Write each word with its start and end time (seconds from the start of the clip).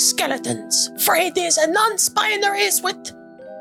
skeletons, 0.00 0.90
fraidies, 0.96 1.58
and 1.58 1.72
non-binaries 1.72 2.82
with 2.82 3.12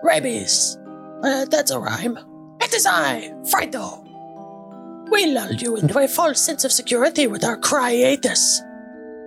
rabies. 0.03 0.77
Uh, 1.23 1.45
that's 1.45 1.71
a 1.71 1.79
rhyme. 1.79 2.17
It 2.61 2.73
is 2.73 2.85
I, 2.85 3.33
Frido. 3.43 4.05
We 5.11 5.27
lulled 5.27 5.61
you 5.61 5.75
into 5.75 5.99
a 5.99 6.07
false 6.07 6.39
sense 6.39 6.63
of 6.63 6.71
security 6.71 7.27
with 7.27 7.43
our 7.43 7.57
cryiatus. 7.57 8.59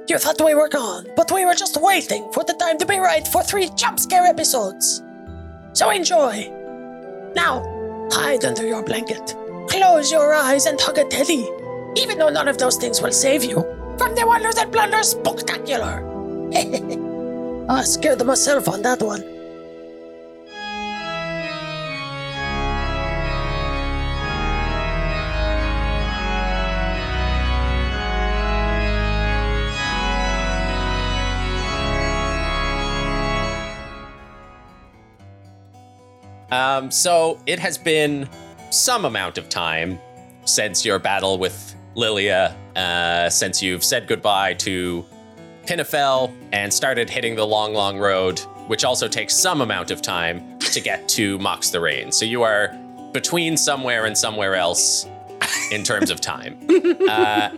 You 0.09 0.19
thought 0.19 0.45
we 0.45 0.55
were 0.55 0.69
gone, 0.69 1.07
but 1.17 1.31
we 1.33 1.45
were 1.45 1.55
just 1.55 1.81
waiting 1.81 2.31
for 2.33 2.45
the 2.45 2.55
time 2.55 2.79
to 2.79 2.87
be 2.87 2.99
right 2.99 3.27
for 3.27 3.43
three 3.43 3.69
jump 3.77 3.99
scare 3.99 4.27
episodes. 4.27 5.03
So 5.73 5.91
enjoy. 5.91 6.51
Now, 7.35 7.63
hide 8.13 8.45
under 8.45 8.67
your 8.67 8.83
blanket, 8.83 9.35
close 9.69 10.13
your 10.13 10.35
eyes, 10.35 10.67
and 10.67 10.81
hug 10.81 10.99
a 10.99 11.05
teddy, 11.09 11.49
even 11.97 12.19
though 12.19 12.29
none 12.29 12.49
of 12.49 12.59
those 12.59 12.77
things 12.77 13.01
will 13.01 13.13
save 13.13 13.45
you 13.45 13.63
from 13.99 14.15
the 14.15 14.27
Wonders 14.27 14.57
and 14.57 14.71
Blunders 14.71 15.11
Spectacular. 15.11 16.12
I 17.69 17.83
scared 17.85 18.25
myself 18.25 18.69
on 18.69 18.83
that 18.83 19.01
one. 19.01 19.25
Um, 36.53 36.91
so 36.91 37.41
it 37.47 37.59
has 37.59 37.79
been 37.79 38.29
some 38.69 39.07
amount 39.07 39.39
of 39.39 39.49
time 39.49 39.99
since 40.45 40.85
your 40.85 40.99
battle 40.99 41.39
with 41.39 41.75
Lilia, 41.95 42.55
uh, 42.77 43.31
since 43.31 43.63
you've 43.63 43.83
said 43.83 44.07
goodbye 44.07 44.55
to 44.55 45.05
Pinnefell 45.67 46.35
and 46.53 46.73
started 46.73 47.09
hitting 47.09 47.35
the 47.35 47.47
long, 47.47 47.73
long 47.73 47.99
road, 47.99 48.41
which 48.67 48.85
also 48.85 49.09
takes 49.09 49.35
some 49.35 49.61
amount 49.61 49.91
of 49.91 50.03
time 50.03 50.59
to 50.59 50.81
get 50.81 51.09
to 51.11 51.39
Mox 51.39 51.71
the 51.71 51.81
Rain. 51.81 52.13
So 52.13 52.25
you 52.25 52.43
are 52.43 52.77
between 53.13 53.57
somewhere 53.57 54.07
and 54.07 54.17
somewhere 54.17 54.55
else 54.55 55.07
in 55.71 55.83
terms 55.85 56.11
of 56.11 56.21
time. 56.21 56.59
Uh, 57.13 57.51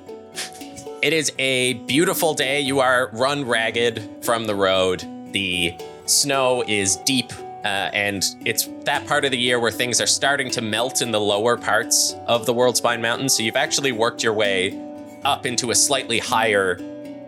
it 1.03 1.13
is 1.13 1.33
a 1.39 1.75
beautiful 1.75 2.33
day. 2.35 2.61
You 2.61 2.81
are 2.81 3.11
run 3.13 3.45
ragged 3.45 4.25
from 4.25 4.47
the 4.47 4.55
road. 4.55 5.05
The 5.33 5.77
snow 6.07 6.65
is 6.67 6.97
deep, 6.97 7.31
uh, 7.63 7.91
and 7.93 8.25
it's 8.45 8.69
that 8.85 9.07
part 9.07 9.25
of 9.25 9.31
the 9.31 9.39
year 9.39 9.61
where 9.61 9.71
things 9.71 10.01
are 10.01 10.07
starting 10.07 10.51
to 10.53 10.63
melt 10.63 11.03
in 11.03 11.11
the 11.11 11.21
lower 11.21 11.57
parts 11.59 12.17
of 12.27 12.47
the 12.47 12.55
World 12.55 12.79
Spine 12.79 13.03
Mountains. 13.03 13.37
So 13.37 13.43
you've 13.43 13.55
actually 13.55 13.93
worked 13.93 14.23
your 14.25 14.33
way 14.33 14.81
up 15.25 15.45
into 15.45 15.71
a 15.71 15.75
slightly 15.75 16.19
higher 16.19 16.79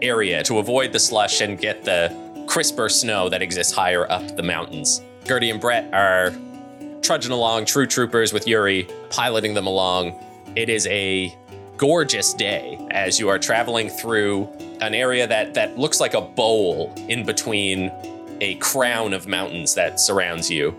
area 0.06 0.42
to 0.44 0.58
avoid 0.58 0.92
the 0.92 0.98
slush 0.98 1.40
and 1.40 1.58
get 1.58 1.84
the 1.84 2.14
crisper 2.46 2.88
snow 2.88 3.28
that 3.28 3.42
exists 3.42 3.72
higher 3.72 4.10
up 4.10 4.36
the 4.36 4.42
mountains. 4.42 5.02
Gertie 5.24 5.50
and 5.50 5.60
Brett 5.60 5.92
are 5.92 6.32
trudging 7.02 7.32
along, 7.32 7.64
true 7.66 7.86
troopers 7.86 8.32
with 8.32 8.46
Yuri, 8.46 8.88
piloting 9.10 9.54
them 9.54 9.66
along. 9.66 10.18
It 10.54 10.68
is 10.68 10.86
a 10.86 11.36
gorgeous 11.76 12.32
day 12.32 12.78
as 12.90 13.20
you 13.20 13.28
are 13.28 13.38
traveling 13.38 13.88
through 13.88 14.48
an 14.80 14.94
area 14.94 15.26
that, 15.26 15.54
that 15.54 15.78
looks 15.78 16.00
like 16.00 16.14
a 16.14 16.20
bowl 16.20 16.92
in 17.08 17.24
between 17.26 17.90
a 18.40 18.54
crown 18.56 19.12
of 19.12 19.26
mountains 19.26 19.74
that 19.74 20.00
surrounds 20.00 20.50
you, 20.50 20.74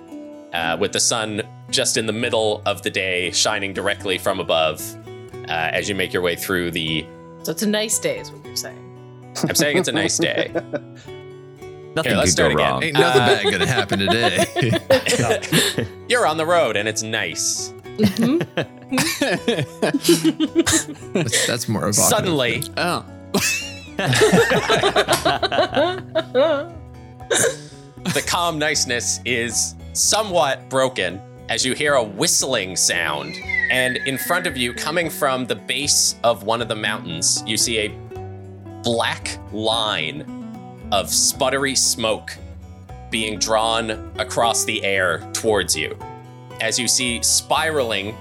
uh, 0.53 0.77
with 0.79 0.91
the 0.91 0.99
sun 0.99 1.41
just 1.69 1.97
in 1.97 2.05
the 2.05 2.13
middle 2.13 2.61
of 2.65 2.81
the 2.81 2.89
day 2.89 3.31
shining 3.31 3.73
directly 3.73 4.17
from 4.17 4.39
above 4.39 4.81
uh, 5.47 5.51
as 5.51 5.89
you 5.89 5.95
make 5.95 6.13
your 6.13 6.21
way 6.21 6.35
through 6.35 6.71
the. 6.71 7.05
So 7.43 7.51
it's 7.51 7.63
a 7.63 7.67
nice 7.67 7.99
day, 7.99 8.19
is 8.19 8.31
what 8.31 8.45
you're 8.45 8.55
saying. 8.55 8.86
I'm 9.43 9.55
saying 9.55 9.77
it's 9.77 9.87
a 9.87 9.91
nice 9.91 10.17
day. 10.17 10.51
Nothing 11.95 12.11
Here, 12.11 12.17
let's 12.19 12.35
could 12.35 12.37
go 12.37 12.49
start 12.49 12.51
again. 12.53 12.71
wrong. 12.71 12.83
Ain't 12.83 12.93
nothing 12.93 13.21
Uh, 13.21 13.27
bad 13.27 13.51
gonna 13.51 13.65
happen 13.65 13.97
today. 13.99 14.45
You're 16.09 16.27
on 16.27 16.37
the 16.37 16.45
road 16.45 16.75
and 16.77 16.87
it's 16.87 17.01
nice. 17.01 17.73
that's, 21.13 21.47
that's 21.47 21.67
more 21.67 21.87
evocative. 21.87 21.95
Suddenly, 21.95 22.63
Oh. 22.77 23.03
the 28.13 28.23
calm 28.27 28.59
niceness 28.59 29.19
is 29.25 29.75
somewhat 29.93 30.69
broken 30.69 31.19
as 31.49 31.65
you 31.65 31.73
hear 31.73 31.95
a 31.95 32.03
whistling 32.03 32.75
sound. 32.75 33.35
And 33.71 33.97
in 33.97 34.17
front 34.17 34.45
of 34.47 34.55
you, 34.55 34.73
coming 34.73 35.09
from 35.09 35.45
the 35.45 35.55
base 35.55 36.15
of 36.23 36.43
one 36.43 36.61
of 36.61 36.67
the 36.67 36.75
mountains, 36.75 37.43
you 37.45 37.57
see 37.57 37.79
a 37.79 37.89
black 38.87 39.37
line 39.51 40.21
of 40.93 41.07
sputtery 41.07 41.77
smoke 41.77 42.31
being 43.11 43.37
drawn 43.37 43.91
across 44.17 44.63
the 44.63 44.81
air 44.81 45.29
towards 45.33 45.75
you. 45.75 45.97
As 46.61 46.79
you 46.79 46.87
see 46.87 47.21
spiraling 47.21 48.15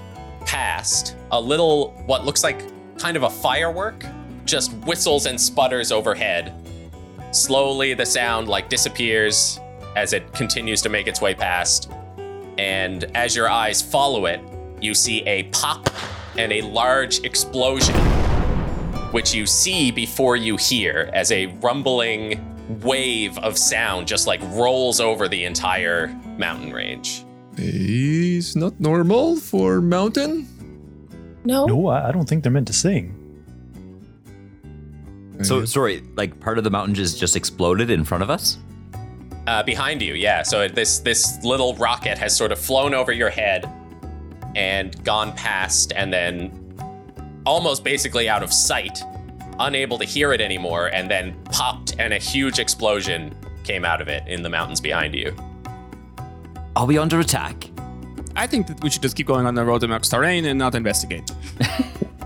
past 0.45 1.15
a 1.31 1.39
little, 1.39 1.91
what 2.05 2.25
looks 2.25 2.43
like 2.43 2.63
kind 2.97 3.15
of 3.15 3.23
a 3.23 3.29
firework, 3.29 4.03
just 4.43 4.73
whistles 4.85 5.25
and 5.25 5.39
sputters 5.39 5.93
overhead. 5.93 6.53
Slowly, 7.31 7.93
the 7.93 8.05
sound 8.05 8.49
like 8.49 8.67
disappears 8.67 9.61
as 9.95 10.11
it 10.11 10.33
continues 10.33 10.81
to 10.81 10.89
make 10.89 11.07
its 11.07 11.21
way 11.21 11.33
past. 11.33 11.89
And 12.57 13.05
as 13.15 13.37
your 13.37 13.49
eyes 13.49 13.81
follow 13.81 14.25
it, 14.25 14.41
you 14.81 14.93
see 14.93 15.21
a 15.27 15.43
pop 15.43 15.89
and 16.37 16.51
a 16.51 16.61
large 16.61 17.23
explosion, 17.23 17.95
which 19.11 19.33
you 19.33 19.45
see 19.45 19.91
before 19.91 20.35
you 20.35 20.57
hear 20.57 21.09
as 21.13 21.31
a 21.31 21.47
rumbling 21.61 22.43
wave 22.81 23.37
of 23.39 23.57
sound 23.57 24.07
just 24.07 24.27
like 24.27 24.41
rolls 24.51 24.99
over 24.99 25.27
the 25.27 25.45
entire 25.45 26.07
mountain 26.37 26.71
range. 26.73 27.23
Is 27.57 28.55
not 28.55 28.79
normal 28.79 29.37
for 29.37 29.81
mountain. 29.81 30.47
No. 31.43 31.65
No, 31.65 31.87
I 31.87 32.09
I 32.09 32.11
don't 32.11 32.27
think 32.27 32.43
they're 32.43 32.51
meant 32.51 32.67
to 32.67 32.73
sing. 32.73 33.13
So 35.43 35.65
sorry, 35.65 36.03
like 36.15 36.39
part 36.39 36.57
of 36.57 36.63
the 36.63 36.69
mountain 36.69 36.95
just 36.95 37.19
just 37.19 37.35
exploded 37.35 37.89
in 37.89 38.03
front 38.03 38.23
of 38.23 38.29
us. 38.29 38.57
Uh, 39.45 39.63
behind 39.63 40.01
you, 40.01 40.13
yeah. 40.13 40.43
So 40.43 40.67
this 40.67 40.99
this 40.99 41.41
little 41.43 41.73
rocket 41.75 42.17
has 42.17 42.35
sort 42.35 42.51
of 42.51 42.59
flown 42.59 42.93
over 42.93 43.11
your 43.11 43.29
head 43.29 43.71
and 44.55 45.01
gone 45.03 45.31
past, 45.33 45.93
and 45.95 46.11
then 46.11 46.66
almost 47.47 47.83
basically 47.83 48.27
out 48.27 48.43
of 48.43 48.51
sight, 48.51 49.01
unable 49.59 49.97
to 49.97 50.03
hear 50.03 50.33
it 50.33 50.41
anymore, 50.41 50.87
and 50.87 51.09
then 51.09 51.33
popped, 51.45 51.95
and 51.97 52.13
a 52.13 52.17
huge 52.17 52.59
explosion 52.59 53.33
came 53.63 53.85
out 53.85 54.01
of 54.01 54.09
it 54.09 54.27
in 54.27 54.43
the 54.43 54.49
mountains 54.49 54.81
behind 54.81 55.15
you. 55.15 55.33
Are 56.75 56.85
we 56.85 56.97
under 56.97 57.19
attack? 57.19 57.69
I 58.35 58.45
think 58.47 58.67
that 58.67 58.83
we 58.83 58.89
should 58.89 59.01
just 59.01 59.15
keep 59.15 59.27
going 59.27 59.45
on 59.45 59.55
the 59.55 59.63
road 59.63 59.79
to 59.81 59.87
Max 59.87 60.09
Terrain 60.09 60.45
and 60.45 60.59
not 60.59 60.75
investigate. 60.75 61.31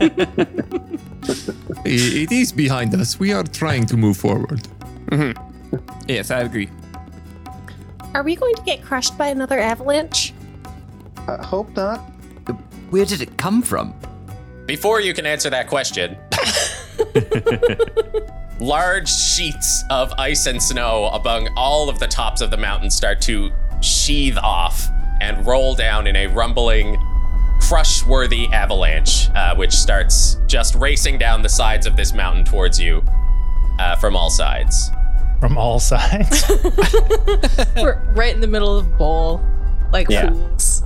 It 1.84 2.32
is 2.32 2.52
behind 2.52 2.94
us. 2.96 3.20
We 3.20 3.32
are 3.32 3.44
trying 3.44 3.86
to 3.88 3.98
move 3.98 4.18
forward. 4.18 4.68
Mm-hmm. 5.08 5.78
Yes, 6.08 6.32
I 6.32 6.40
agree. 6.42 6.70
Are 8.14 8.24
we 8.24 8.36
going 8.36 8.56
to 8.56 8.62
get 8.64 8.82
crushed 8.84 9.18
by 9.18 9.28
another 9.28 9.60
avalanche? 9.60 10.34
I 11.28 11.44
hope 11.44 11.76
not. 11.76 12.00
Where 12.90 13.06
did 13.06 13.22
it 13.22 13.38
come 13.38 13.62
from? 13.62 13.94
Before 14.66 15.02
you 15.02 15.14
can 15.14 15.26
answer 15.26 15.50
that 15.50 15.68
question, 15.68 16.18
large 18.60 19.10
sheets 19.10 19.84
of 19.90 20.12
ice 20.14 20.46
and 20.46 20.62
snow 20.62 21.06
among 21.14 21.50
all 21.58 21.90
of 21.90 22.00
the 22.00 22.08
tops 22.08 22.42
of 22.42 22.52
the 22.52 22.58
mountain 22.58 22.90
start 22.90 23.20
to 23.22 23.52
sheathe 23.82 24.38
off 24.38 24.88
and 25.20 25.46
roll 25.46 25.76
down 25.76 26.08
in 26.08 26.16
a 26.16 26.28
rumbling, 26.28 26.98
crush 27.62 28.06
worthy 28.06 28.48
avalanche, 28.54 29.30
uh, 29.36 29.56
which 29.56 29.72
starts 29.74 30.38
just 30.48 30.76
racing 30.76 31.18
down 31.18 31.42
the 31.42 31.50
sides 31.50 31.86
of 31.86 31.96
this 31.96 32.14
mountain 32.14 32.46
towards 32.46 32.80
you 32.80 33.04
uh, 33.80 33.96
from 33.98 34.16
all 34.16 34.30
sides. 34.30 34.90
From 35.40 35.58
all 35.58 35.80
sides. 35.80 36.44
We're 37.76 38.00
right 38.14 38.34
in 38.34 38.42
the 38.42 38.48
middle 38.48 38.78
of 38.78 38.98
bowl, 38.98 39.44
like 39.92 40.08
Yeah. 40.10 40.30
fools. 40.30 40.84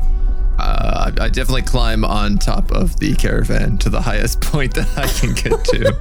Uh, 0.57 1.11
I 1.19 1.25
I 1.25 1.29
definitely 1.29 1.61
climb 1.63 2.03
on 2.05 2.37
top 2.37 2.71
of 2.71 2.97
the 2.99 3.13
caravan 3.15 3.77
to 3.79 3.89
the 3.89 4.01
highest 4.09 4.41
point 4.41 4.73
that 4.75 4.87
I 4.97 5.07
can 5.07 5.33
get 5.33 5.63
to. 5.65 5.93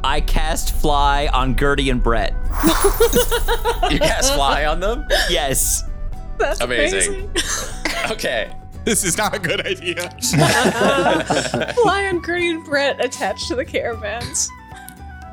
I 0.04 0.20
cast 0.20 0.74
fly 0.74 1.28
on 1.32 1.56
Gertie 1.56 1.90
and 1.90 2.02
Brett. 2.02 2.34
You 3.90 3.98
cast 3.98 4.34
fly 4.34 4.64
on 4.64 4.80
them? 4.80 5.06
Yes. 5.28 5.82
That's 6.38 6.60
Amazing. 6.60 7.14
amazing. 7.30 7.30
Okay. 8.10 8.52
This 8.84 9.04
is 9.04 9.16
not 9.18 9.34
a 9.34 9.38
good 9.38 9.64
idea. 9.66 10.10
Fly 10.20 12.06
on 12.12 12.22
Gertie 12.24 12.50
and 12.50 12.64
Brett 12.64 13.02
attached 13.04 13.48
to 13.48 13.54
the 13.54 13.64
caravans. 13.64 14.48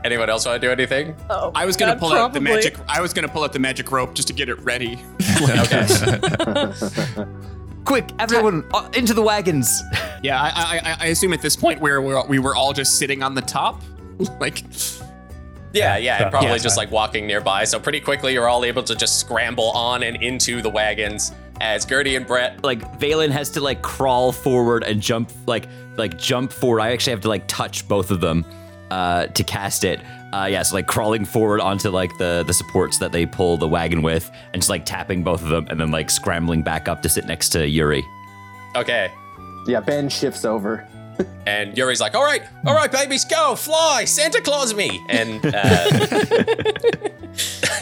Anyone 0.04 0.30
else 0.30 0.46
want 0.46 0.60
to 0.62 0.68
do 0.68 0.72
anything? 0.72 1.16
Oh, 1.30 1.52
I 1.54 1.66
was 1.66 1.78
gonna 1.78 1.94
God, 1.94 2.00
pull 2.00 2.14
out 2.14 2.34
the 2.34 2.42
magic. 2.42 2.76
I 2.88 3.02
was 3.02 3.14
gonna 3.14 3.28
pull 3.28 3.44
out 3.44 3.54
the 3.54 3.60
magic 3.60 3.92
rope 3.92 4.14
just 4.16 4.28
to 4.30 4.34
get 4.34 4.50
it 4.50 4.56
ready. 4.62 5.00
Okay. 5.42 5.88
Quick, 7.86 8.10
everyone 8.20 8.64
uh, 8.74 8.88
into 8.94 9.14
the 9.14 9.22
wagons. 9.22 9.82
Yeah, 10.24 10.40
I, 10.40 10.50
I, 10.56 10.78
I- 10.92 10.98
I 11.00 11.06
assume 11.08 11.34
at 11.34 11.42
this 11.42 11.56
point 11.56 11.82
where 11.82 12.00
we're, 12.00 12.24
we 12.28 12.38
were 12.38 12.56
all 12.56 12.74
just 12.74 13.00
sitting 13.00 13.24
on 13.24 13.34
the 13.34 13.42
top, 13.42 13.82
like 14.40 14.64
Yeah, 15.74 15.98
yeah, 15.98 16.22
and 16.22 16.30
probably 16.32 16.50
Yeah. 16.52 16.58
just 16.60 16.78
like 16.78 16.92
walking 16.92 17.26
nearby. 17.26 17.64
So 17.64 17.80
pretty 17.80 18.00
quickly, 18.00 18.34
you're 18.34 18.48
all 18.48 18.64
able 18.64 18.84
to 18.84 18.96
just 18.96 19.20
scramble 19.20 19.72
on 19.72 20.04
and 20.04 20.22
into 20.22 20.62
the 20.62 20.70
wagons 20.70 21.32
as 21.60 21.86
Gertie 21.88 22.18
and 22.18 22.28
Brett. 22.28 22.64
Like 22.64 23.00
Valen 23.00 23.32
has 23.32 23.50
to 23.52 23.62
like 23.62 23.82
crawl 23.82 24.32
forward 24.32 24.84
and 24.84 25.02
jump 25.02 25.32
like 25.48 25.66
like 25.98 26.20
jump 26.20 26.52
forward. 26.54 26.82
I 26.82 26.92
actually 26.92 27.14
have 27.14 27.22
to 27.22 27.30
like 27.30 27.48
touch 27.48 27.88
both 27.88 28.12
of 28.12 28.22
them 28.22 28.46
uh, 28.92 29.28
to 29.28 29.44
cast 29.44 29.84
it. 29.84 30.00
Uh, 30.34 30.48
yeah, 30.50 30.62
so 30.62 30.76
like 30.76 30.88
crawling 30.88 31.26
forward 31.26 31.60
onto 31.60 31.90
like 31.90 32.16
the 32.18 32.44
the 32.46 32.54
supports 32.54 33.00
that 33.00 33.12
they 33.12 33.26
pull 33.26 33.58
the 33.58 33.68
wagon 33.68 34.02
with, 34.02 34.30
and 34.54 34.62
just 34.62 34.70
like 34.70 34.86
tapping 34.86 35.24
both 35.24 35.42
of 35.42 35.50
them, 35.50 35.66
and 35.70 35.80
then 35.80 35.92
like 35.92 36.10
scrambling 36.10 36.62
back 36.62 36.88
up 36.88 37.02
to 37.02 37.10
sit 37.10 37.26
next 37.26 37.50
to 37.50 37.68
Yuri. 37.68 38.04
Okay. 38.76 39.12
Yeah, 39.68 39.80
Ben 39.80 40.10
shifts 40.10 40.46
over. 40.46 40.88
And 41.46 41.78
Yuri's 41.78 42.02
like, 42.02 42.16
all 42.16 42.24
right, 42.24 42.42
all 42.66 42.74
right, 42.74 42.92
babies, 42.92 43.26
go, 43.26 43.56
fly, 43.56 44.06
Santa 44.06 44.42
Claus 44.42 44.74
me. 44.74 45.04
And 45.08 45.40
uh, 45.46 45.92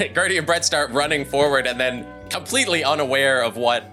Gertie 0.13 0.37
and 0.37 0.45
Brett 0.45 0.65
start 0.65 0.91
running 0.91 1.23
forward 1.23 1.65
and 1.65 1.79
then 1.79 2.05
completely 2.29 2.83
unaware 2.83 3.41
of 3.43 3.55
what 3.55 3.85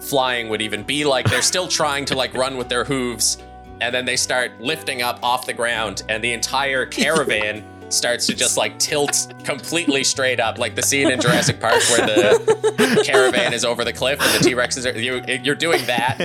flying 0.00 0.48
would 0.48 0.62
even 0.62 0.82
be 0.82 1.04
like. 1.04 1.30
They're 1.30 1.42
still 1.42 1.68
trying 1.68 2.06
to 2.06 2.16
like 2.16 2.34
run 2.34 2.56
with 2.56 2.68
their 2.68 2.84
hooves. 2.84 3.38
And 3.82 3.94
then 3.94 4.04
they 4.04 4.16
start 4.16 4.60
lifting 4.60 5.02
up 5.02 5.18
off 5.22 5.44
the 5.44 5.52
ground 5.52 6.02
and 6.08 6.22
the 6.22 6.32
entire 6.32 6.86
caravan 6.86 7.64
starts 7.90 8.26
to 8.26 8.34
just 8.34 8.56
like 8.56 8.78
tilt 8.78 9.34
completely 9.44 10.02
straight 10.04 10.40
up, 10.40 10.56
like 10.56 10.74
the 10.74 10.82
scene 10.82 11.10
in 11.10 11.20
Jurassic 11.20 11.60
Park 11.60 11.74
where 11.90 12.06
the 12.06 13.02
caravan 13.04 13.52
is 13.52 13.64
over 13.64 13.84
the 13.84 13.92
cliff 13.92 14.18
and 14.22 14.32
the 14.42 14.48
T 14.48 14.54
Rexes 14.54 14.86
are. 14.90 14.98
You, 14.98 15.22
you're 15.42 15.54
doing 15.56 15.84
that. 15.86 16.20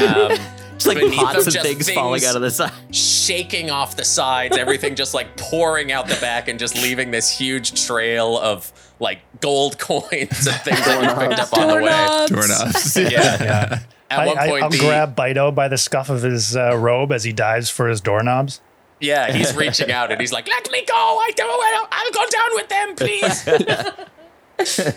Um, 0.00 0.38
Just 0.74 0.86
like 0.86 0.96
beneath 0.98 1.18
pots 1.18 1.32
them, 1.32 1.46
of 1.48 1.52
just 1.52 1.66
things 1.66 1.90
falling 1.90 2.24
out 2.24 2.36
of 2.36 2.40
the 2.42 2.50
side. 2.50 2.72
shaking 2.90 3.70
off 3.70 3.96
the 3.96 4.04
sides, 4.04 4.56
everything 4.56 4.94
just 4.94 5.12
like 5.12 5.36
pouring 5.36 5.92
out 5.92 6.08
the 6.08 6.16
back 6.22 6.48
and 6.48 6.58
just 6.58 6.74
leaving 6.76 7.10
this 7.10 7.30
huge 7.30 7.84
trail 7.86 8.38
of 8.38 8.72
like 8.98 9.20
gold 9.42 9.78
coins 9.78 10.46
and 10.46 10.56
things 10.62 10.82
that 10.84 11.02
you 11.02 11.28
picked 11.28 11.38
up 11.40 11.52
on 11.58 11.68
the 11.68 11.74
way. 11.74 12.26
Doorknobs. 12.28 12.94
Doorknobs. 12.94 12.96
Yeah. 12.96 13.42
Yeah. 13.44 13.78
At 14.10 14.18
I, 14.20 14.26
one 14.26 14.38
I, 14.38 14.48
point, 14.48 14.62
I'll 14.64 14.70
the, 14.70 14.78
grab 14.78 15.14
Bito 15.16 15.54
by 15.54 15.68
the 15.68 15.78
scuff 15.78 16.10
of 16.10 16.22
his 16.22 16.56
uh, 16.56 16.76
robe 16.76 17.12
as 17.12 17.22
he 17.24 17.32
dives 17.32 17.70
for 17.70 17.88
his 17.88 18.00
doorknobs. 18.00 18.60
yeah, 19.00 19.30
he's 19.32 19.54
reaching 19.64 19.90
out 19.92 20.10
and 20.10 20.20
he's 20.20 20.32
like, 20.32 20.48
"Let 20.48 20.70
me 20.70 20.84
go! 20.84 20.94
I 20.94 21.30
don't. 21.36 21.88
I'll 21.92 22.10
go 22.12 22.28
down 22.28 22.50
with 22.54 22.68
them, 22.68 22.94
please." 22.96 24.06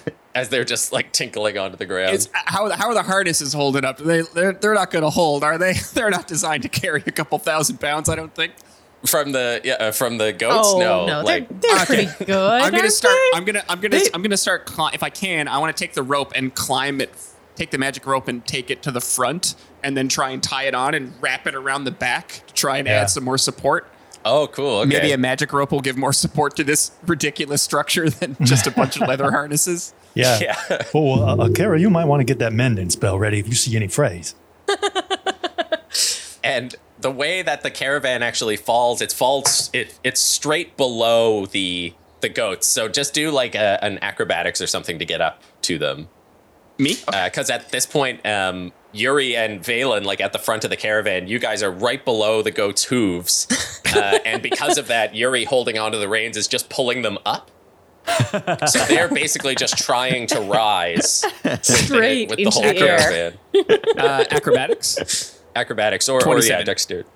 As 0.35 0.49
they're 0.49 0.65
just 0.65 0.91
like 0.91 1.11
tinkling 1.11 1.59
onto 1.59 1.77
the 1.77 1.85
ground. 1.85 2.15
It's, 2.15 2.27
how, 2.33 2.67
how 2.71 2.87
are 2.87 2.95
the 2.95 3.03
harnesses 3.03 3.53
holding 3.53 3.85
up? 3.85 3.99
They, 3.99 4.21
they're, 4.21 4.51
they're 4.53 4.73
not 4.73 4.89
going 4.89 5.03
to 5.03 5.11
hold, 5.11 5.43
are 5.43 5.59
they? 5.59 5.73
They're 5.93 6.09
not 6.09 6.27
designed 6.27 6.63
to 6.63 6.69
carry 6.69 7.03
a 7.05 7.11
couple 7.11 7.37
thousand 7.37 7.79
pounds, 7.79 8.09
I 8.09 8.15
don't 8.15 8.33
think. 8.33 8.53
from 9.05 9.31
the 9.31 9.61
yeah, 9.63 9.73
uh, 9.75 9.91
from 9.91 10.17
the 10.17 10.33
goats. 10.33 10.69
Oh 10.73 10.79
no, 10.79 11.05
no, 11.05 11.21
like 11.21 11.47
they're, 11.49 11.59
they're 11.75 11.83
Okay. 11.83 12.05
pretty 12.07 12.25
good. 12.25 12.61
I'm 12.61 12.71
gonna 12.71 12.77
aren't 12.83 12.93
start. 12.93 13.13
they? 13.31 13.37
I'm 13.37 13.45
gonna. 13.45 13.63
I'm 13.69 13.79
gonna. 13.79 13.99
I'm 14.13 14.21
gonna 14.23 14.35
start. 14.37 14.65
Cli- 14.65 14.89
if 14.93 15.03
I 15.03 15.09
can, 15.11 15.47
I 15.47 15.59
want 15.59 15.75
to 15.77 15.81
take 15.81 15.93
the 15.93 16.01
rope 16.03 16.31
and 16.35 16.53
climb 16.53 16.99
it. 16.99 17.13
Take 17.55 17.71
the 17.71 17.77
magic 17.77 18.05
rope 18.05 18.27
and 18.27 18.45
take 18.47 18.71
it 18.71 18.81
to 18.83 18.91
the 18.91 19.01
front, 19.01 19.55
and 19.83 19.95
then 19.95 20.07
try 20.09 20.29
and 20.31 20.41
tie 20.41 20.63
it 20.63 20.73
on 20.73 20.93
and 20.95 21.13
wrap 21.21 21.45
it 21.47 21.53
around 21.55 21.83
the 21.83 21.91
back 21.91 22.43
to 22.47 22.53
try 22.53 22.77
and 22.77 22.87
Yeah. 22.87 23.01
add 23.01 23.09
some 23.09 23.23
more 23.23 23.37
support. 23.37 23.87
oh, 24.25 24.47
cool. 24.47 24.79
Okay. 24.79 24.89
Maybe 24.89 25.11
a 25.11 25.17
magic 25.17 25.51
rope 25.51 25.71
will 25.71 25.81
give 25.81 25.97
more 25.97 26.13
support 26.13 26.55
to 26.55 26.63
this 26.63 26.91
ridiculous 27.05 27.61
structure 27.61 28.09
than 28.09 28.37
just 28.41 28.65
a 28.67 28.71
bunch 28.71 28.95
of 28.95 29.01
leather 29.07 29.29
harnesses. 29.31 29.93
Yeah. 30.13 30.39
Yeah. 30.41 30.81
Oh, 30.95 31.21
uh, 31.27 31.35
uh, 31.35 31.49
Kara, 31.49 31.77
you 31.79 31.89
might 31.89 32.05
want 32.05 32.21
to 32.21 32.23
get 32.23 32.39
that 32.39 32.53
mending 32.53 32.89
spell 32.89 33.19
ready 33.19 33.39
if 33.39 33.47
you 33.47 33.53
see 33.55 33.75
any 33.75 33.87
phrase. 33.89 34.33
and 36.43 36.75
the 36.99 37.11
way 37.11 37.41
that 37.41 37.61
the 37.63 37.71
caravan 37.71 38.23
actually 38.23 38.57
falls, 38.57 39.01
it 39.01 39.11
falls 39.11 39.69
it 39.73 39.99
it's 40.03 40.21
straight 40.21 40.77
below 40.77 41.45
the 41.45 41.93
the 42.21 42.29
goats. 42.29 42.67
So 42.67 42.87
just 42.87 43.13
do 43.13 43.29
like 43.31 43.55
a, 43.55 43.83
an 43.83 43.99
acrobatics 44.01 44.61
or 44.61 44.67
something 44.67 44.99
to 44.99 45.05
get 45.05 45.19
up 45.21 45.41
to 45.63 45.77
them. 45.77 46.07
Me? 46.77 46.95
Because 47.05 47.49
at 47.49 47.69
this 47.69 47.85
point, 47.85 48.25
um, 48.25 48.71
Yuri 48.91 49.35
and 49.35 49.61
Valen, 49.61 50.05
like 50.05 50.21
at 50.21 50.33
the 50.33 50.39
front 50.39 50.63
of 50.63 50.69
the 50.69 50.75
caravan, 50.75 51.27
you 51.27 51.39
guys 51.39 51.61
are 51.61 51.71
right 51.71 52.03
below 52.03 52.41
the 52.41 52.51
goats' 52.51 52.85
hooves, 52.85 53.47
uh, 53.95 54.19
and 54.25 54.41
because 54.41 54.77
of 54.77 54.87
that, 54.87 55.15
Yuri 55.15 55.43
holding 55.43 55.77
onto 55.77 55.99
the 55.99 56.07
reins 56.07 56.37
is 56.37 56.47
just 56.47 56.69
pulling 56.69 57.01
them 57.01 57.17
up. 57.25 57.51
so 58.67 58.79
they're 58.89 59.07
basically 59.07 59.55
just 59.55 59.77
trying 59.77 60.27
to 60.27 60.41
rise 60.41 61.23
straight 61.61 62.29
with 62.29 62.39
into 62.39 62.49
the 62.49 62.51
whole 62.51 62.63
the 62.63 62.77
air. 62.77 62.97
caravan. 62.97 63.97
Uh, 63.97 64.25
acrobatics. 64.29 65.39
acrobatics 65.55 66.09
or, 66.09 66.17
or 66.17 66.19
yeah, 66.19 66.23
27. 66.25 66.65
dexterity. 66.65 67.09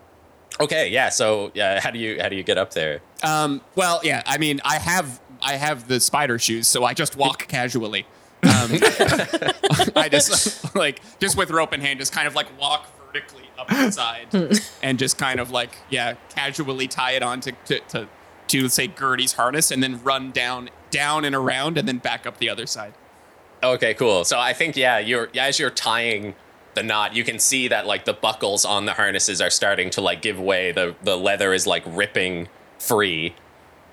Okay, 0.59 0.89
yeah. 0.89 1.09
So 1.09 1.51
yeah, 1.53 1.79
how 1.79 1.91
do 1.91 1.99
you 1.99 2.21
how 2.21 2.29
do 2.29 2.35
you 2.35 2.43
get 2.43 2.57
up 2.57 2.73
there? 2.73 3.01
Um, 3.21 3.61
well, 3.75 3.99
yeah. 4.03 4.23
I 4.25 4.37
mean, 4.37 4.61
I 4.63 4.77
have 4.77 5.19
I 5.41 5.53
have 5.53 5.87
the 5.87 5.99
spider 5.99 6.39
shoes, 6.39 6.67
so 6.67 6.83
I 6.83 6.93
just 6.93 7.15
walk 7.15 7.47
casually. 7.47 8.05
Um, 8.43 8.71
I 9.95 10.07
just 10.11 10.75
like 10.75 11.01
just 11.19 11.37
with 11.37 11.51
rope 11.51 11.73
in 11.73 11.81
hand, 11.81 11.99
just 11.99 12.13
kind 12.13 12.27
of 12.27 12.35
like 12.35 12.47
walk 12.59 12.87
vertically 13.05 13.43
up 13.57 13.67
the 13.67 13.91
side, 13.91 14.27
and 14.81 14.99
just 14.99 15.17
kind 15.17 15.39
of 15.39 15.51
like 15.51 15.77
yeah, 15.89 16.15
casually 16.29 16.87
tie 16.87 17.11
it 17.11 17.23
on 17.23 17.41
to 17.41 17.51
to, 17.65 17.79
to 17.79 18.07
to 18.47 18.69
say 18.69 18.87
Gertie's 18.87 19.33
harness, 19.33 19.71
and 19.71 19.81
then 19.81 20.03
run 20.03 20.31
down 20.31 20.69
down 20.89 21.25
and 21.25 21.35
around, 21.35 21.77
and 21.77 21.87
then 21.87 21.97
back 21.97 22.25
up 22.25 22.37
the 22.37 22.49
other 22.49 22.65
side. 22.65 22.93
Okay, 23.63 23.93
cool. 23.93 24.23
So 24.23 24.39
I 24.39 24.53
think 24.53 24.75
yeah, 24.75 24.99
you're 24.99 25.29
as 25.35 25.59
you're 25.59 25.69
tying 25.69 26.35
the 26.75 26.83
knot, 26.83 27.15
you 27.15 27.23
can 27.23 27.39
see 27.39 27.67
that 27.67 27.87
like 27.87 28.05
the 28.05 28.13
buckles 28.13 28.63
on 28.63 28.85
the 28.85 28.93
harnesses 28.93 29.41
are 29.41 29.49
starting 29.49 29.89
to 29.91 30.01
like 30.01 30.21
give 30.21 30.39
way. 30.39 30.71
The 30.71 30.95
the 31.03 31.17
leather 31.17 31.53
is 31.53 31.65
like 31.67 31.83
ripping 31.85 32.47
free. 32.79 33.33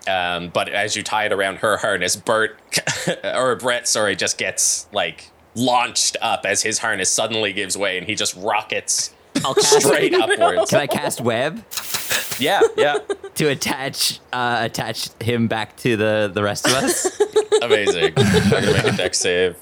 Um, 0.06 0.48
but 0.48 0.68
as 0.68 0.96
you 0.96 1.02
tie 1.02 1.26
it 1.26 1.32
around 1.32 1.56
her 1.56 1.76
harness, 1.78 2.16
Bert 2.16 2.58
or 3.24 3.56
Brett, 3.56 3.88
sorry, 3.88 4.16
just 4.16 4.38
gets 4.38 4.86
like 4.92 5.30
launched 5.54 6.16
up 6.20 6.44
as 6.44 6.62
his 6.62 6.78
harness 6.78 7.10
suddenly 7.10 7.52
gives 7.52 7.76
way 7.76 7.96
and 7.96 8.06
he 8.06 8.14
just 8.14 8.34
rockets 8.36 9.14
I'll 9.44 9.54
cast. 9.54 9.82
straight 9.82 10.14
upwards. 10.20 10.70
Can 10.70 10.80
I 10.80 10.86
cast 10.86 11.20
web 11.20 11.64
Yeah, 12.38 12.60
yeah. 12.76 12.98
to 13.36 13.48
attach 13.48 14.20
uh, 14.32 14.58
attach 14.62 15.08
him 15.20 15.48
back 15.48 15.76
to 15.78 15.96
the 15.96 16.30
the 16.32 16.42
rest 16.42 16.66
of 16.66 16.72
us? 16.74 17.20
Amazing. 17.62 18.12
I'm 18.16 18.50
gonna 18.50 18.72
make 18.72 18.84
a 18.84 18.96
dex 18.96 19.18
save. 19.18 19.56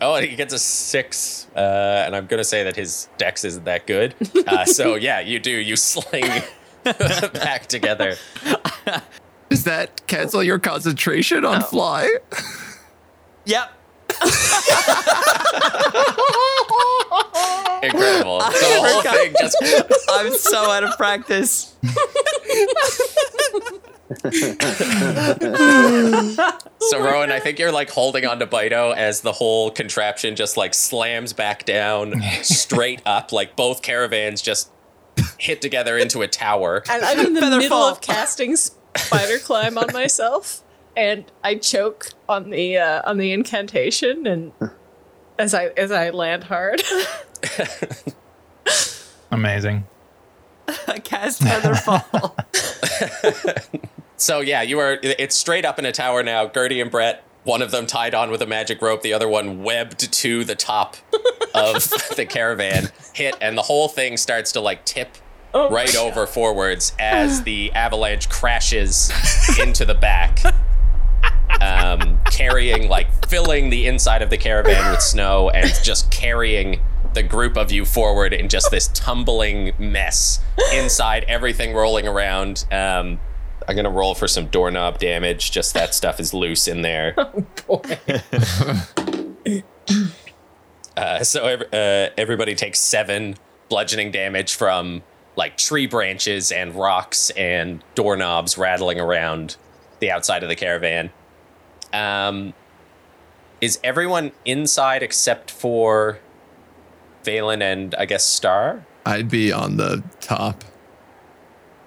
Oh, 0.00 0.16
he 0.16 0.36
gets 0.36 0.52
a 0.52 0.58
six, 0.58 1.46
uh, 1.56 2.04
and 2.06 2.14
I'm 2.14 2.26
gonna 2.26 2.44
say 2.44 2.62
that 2.64 2.76
his 2.76 3.08
dex 3.18 3.44
isn't 3.44 3.64
that 3.64 3.86
good. 3.86 4.14
Uh, 4.46 4.64
so 4.64 4.94
yeah, 4.94 5.20
you 5.20 5.38
do. 5.40 5.50
You 5.50 5.76
sling 5.76 6.42
back 6.84 7.66
together. 7.66 8.16
Does 9.50 9.64
that 9.64 10.06
cancel 10.06 10.42
your 10.42 10.58
concentration 10.58 11.44
on 11.44 11.60
fly? 11.62 12.08
yep. 13.44 13.72
Incredible. 17.82 18.38
The 18.38 18.44
whole 18.62 19.02
thing 19.02 19.34
just 19.40 19.56
I'm 20.10 20.32
so 20.34 20.70
out 20.70 20.84
of 20.84 20.96
practice. 20.96 21.74
So 26.82 26.98
Rowan, 26.98 27.30
I 27.30 27.38
think 27.40 27.58
you're 27.58 27.70
like 27.72 27.90
holding 27.90 28.24
on 28.26 28.38
to 28.40 28.46
Bito 28.46 28.94
as 28.96 29.20
the 29.20 29.32
whole 29.32 29.70
contraption 29.70 30.34
just 30.34 30.56
like 30.56 30.74
slams 30.74 31.32
back 31.32 31.64
down 31.64 32.20
straight 32.42 33.00
up, 33.06 33.32
like 33.32 33.54
both 33.54 33.82
caravans 33.82 34.42
just 34.42 34.70
hit 35.38 35.60
together 35.62 35.96
into 35.98 36.22
a 36.22 36.28
tower. 36.28 36.82
And 36.90 37.04
I'm 37.04 37.26
in 37.26 37.34
the 37.34 37.40
Feather 37.40 37.58
middle 37.58 37.78
fall. 37.78 37.88
of 37.90 38.00
casting 38.00 38.56
spider 38.96 39.38
climb 39.38 39.78
on 39.78 39.92
myself, 39.92 40.62
and 40.96 41.24
I 41.42 41.56
choke 41.56 42.10
on 42.28 42.50
the 42.50 42.78
uh, 42.78 43.02
on 43.04 43.18
the 43.18 43.32
incantation, 43.32 44.26
and 44.26 44.52
as 45.38 45.54
I 45.54 45.66
as 45.76 45.90
I 45.92 46.10
land 46.10 46.44
hard. 46.44 46.82
Amazing. 49.30 49.86
cast 51.04 51.42
feather 51.42 51.74
fall. 51.76 52.36
So 54.20 54.40
yeah, 54.40 54.60
you 54.62 54.78
are. 54.78 54.98
It's 55.02 55.34
straight 55.34 55.64
up 55.64 55.78
in 55.78 55.86
a 55.86 55.92
tower 55.92 56.22
now. 56.22 56.46
Gertie 56.46 56.80
and 56.80 56.90
Brett, 56.90 57.24
one 57.44 57.62
of 57.62 57.70
them 57.70 57.86
tied 57.86 58.14
on 58.14 58.30
with 58.30 58.42
a 58.42 58.46
magic 58.46 58.82
rope, 58.82 59.00
the 59.00 59.14
other 59.14 59.28
one 59.28 59.62
webbed 59.62 60.12
to 60.12 60.44
the 60.44 60.54
top 60.54 60.96
of 61.54 61.88
the 62.16 62.26
caravan, 62.28 62.90
hit, 63.14 63.34
and 63.40 63.56
the 63.56 63.62
whole 63.62 63.88
thing 63.88 64.18
starts 64.18 64.52
to 64.52 64.60
like 64.60 64.84
tip 64.84 65.16
right 65.54 65.96
over 65.98 66.26
forwards 66.26 66.92
as 66.98 67.42
the 67.42 67.72
avalanche 67.72 68.28
crashes 68.28 69.10
into 69.58 69.84
the 69.84 69.94
back, 69.94 70.40
um, 71.60 72.18
carrying 72.30 72.88
like 72.88 73.26
filling 73.28 73.70
the 73.70 73.86
inside 73.86 74.22
of 74.22 74.30
the 74.30 74.38
caravan 74.38 74.90
with 74.90 75.02
snow 75.02 75.50
and 75.50 75.72
just 75.82 76.10
carrying 76.10 76.80
the 77.14 77.22
group 77.22 77.56
of 77.56 77.72
you 77.72 77.84
forward 77.84 78.32
in 78.32 78.48
just 78.48 78.70
this 78.70 78.88
tumbling 78.88 79.72
mess 79.78 80.40
inside 80.72 81.24
everything 81.28 81.74
rolling 81.74 82.06
around. 82.06 82.64
Um, 82.70 83.18
i'm 83.68 83.76
gonna 83.76 83.90
roll 83.90 84.14
for 84.14 84.26
some 84.26 84.46
doorknob 84.46 84.98
damage. 84.98 85.50
Just 85.50 85.74
that 85.74 85.94
stuff 85.94 86.18
is 86.20 86.32
loose 86.34 86.66
in 86.68 86.82
there. 86.82 87.14
Uh, 90.96 91.24
so 91.24 91.46
uh, 91.46 92.10
everybody 92.18 92.54
takes 92.54 92.78
seven 92.78 93.36
bludgeoning 93.70 94.10
damage 94.10 94.54
from 94.54 95.02
like 95.36 95.56
tree 95.56 95.86
branches 95.86 96.50
and 96.52 96.74
rocks 96.74 97.30
and 97.30 97.82
doorknobs 97.94 98.58
rattling 98.58 99.00
around 99.00 99.56
the 100.00 100.10
outside 100.10 100.42
of 100.42 100.48
the 100.48 100.56
caravan. 100.56 101.10
Um, 101.92 102.52
is 103.60 103.78
everyone 103.84 104.32
inside 104.44 105.02
except 105.02 105.50
for 105.50 106.18
Valen 107.24 107.62
and 107.62 107.94
I 107.96 108.06
guess 108.06 108.24
Star? 108.24 108.84
I'd 109.06 109.28
be 109.30 109.52
on 109.52 109.76
the 109.76 110.02
top. 110.20 110.64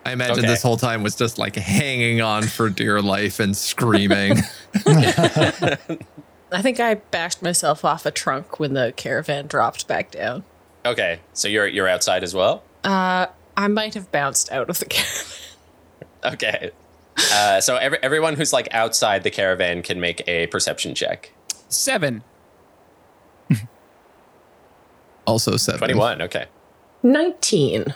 I 0.06 0.12
imagine 0.12 0.40
Okay. 0.40 0.48
this 0.48 0.62
whole 0.62 0.76
time 0.78 1.02
was 1.02 1.16
just 1.16 1.38
like 1.38 1.56
hanging 1.56 2.22
on 2.22 2.44
for 2.44 2.70
dear 2.70 3.02
life 3.02 3.40
and 3.40 3.56
screaming. 3.56 4.38
I 4.86 6.62
think 6.62 6.80
I 6.80 6.96
bashed 6.96 7.42
myself 7.42 7.84
off 7.86 8.06
a 8.06 8.12
trunk 8.12 8.60
when 8.60 8.74
the 8.74 8.94
caravan 8.96 9.48
dropped 9.48 9.88
back 9.88 10.12
down. 10.12 10.44
Okay, 10.86 11.20
so 11.32 11.48
you're 11.48 11.68
you're 11.68 11.88
outside 11.88 12.24
as 12.24 12.36
well. 12.36 12.64
Uh, 12.84 13.28
I 13.56 13.68
might 13.68 13.94
have 13.94 14.12
bounced 14.12 14.52
out 14.52 14.70
of 14.70 14.80
the 14.80 14.86
caravan. 14.90 15.34
Okay. 16.26 16.72
Uh, 17.32 17.62
so 17.62 17.76
every, 17.78 18.00
everyone 18.02 18.36
who's 18.36 18.54
like 18.54 18.68
outside 18.72 19.24
the 19.24 19.32
caravan 19.32 19.82
can 19.82 20.00
make 20.00 20.28
a 20.28 20.48
perception 20.48 20.96
check. 20.96 21.32
Seven. 21.70 22.24
also 25.28 25.58
seven. 25.58 25.80
21, 25.80 26.22
okay. 26.24 26.46
19. 27.04 27.94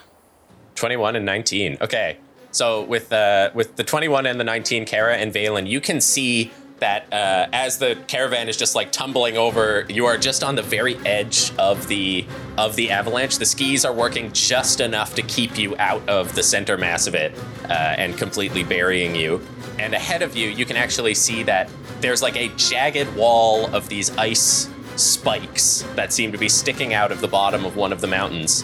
21 0.75 1.15
and 1.15 1.25
19. 1.25 1.77
Okay. 1.81 2.17
So 2.51 2.83
with 2.83 3.11
uh, 3.11 3.51
with 3.53 3.75
the 3.75 3.83
21 3.83 4.25
and 4.25 4.39
the 4.39 4.43
19, 4.43 4.85
Kara 4.85 5.15
and 5.15 5.33
Valen, 5.33 5.67
you 5.67 5.81
can 5.81 6.01
see 6.01 6.51
that 6.79 7.11
uh, 7.13 7.47
as 7.53 7.77
the 7.77 7.97
caravan 8.07 8.49
is 8.49 8.57
just 8.57 8.75
like 8.75 8.91
tumbling 8.91 9.37
over, 9.37 9.85
you 9.89 10.05
are 10.05 10.17
just 10.17 10.43
on 10.43 10.55
the 10.55 10.61
very 10.61 10.95
edge 11.05 11.51
of 11.57 11.87
the 11.87 12.25
of 12.57 12.75
the 12.75 12.91
avalanche. 12.91 13.37
The 13.37 13.45
skis 13.45 13.85
are 13.85 13.93
working 13.93 14.31
just 14.31 14.79
enough 14.79 15.15
to 15.15 15.21
keep 15.21 15.57
you 15.57 15.75
out 15.77 16.07
of 16.09 16.35
the 16.35 16.43
center 16.43 16.77
mass 16.77 17.07
of 17.07 17.15
it 17.15 17.33
uh, 17.65 17.73
and 17.97 18.17
completely 18.17 18.63
burying 18.63 19.15
you. 19.15 19.41
And 19.79 19.93
ahead 19.93 20.21
of 20.21 20.35
you, 20.35 20.49
you 20.49 20.65
can 20.65 20.75
actually 20.75 21.13
see 21.13 21.43
that 21.43 21.69
there's 22.01 22.21
like 22.21 22.35
a 22.35 22.49
jagged 22.55 23.15
wall 23.15 23.73
of 23.75 23.89
these 23.89 24.15
ice 24.17 24.69
spikes 24.95 25.83
that 25.95 26.11
seem 26.11 26.31
to 26.31 26.37
be 26.37 26.49
sticking 26.49 26.93
out 26.93 27.11
of 27.11 27.21
the 27.21 27.27
bottom 27.27 27.65
of 27.65 27.75
one 27.75 27.93
of 27.93 28.01
the 28.01 28.07
mountains 28.07 28.63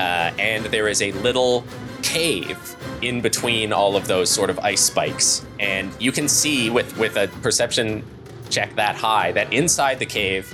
uh, 0.00 0.32
and 0.38 0.64
there 0.66 0.88
is 0.88 1.02
a 1.02 1.12
little 1.12 1.64
cave 2.02 2.76
in 3.02 3.20
between 3.20 3.72
all 3.72 3.96
of 3.96 4.06
those 4.06 4.30
sort 4.30 4.50
of 4.50 4.58
ice 4.60 4.80
spikes. 4.80 5.44
And 5.58 5.90
you 6.00 6.12
can 6.12 6.28
see 6.28 6.70
with 6.70 6.96
with 6.98 7.16
a 7.16 7.28
perception 7.42 8.04
check 8.50 8.74
that 8.76 8.96
high 8.96 9.32
that 9.32 9.52
inside 9.52 9.98
the 9.98 10.06
cave 10.06 10.52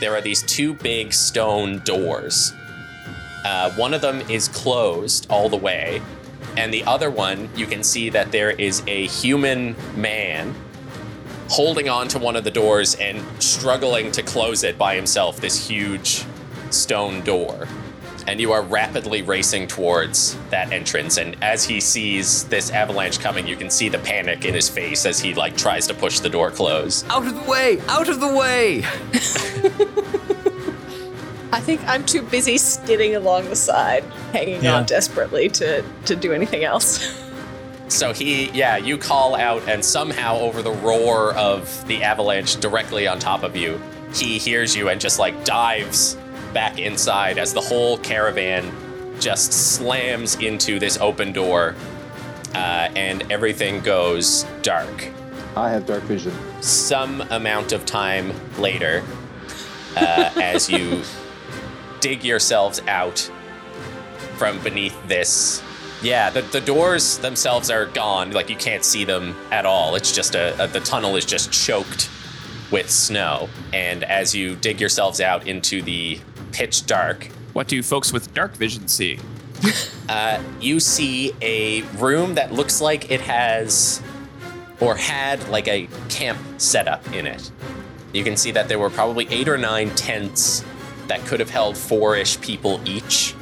there 0.00 0.14
are 0.14 0.20
these 0.20 0.42
two 0.42 0.74
big 0.74 1.12
stone 1.12 1.80
doors. 1.80 2.52
Uh, 3.44 3.70
one 3.72 3.94
of 3.94 4.00
them 4.00 4.20
is 4.30 4.48
closed 4.48 5.26
all 5.30 5.48
the 5.48 5.56
way, 5.56 6.00
and 6.56 6.72
the 6.72 6.84
other 6.84 7.10
one 7.10 7.48
you 7.56 7.66
can 7.66 7.82
see 7.82 8.10
that 8.10 8.30
there 8.30 8.50
is 8.50 8.82
a 8.86 9.06
human 9.06 9.74
man 9.96 10.54
holding 11.48 11.88
on 11.88 12.06
to 12.08 12.18
one 12.18 12.36
of 12.36 12.44
the 12.44 12.50
doors 12.50 12.94
and 12.96 13.24
struggling 13.42 14.12
to 14.12 14.22
close 14.22 14.62
it 14.62 14.76
by 14.78 14.94
himself. 14.94 15.40
This 15.40 15.68
huge 15.68 16.24
stone 16.70 17.22
door 17.22 17.66
and 18.28 18.38
you 18.40 18.52
are 18.52 18.62
rapidly 18.62 19.22
racing 19.22 19.66
towards 19.66 20.36
that 20.50 20.70
entrance 20.70 21.16
and 21.16 21.34
as 21.42 21.64
he 21.64 21.80
sees 21.80 22.44
this 22.44 22.70
avalanche 22.70 23.18
coming 23.18 23.46
you 23.46 23.56
can 23.56 23.70
see 23.70 23.88
the 23.88 23.98
panic 24.00 24.44
in 24.44 24.52
his 24.52 24.68
face 24.68 25.06
as 25.06 25.18
he 25.18 25.32
like 25.34 25.56
tries 25.56 25.86
to 25.86 25.94
push 25.94 26.20
the 26.20 26.28
door 26.28 26.50
closed 26.50 27.06
Out 27.08 27.26
of 27.26 27.34
the 27.34 27.50
way! 27.50 27.80
Out 27.88 28.08
of 28.10 28.20
the 28.20 28.28
way! 28.28 28.82
I 31.50 31.60
think 31.60 31.80
I'm 31.88 32.04
too 32.04 32.20
busy 32.20 32.58
skidding 32.58 33.16
along 33.16 33.48
the 33.48 33.56
side, 33.56 34.04
hanging 34.32 34.62
Yeah. 34.62 34.76
on 34.76 34.84
desperately 34.84 35.48
to, 35.50 35.82
to 36.04 36.14
do 36.14 36.34
anything 36.34 36.62
else. 36.62 37.00
so 37.88 38.12
he 38.12 38.50
yeah 38.50 38.76
you 38.76 38.98
call 38.98 39.34
out 39.34 39.66
and 39.66 39.82
somehow 39.82 40.36
over 40.36 40.60
the 40.60 40.70
roar 40.72 41.32
of 41.34 41.86
the 41.86 42.02
avalanche 42.02 42.56
directly 42.60 43.06
on 43.08 43.18
top 43.18 43.42
of 43.42 43.56
you 43.56 43.80
he 44.12 44.36
hears 44.36 44.76
you 44.76 44.90
and 44.90 45.00
just 45.00 45.18
like 45.18 45.42
dives 45.46 46.18
back 46.52 46.78
inside 46.78 47.38
as 47.38 47.52
the 47.52 47.60
whole 47.60 47.98
caravan 47.98 48.70
just 49.20 49.52
slams 49.52 50.36
into 50.36 50.78
this 50.78 50.96
open 50.98 51.32
door 51.32 51.74
uh, 52.54 52.88
and 52.94 53.30
everything 53.30 53.80
goes 53.80 54.44
dark 54.62 55.10
I 55.58 55.70
have 55.70 55.86
dark 55.86 56.04
vision. 56.04 56.32
some 56.60 57.20
amount 57.20 57.72
of 57.72 57.84
time 57.84 58.32
later, 58.58 59.02
uh, 59.96 60.30
as 60.36 60.70
you 60.70 61.02
dig 62.00 62.22
yourselves 62.22 62.80
out 62.86 63.30
from 64.36 64.62
beneath 64.62 64.96
this. 65.08 65.62
Yeah, 66.00 66.30
the, 66.30 66.42
the 66.42 66.60
doors 66.60 67.18
themselves 67.18 67.70
are 67.70 67.86
gone. 67.86 68.30
Like 68.30 68.48
you 68.48 68.56
can't 68.56 68.84
see 68.84 69.04
them 69.04 69.34
at 69.50 69.66
all. 69.66 69.96
It's 69.96 70.12
just 70.12 70.36
a, 70.36 70.62
a 70.62 70.68
the 70.68 70.78
tunnel 70.78 71.16
is 71.16 71.24
just 71.24 71.50
choked 71.50 72.08
with 72.70 72.88
snow. 72.88 73.48
And 73.72 74.04
as 74.04 74.36
you 74.36 74.54
dig 74.54 74.80
yourselves 74.80 75.20
out 75.20 75.48
into 75.48 75.82
the 75.82 76.20
pitch 76.52 76.86
dark, 76.86 77.28
What 77.52 77.68
do 77.68 77.82
folks 77.82 78.12
with 78.12 78.32
dark 78.34 78.54
vision 78.56 78.88
see? 78.88 79.18
Uh, 80.08 80.42
you 80.60 80.80
see 80.80 81.34
a 81.42 81.82
room 81.98 82.34
that 82.34 82.52
looks 82.52 82.80
like 82.80 83.10
it 83.10 83.20
has 83.20 84.00
or 84.80 84.96
had 84.96 85.46
like 85.48 85.66
a 85.68 85.88
camp 86.08 86.38
setup 86.58 87.06
in 87.12 87.26
it. 87.26 87.50
You 88.12 88.24
can 88.24 88.36
see 88.36 88.52
that 88.52 88.68
there 88.68 88.78
were 88.78 88.90
probably 88.90 89.26
eight 89.30 89.48
or 89.48 89.58
nine 89.58 89.90
tents 89.96 90.64
that 91.08 91.24
could 91.26 91.40
have 91.40 91.50
held 91.50 91.76
four 91.76 92.16
ish 92.16 92.40
people 92.40 92.80
each 92.84 93.34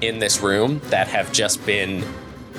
in 0.00 0.18
this 0.18 0.40
room 0.40 0.80
that 0.86 1.06
have 1.08 1.32
just 1.32 1.64
been, 1.66 2.04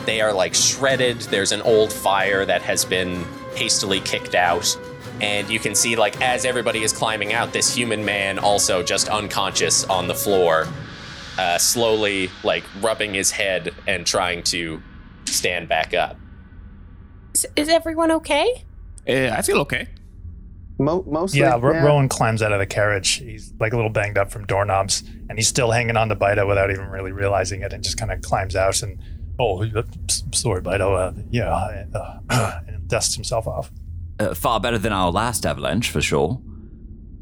they 0.05 0.21
are 0.21 0.33
like 0.33 0.53
shredded. 0.53 1.19
There's 1.21 1.51
an 1.51 1.61
old 1.63 1.91
fire 1.91 2.45
that 2.45 2.61
has 2.61 2.85
been 2.85 3.25
hastily 3.55 3.99
kicked 3.99 4.35
out. 4.35 4.77
And 5.21 5.49
you 5.49 5.59
can 5.59 5.75
see, 5.75 5.95
like, 5.95 6.21
as 6.21 6.45
everybody 6.45 6.83
is 6.83 6.91
climbing 6.91 7.33
out, 7.33 7.53
this 7.53 7.73
human 7.73 8.03
man 8.03 8.39
also 8.39 8.83
just 8.83 9.07
unconscious 9.09 9.85
on 9.85 10.07
the 10.07 10.15
floor 10.15 10.67
uh, 11.37 11.57
slowly 11.57 12.29
like 12.43 12.63
rubbing 12.81 13.13
his 13.13 13.31
head 13.31 13.73
and 13.87 14.05
trying 14.05 14.43
to 14.43 14.81
stand 15.25 15.67
back 15.67 15.93
up. 15.93 16.17
Is, 17.33 17.45
is 17.55 17.69
everyone 17.69 18.11
okay? 18.11 18.63
Uh, 19.07 19.29
I 19.35 19.41
feel 19.41 19.57
okay. 19.59 19.87
Mo- 20.79 21.05
mostly. 21.07 21.39
Yeah, 21.39 21.57
Ro- 21.59 21.83
Rowan 21.83 22.09
climbs 22.09 22.41
out 22.41 22.51
of 22.51 22.59
the 22.59 22.65
carriage. 22.65 23.15
He's 23.15 23.53
like 23.59 23.73
a 23.73 23.75
little 23.75 23.91
banged 23.91 24.17
up 24.17 24.31
from 24.31 24.45
doorknobs, 24.45 25.03
and 25.29 25.37
he's 25.37 25.47
still 25.47 25.71
hanging 25.71 25.97
on 25.97 26.09
to 26.09 26.15
Bido 26.15 26.47
without 26.47 26.71
even 26.71 26.87
really 26.87 27.11
realizing 27.11 27.61
it, 27.61 27.73
and 27.73 27.83
just 27.83 27.97
kind 27.97 28.11
of 28.11 28.21
climbs 28.21 28.55
out 28.55 28.81
and, 28.81 28.99
oh, 29.39 29.63
sorry, 30.31 30.61
Bido. 30.61 30.97
Uh, 30.97 31.21
yeah, 31.31 31.85
uh, 31.93 32.61
and 32.67 32.87
dusts 32.87 33.15
himself 33.15 33.47
off. 33.47 33.71
Uh, 34.19 34.33
far 34.33 34.59
better 34.59 34.77
than 34.77 34.93
our 34.93 35.11
last 35.11 35.45
avalanche, 35.45 35.89
for 35.89 36.01
sure. 36.01 36.39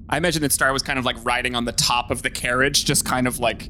I 0.09 0.17
imagine 0.17 0.41
that 0.41 0.51
Star 0.51 0.73
was 0.73 0.81
kind 0.83 0.99
of 0.99 1.05
like 1.05 1.15
riding 1.23 1.55
on 1.55 1.63
the 1.63 1.71
top 1.71 2.11
of 2.11 2.21
the 2.21 2.29
carriage, 2.29 2.83
just 2.83 3.05
kind 3.05 3.27
of 3.27 3.39
like 3.39 3.69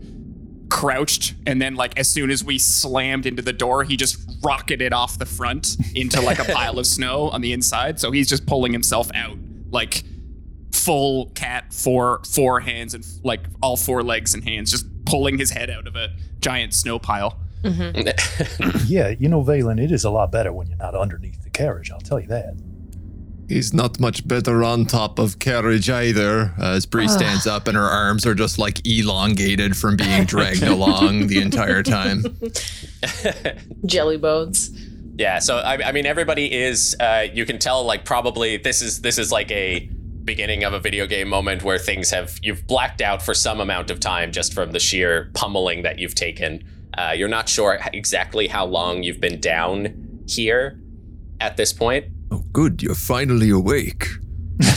crouched, 0.69 1.35
and 1.45 1.61
then 1.61 1.75
like 1.75 1.99
as 1.99 2.09
soon 2.09 2.31
as 2.31 2.43
we 2.43 2.57
slammed 2.57 3.27
into 3.27 3.43
the 3.43 3.53
door, 3.53 3.83
he 3.83 3.95
just 3.95 4.17
rocketed 4.43 4.91
off 4.91 5.19
the 5.19 5.25
front 5.27 5.77
into 5.95 6.19
like 6.19 6.39
a 6.39 6.45
pile 6.45 6.79
of 6.79 6.87
snow 6.97 7.29
on 7.29 7.41
the 7.41 7.53
inside. 7.53 7.99
So 7.99 8.09
he's 8.09 8.27
just 8.27 8.47
pulling 8.47 8.71
himself 8.73 9.11
out 9.13 9.37
like 9.69 10.03
full 10.73 11.27
cat, 11.35 11.71
four 11.71 12.21
four 12.27 12.59
hands 12.61 12.95
and 12.95 13.05
like 13.23 13.41
all 13.61 13.77
four 13.77 14.01
legs 14.01 14.33
and 14.33 14.43
hands, 14.43 14.71
just 14.71 14.85
pulling 15.05 15.37
his 15.37 15.51
head 15.51 15.69
out 15.69 15.85
of 15.85 15.95
a 15.95 16.09
giant 16.39 16.73
snow 16.73 16.97
pile. 16.97 17.37
Yeah, 18.87 19.09
you 19.09 19.29
know, 19.29 19.43
Valen, 19.43 19.79
it 19.79 19.91
is 19.91 20.03
a 20.03 20.09
lot 20.09 20.31
better 20.31 20.51
when 20.51 20.67
you're 20.67 20.77
not 20.77 20.95
underneath 20.95 21.43
the 21.43 21.51
carriage. 21.51 21.91
I'll 21.91 21.99
tell 21.99 22.19
you 22.19 22.27
that. 22.29 22.55
He's 23.51 23.73
not 23.73 23.99
much 23.99 24.25
better 24.25 24.63
on 24.63 24.85
top 24.85 25.19
of 25.19 25.37
carriage 25.39 25.89
either. 25.89 26.53
As 26.57 26.85
Bree 26.85 27.09
stands 27.09 27.45
up 27.45 27.67
and 27.67 27.75
her 27.75 27.83
arms 27.83 28.25
are 28.25 28.33
just 28.33 28.57
like 28.57 28.85
elongated 28.87 29.75
from 29.75 29.97
being 29.97 30.23
dragged 30.23 30.63
along 30.77 31.27
the 31.27 31.41
entire 31.41 31.83
time. 31.83 32.23
Jelly 33.85 34.15
bones. 34.15 34.71
Yeah, 35.17 35.39
so 35.39 35.57
I, 35.57 35.89
I 35.89 35.91
mean, 35.91 36.05
everybody 36.05 36.51
is. 36.51 36.95
Uh, 36.97 37.27
you 37.33 37.45
can 37.45 37.59
tell, 37.59 37.83
like, 37.83 38.05
probably 38.05 38.55
this 38.55 38.81
is 38.81 39.01
this 39.01 39.17
is 39.17 39.31
like 39.33 39.51
a 39.51 39.81
beginning 40.23 40.63
of 40.63 40.71
a 40.71 40.79
video 40.79 41.05
game 41.05 41.27
moment 41.27 41.63
where 41.63 41.77
things 41.77 42.09
have 42.11 42.39
you've 42.41 42.65
blacked 42.67 43.01
out 43.01 43.21
for 43.21 43.33
some 43.33 43.59
amount 43.59 43.91
of 43.91 43.99
time 43.99 44.31
just 44.31 44.53
from 44.53 44.71
the 44.71 44.79
sheer 44.79 45.29
pummeling 45.33 45.83
that 45.83 45.99
you've 45.99 46.15
taken. 46.15 46.63
Uh, 46.97 47.13
you're 47.15 47.27
not 47.27 47.49
sure 47.49 47.79
exactly 47.91 48.47
how 48.47 48.65
long 48.65 49.03
you've 49.03 49.19
been 49.19 49.41
down 49.41 50.23
here 50.27 50.79
at 51.41 51.57
this 51.57 51.73
point. 51.73 52.05
Good, 52.53 52.81
you're 52.83 52.95
finally 52.95 53.49
awake. 53.49 54.07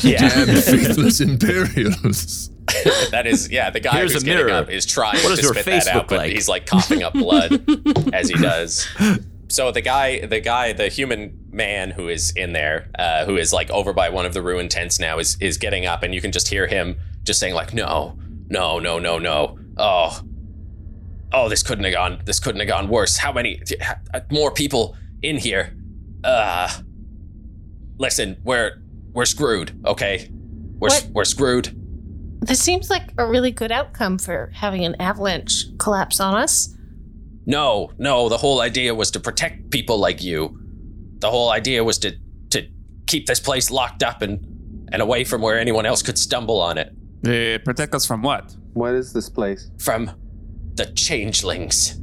Yeah, 0.02 0.18
Damn 0.28 0.46
faithless 0.62 1.20
Imperials. 1.20 2.50
that 3.10 3.26
is. 3.26 3.50
Yeah, 3.50 3.68
the 3.70 3.80
guy 3.80 3.96
Here's 3.98 4.12
who's 4.14 4.22
a 4.22 4.26
getting 4.26 4.46
mirror. 4.46 4.58
up 4.60 4.70
is 4.70 4.86
trying 4.86 5.22
What 5.24 5.36
to 5.38 5.42
spit 5.44 5.64
that 5.66 5.86
out, 5.88 6.08
but 6.08 6.18
like? 6.18 6.32
he's 6.32 6.48
like 6.48 6.64
coughing 6.66 7.02
up 7.02 7.12
blood 7.12 7.62
as 8.14 8.28
he 8.30 8.34
does. 8.36 8.86
So 9.48 9.70
the 9.72 9.82
guy, 9.82 10.24
the 10.24 10.40
guy, 10.40 10.72
the 10.72 10.88
human 10.88 11.38
man 11.50 11.90
who 11.90 12.08
is 12.08 12.30
in 12.34 12.52
there, 12.54 12.90
uh, 12.98 13.24
who 13.26 13.36
is 13.36 13.52
like 13.52 13.70
over 13.70 13.92
by 13.92 14.08
one 14.08 14.24
of 14.24 14.32
the 14.34 14.40
ruined 14.42 14.70
tents 14.70 14.98
now, 14.98 15.18
is 15.18 15.36
is 15.40 15.58
getting 15.58 15.84
up, 15.84 16.02
and 16.02 16.14
you 16.14 16.20
can 16.22 16.32
just 16.32 16.48
hear 16.48 16.66
him 16.66 16.96
just 17.22 17.38
saying 17.38 17.54
like, 17.54 17.74
"No, 17.74 18.18
no, 18.48 18.78
no, 18.78 18.98
no, 18.98 19.18
no. 19.18 19.58
Oh, 19.76 20.20
oh, 21.32 21.48
this 21.50 21.62
couldn't 21.62 21.84
have 21.84 21.94
gone. 21.94 22.22
This 22.24 22.40
couldn't 22.40 22.60
have 22.60 22.68
gone 22.68 22.88
worse. 22.88 23.18
How 23.18 23.32
many 23.32 23.60
ha- 23.82 23.98
more 24.30 24.50
people 24.50 24.96
in 25.22 25.36
here? 25.36 25.76
Uh, 26.22 26.70
listen, 27.98 28.36
we're 28.44 28.82
we're 29.12 29.24
screwed. 29.26 29.80
Okay, 29.86 30.28
we're 30.78 30.88
What? 30.88 31.08
we're 31.12 31.24
screwed. 31.24 31.80
This 32.40 32.60
seems 32.60 32.90
like 32.90 33.12
a 33.16 33.26
really 33.26 33.50
good 33.50 33.72
outcome 33.72 34.18
for 34.18 34.50
having 34.54 34.84
an 34.84 34.96
avalanche 35.00 35.64
collapse 35.78 36.20
on 36.20 36.34
us. 36.34 36.74
No, 37.46 37.90
no. 37.98 38.28
The 38.28 38.36
whole 38.38 38.60
idea 38.60 38.94
was 38.94 39.10
to 39.12 39.20
protect 39.20 39.70
people 39.70 39.98
like 39.98 40.22
you. 40.22 40.58
The 41.20 41.30
whole 41.30 41.50
idea 41.50 41.82
was 41.84 41.98
to 41.98 42.16
to 42.50 42.66
keep 43.06 43.26
this 43.26 43.40
place 43.40 43.70
locked 43.70 44.02
up 44.02 44.22
and 44.22 44.46
and 44.92 45.00
away 45.02 45.24
from 45.24 45.40
where 45.42 45.58
anyone 45.58 45.86
else 45.86 46.02
could 46.02 46.18
stumble 46.18 46.60
on 46.60 46.78
it. 46.78 46.88
Uh, 47.26 47.58
protect 47.64 47.94
us 47.94 48.04
from 48.04 48.22
what? 48.22 48.54
What 48.74 48.94
is 48.94 49.12
this 49.12 49.30
place? 49.30 49.70
From 49.78 50.10
the 50.74 50.86
changelings. 50.86 51.98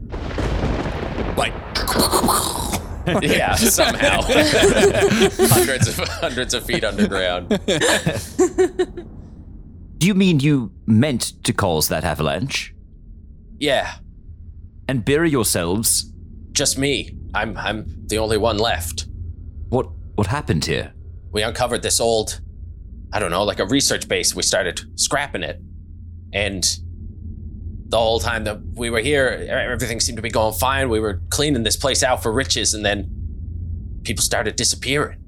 Like, 1.37 1.53
Yeah, 3.21 3.55
somehow. 3.55 4.21
hundreds 4.25 5.87
of 5.87 5.97
hundreds 6.07 6.53
of 6.53 6.65
feet 6.65 6.83
underground. 6.83 7.49
Do 9.97 10.07
you 10.07 10.13
mean 10.15 10.39
you 10.39 10.71
meant 10.87 11.43
to 11.43 11.53
cause 11.53 11.87
that 11.89 12.03
avalanche 12.03 12.73
Yeah, 13.59 13.95
and 14.87 15.05
bury 15.05 15.29
yourselves? 15.29 16.07
just 16.53 16.77
me. 16.77 17.15
I'm 17.33 17.55
I'm 17.57 17.85
the 18.07 18.17
only 18.17 18.37
one 18.37 18.57
left. 18.57 19.05
What 19.69 19.87
what 20.15 20.27
happened 20.27 20.65
here? 20.65 20.93
we 21.33 21.41
uncovered 21.43 21.81
this 21.81 22.01
old, 22.01 22.41
I 23.13 23.19
don't 23.19 23.31
know, 23.31 23.43
like 23.45 23.59
a 23.59 23.65
research 23.65 24.07
base. 24.09 24.35
We 24.35 24.43
started 24.43 24.81
scrapping 24.95 25.43
it. 25.43 25.61
And 26.33 26.65
the 27.91 27.97
whole 27.97 28.19
time 28.19 28.45
that 28.45 28.59
we 28.73 28.89
were 28.89 28.99
here, 28.99 29.47
everything 29.49 29.99
seemed 29.99 30.17
to 30.17 30.21
be 30.21 30.29
going 30.29 30.53
fine. 30.53 30.89
We 30.89 30.99
were 30.99 31.21
cleaning 31.29 31.63
this 31.63 31.77
place 31.77 32.03
out 32.03 32.23
for 32.23 32.31
riches, 32.31 32.73
and 32.73 32.85
then 32.85 33.09
people 34.03 34.23
started 34.23 34.55
disappearing. 34.55 35.19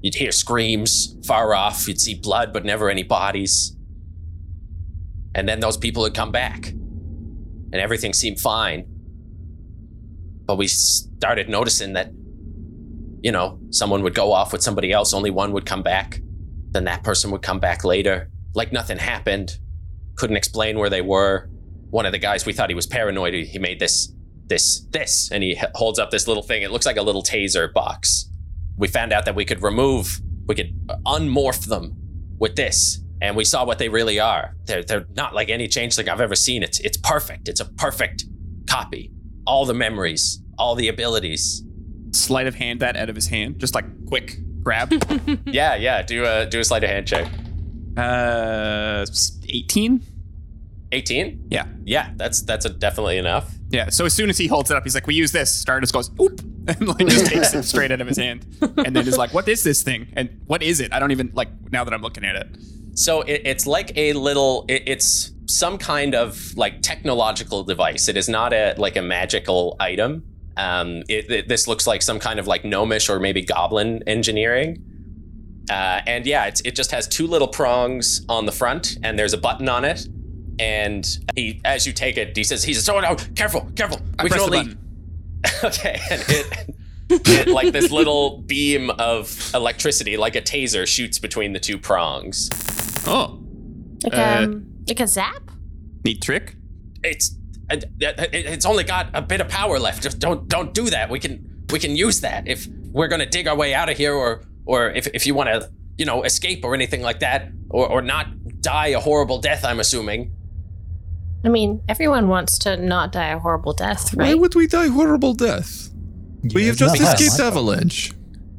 You'd 0.00 0.14
hear 0.14 0.32
screams 0.32 1.16
far 1.26 1.54
off, 1.54 1.86
you'd 1.86 2.00
see 2.00 2.14
blood, 2.14 2.52
but 2.52 2.64
never 2.64 2.88
any 2.88 3.02
bodies. 3.02 3.76
And 5.34 5.48
then 5.48 5.60
those 5.60 5.76
people 5.76 6.02
would 6.04 6.14
come 6.14 6.32
back, 6.32 6.68
and 6.68 7.74
everything 7.74 8.12
seemed 8.14 8.40
fine. 8.40 8.86
But 10.46 10.56
we 10.56 10.68
started 10.68 11.48
noticing 11.48 11.92
that 11.92 12.12
you 13.22 13.32
know, 13.32 13.58
someone 13.70 14.02
would 14.02 14.14
go 14.14 14.32
off 14.32 14.52
with 14.52 14.62
somebody 14.62 14.92
else, 14.92 15.12
only 15.12 15.30
one 15.30 15.52
would 15.52 15.66
come 15.66 15.82
back. 15.82 16.20
Then 16.70 16.84
that 16.84 17.02
person 17.02 17.30
would 17.30 17.42
come 17.42 17.58
back 17.58 17.84
later, 17.84 18.30
like 18.54 18.72
nothing 18.72 18.98
happened. 18.98 19.58
Couldn't 20.18 20.36
explain 20.36 20.78
where 20.78 20.90
they 20.90 21.00
were. 21.00 21.48
One 21.90 22.04
of 22.06 22.12
the 22.12 22.18
guys, 22.18 22.44
we 22.44 22.52
thought 22.52 22.68
he 22.68 22.74
was 22.74 22.86
paranoid. 22.86 23.32
He 23.34 23.58
made 23.58 23.78
this, 23.80 24.12
this, 24.46 24.80
this, 24.90 25.30
and 25.32 25.42
he 25.42 25.58
holds 25.74 25.98
up 25.98 26.10
this 26.10 26.28
little 26.28 26.42
thing. 26.42 26.62
It 26.62 26.70
looks 26.70 26.84
like 26.86 26.96
a 26.98 27.02
little 27.02 27.22
taser 27.22 27.72
box. 27.72 28.28
We 28.76 28.88
found 28.88 29.12
out 29.12 29.24
that 29.24 29.34
we 29.34 29.44
could 29.44 29.62
remove, 29.62 30.20
we 30.46 30.54
could 30.54 30.72
unmorph 31.06 31.66
them 31.66 31.94
with 32.38 32.56
this, 32.56 33.00
and 33.22 33.36
we 33.36 33.44
saw 33.44 33.64
what 33.64 33.78
they 33.78 33.88
really 33.88 34.20
are. 34.20 34.54
They're 34.66 34.84
they're 34.84 35.06
not 35.16 35.34
like 35.34 35.48
any 35.48 35.66
changeling 35.66 36.08
I've 36.08 36.20
ever 36.20 36.36
seen. 36.36 36.62
It's 36.62 36.78
it's 36.80 36.96
perfect. 36.96 37.48
It's 37.48 37.60
a 37.60 37.64
perfect 37.64 38.24
copy. 38.68 39.10
All 39.46 39.64
the 39.66 39.74
memories, 39.74 40.40
all 40.58 40.74
the 40.76 40.88
abilities. 40.88 41.64
sleight 42.12 42.46
of 42.46 42.54
hand 42.54 42.80
that 42.80 42.96
out 42.96 43.08
of 43.08 43.16
his 43.16 43.26
hand. 43.28 43.58
Just 43.58 43.74
like 43.74 43.86
quick 44.06 44.36
grab. 44.62 44.92
Yeah, 45.46 45.74
yeah. 45.76 46.02
Do 46.02 46.24
a 46.24 46.46
do 46.46 46.60
a 46.60 46.64
sleight 46.64 46.84
of 46.84 46.90
hand 46.90 47.06
check. 47.08 47.26
uh, 47.96 49.04
18? 49.48 50.02
18? 50.92 51.48
Yeah. 51.50 51.66
Yeah, 51.84 52.12
that's 52.16 52.42
that's 52.42 52.64
a 52.64 52.70
definitely 52.70 53.18
enough. 53.18 53.52
Yeah. 53.70 53.88
So 53.90 54.04
as 54.06 54.14
soon 54.14 54.30
as 54.30 54.38
he 54.38 54.46
holds 54.46 54.70
it 54.70 54.76
up, 54.76 54.82
he's 54.84 54.94
like, 54.94 55.06
"We 55.06 55.14
use 55.14 55.32
this." 55.32 55.52
Stardust 55.52 55.92
goes, 55.92 56.10
"Oop," 56.20 56.40
and 56.68 56.88
like 56.88 57.06
just 57.06 57.26
takes 57.32 57.52
it 57.54 57.62
straight 57.64 57.90
out 57.92 58.00
of 58.00 58.06
his 58.08 58.16
hand, 58.16 58.46
and 58.78 58.94
then 58.96 59.06
is 59.06 59.18
like, 59.18 59.34
"What 59.34 59.46
is 59.48 59.62
this 59.62 59.82
thing? 59.82 60.08
And 60.14 60.40
what 60.46 60.62
is 60.62 60.80
it? 60.80 60.92
I 60.92 60.98
don't 60.98 61.10
even 61.10 61.30
like 61.34 61.48
now 61.70 61.84
that 61.84 61.92
I'm 61.92 62.00
looking 62.02 62.24
at 62.24 62.36
it." 62.36 62.56
So 62.94 63.20
it, 63.22 63.42
it's 63.44 63.66
like 63.66 63.96
a 63.96 64.12
little. 64.14 64.64
It, 64.68 64.84
it's 64.86 65.32
some 65.46 65.76
kind 65.78 66.14
of 66.14 66.56
like 66.56 66.80
technological 66.82 67.62
device. 67.64 68.08
It 68.08 68.16
is 68.16 68.28
not 68.28 68.52
a 68.52 68.74
like 68.78 68.96
a 68.96 69.02
magical 69.02 69.76
item. 69.80 70.24
Um, 70.56 71.02
it, 71.08 71.30
it- 71.30 71.48
this 71.48 71.68
looks 71.68 71.86
like 71.86 72.02
some 72.02 72.18
kind 72.18 72.38
of 72.40 72.46
like 72.46 72.64
gnomish 72.64 73.08
or 73.08 73.20
maybe 73.20 73.42
goblin 73.42 74.02
engineering. 74.06 74.82
Uh, 75.70 76.00
and 76.06 76.24
yeah, 76.26 76.46
it's, 76.46 76.62
it 76.62 76.74
just 76.74 76.90
has 76.92 77.06
two 77.06 77.26
little 77.26 77.46
prongs 77.48 78.24
on 78.28 78.46
the 78.46 78.52
front, 78.52 78.96
and 79.02 79.18
there's 79.18 79.34
a 79.34 79.38
button 79.38 79.68
on 79.68 79.84
it. 79.84 80.06
And 80.58 81.06
he, 81.36 81.60
as 81.64 81.86
you 81.86 81.92
take 81.92 82.16
it, 82.16 82.36
he 82.36 82.42
says, 82.44 82.64
"He 82.64 82.74
says, 82.74 82.88
oh 82.88 82.98
no, 83.00 83.14
careful, 83.36 83.70
careful. 83.76 84.00
I 84.18 84.24
we 84.24 84.28
can 84.30 84.38
press 84.38 84.50
the 84.50 84.56
only." 84.56 84.58
button. 84.64 84.78
okay, 85.64 86.00
and 86.10 86.22
it, 86.28 86.74
it 87.10 87.48
like 87.48 87.72
this 87.72 87.90
little 87.92 88.38
beam 88.42 88.90
of 88.90 89.50
electricity, 89.54 90.16
like 90.16 90.34
a 90.36 90.42
taser, 90.42 90.86
shoots 90.86 91.18
between 91.18 91.52
the 91.52 91.60
two 91.60 91.78
prongs. 91.78 92.50
Oh, 93.06 93.40
Like 94.04 94.14
Uh, 94.14 94.42
um 94.44 94.66
like 94.88 95.00
a 95.00 95.06
zap? 95.06 95.42
neat 96.04 96.20
trick. 96.22 96.56
It's 97.04 97.36
it, 97.70 97.84
it- 98.00 98.32
it's 98.32 98.66
only 98.66 98.82
got 98.84 99.10
a 99.14 99.22
bit 99.22 99.40
of 99.40 99.48
power 99.48 99.78
left. 99.78 100.02
Just 100.02 100.18
don't 100.18 100.48
don't 100.48 100.74
do 100.74 100.90
that. 100.90 101.08
We 101.08 101.20
can 101.20 101.64
we 101.70 101.78
can 101.78 101.94
use 101.96 102.20
that 102.22 102.48
if 102.48 102.66
we're 102.90 103.08
gonna 103.08 103.26
dig 103.26 103.46
our 103.46 103.56
way 103.56 103.74
out 103.74 103.88
of 103.88 103.96
here, 103.96 104.12
or 104.14 104.42
or 104.66 104.90
if 104.90 105.06
if 105.14 105.24
you 105.26 105.34
want 105.34 105.50
to 105.50 105.70
you 105.98 106.04
know 106.04 106.24
escape 106.24 106.64
or 106.64 106.74
anything 106.74 107.00
like 107.02 107.20
that, 107.20 107.48
or 107.70 107.86
or 107.88 108.02
not 108.02 108.26
die 108.60 108.88
a 108.88 108.98
horrible 109.00 109.38
death. 109.38 109.64
I'm 109.64 109.78
assuming. 109.78 110.32
I 111.44 111.48
mean, 111.48 111.82
everyone 111.88 112.28
wants 112.28 112.58
to 112.60 112.76
not 112.76 113.12
die 113.12 113.28
a 113.28 113.38
horrible 113.38 113.72
death, 113.72 114.12
right? 114.14 114.28
Why 114.28 114.34
would 114.34 114.54
we 114.54 114.66
die 114.66 114.88
horrible 114.88 115.34
death? 115.34 115.90
we 116.54 116.66
have 116.66 116.76
just 116.76 117.00
escaped 117.00 117.38
my 117.38 117.46
avalanche. 117.46 118.12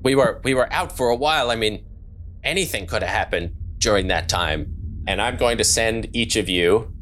we 0.03 0.15
were 0.15 0.41
we 0.43 0.53
were 0.53 0.71
out 0.71 0.95
for 0.95 1.09
a 1.09 1.15
while. 1.15 1.51
I 1.51 1.55
mean, 1.55 1.85
anything 2.43 2.87
could 2.87 3.01
have 3.03 3.11
happened 3.11 3.51
during 3.79 4.07
that 4.07 4.29
time. 4.29 4.73
And 5.07 5.21
I'm 5.21 5.37
going 5.37 5.57
to 5.57 5.63
send 5.63 6.07
each 6.15 6.35
of 6.35 6.47
you 6.49 6.93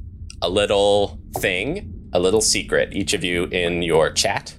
a 0.42 0.50
little 0.50 1.20
thing, 1.38 2.10
a 2.14 2.20
little 2.20 2.42
secret, 2.42 2.94
each 2.94 3.14
of 3.14 3.24
you 3.24 3.46
in 3.46 3.82
your 3.82 4.10
chat. 4.12 4.58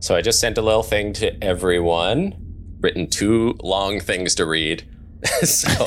So 0.00 0.14
I 0.14 0.20
just 0.20 0.38
sent 0.38 0.58
a 0.58 0.62
little 0.62 0.82
thing 0.82 1.14
to 1.14 1.42
everyone, 1.42 2.34
written 2.80 3.08
two 3.08 3.56
long 3.62 4.00
things 4.00 4.34
to 4.34 4.44
read. 4.44 4.84
so 5.44 5.68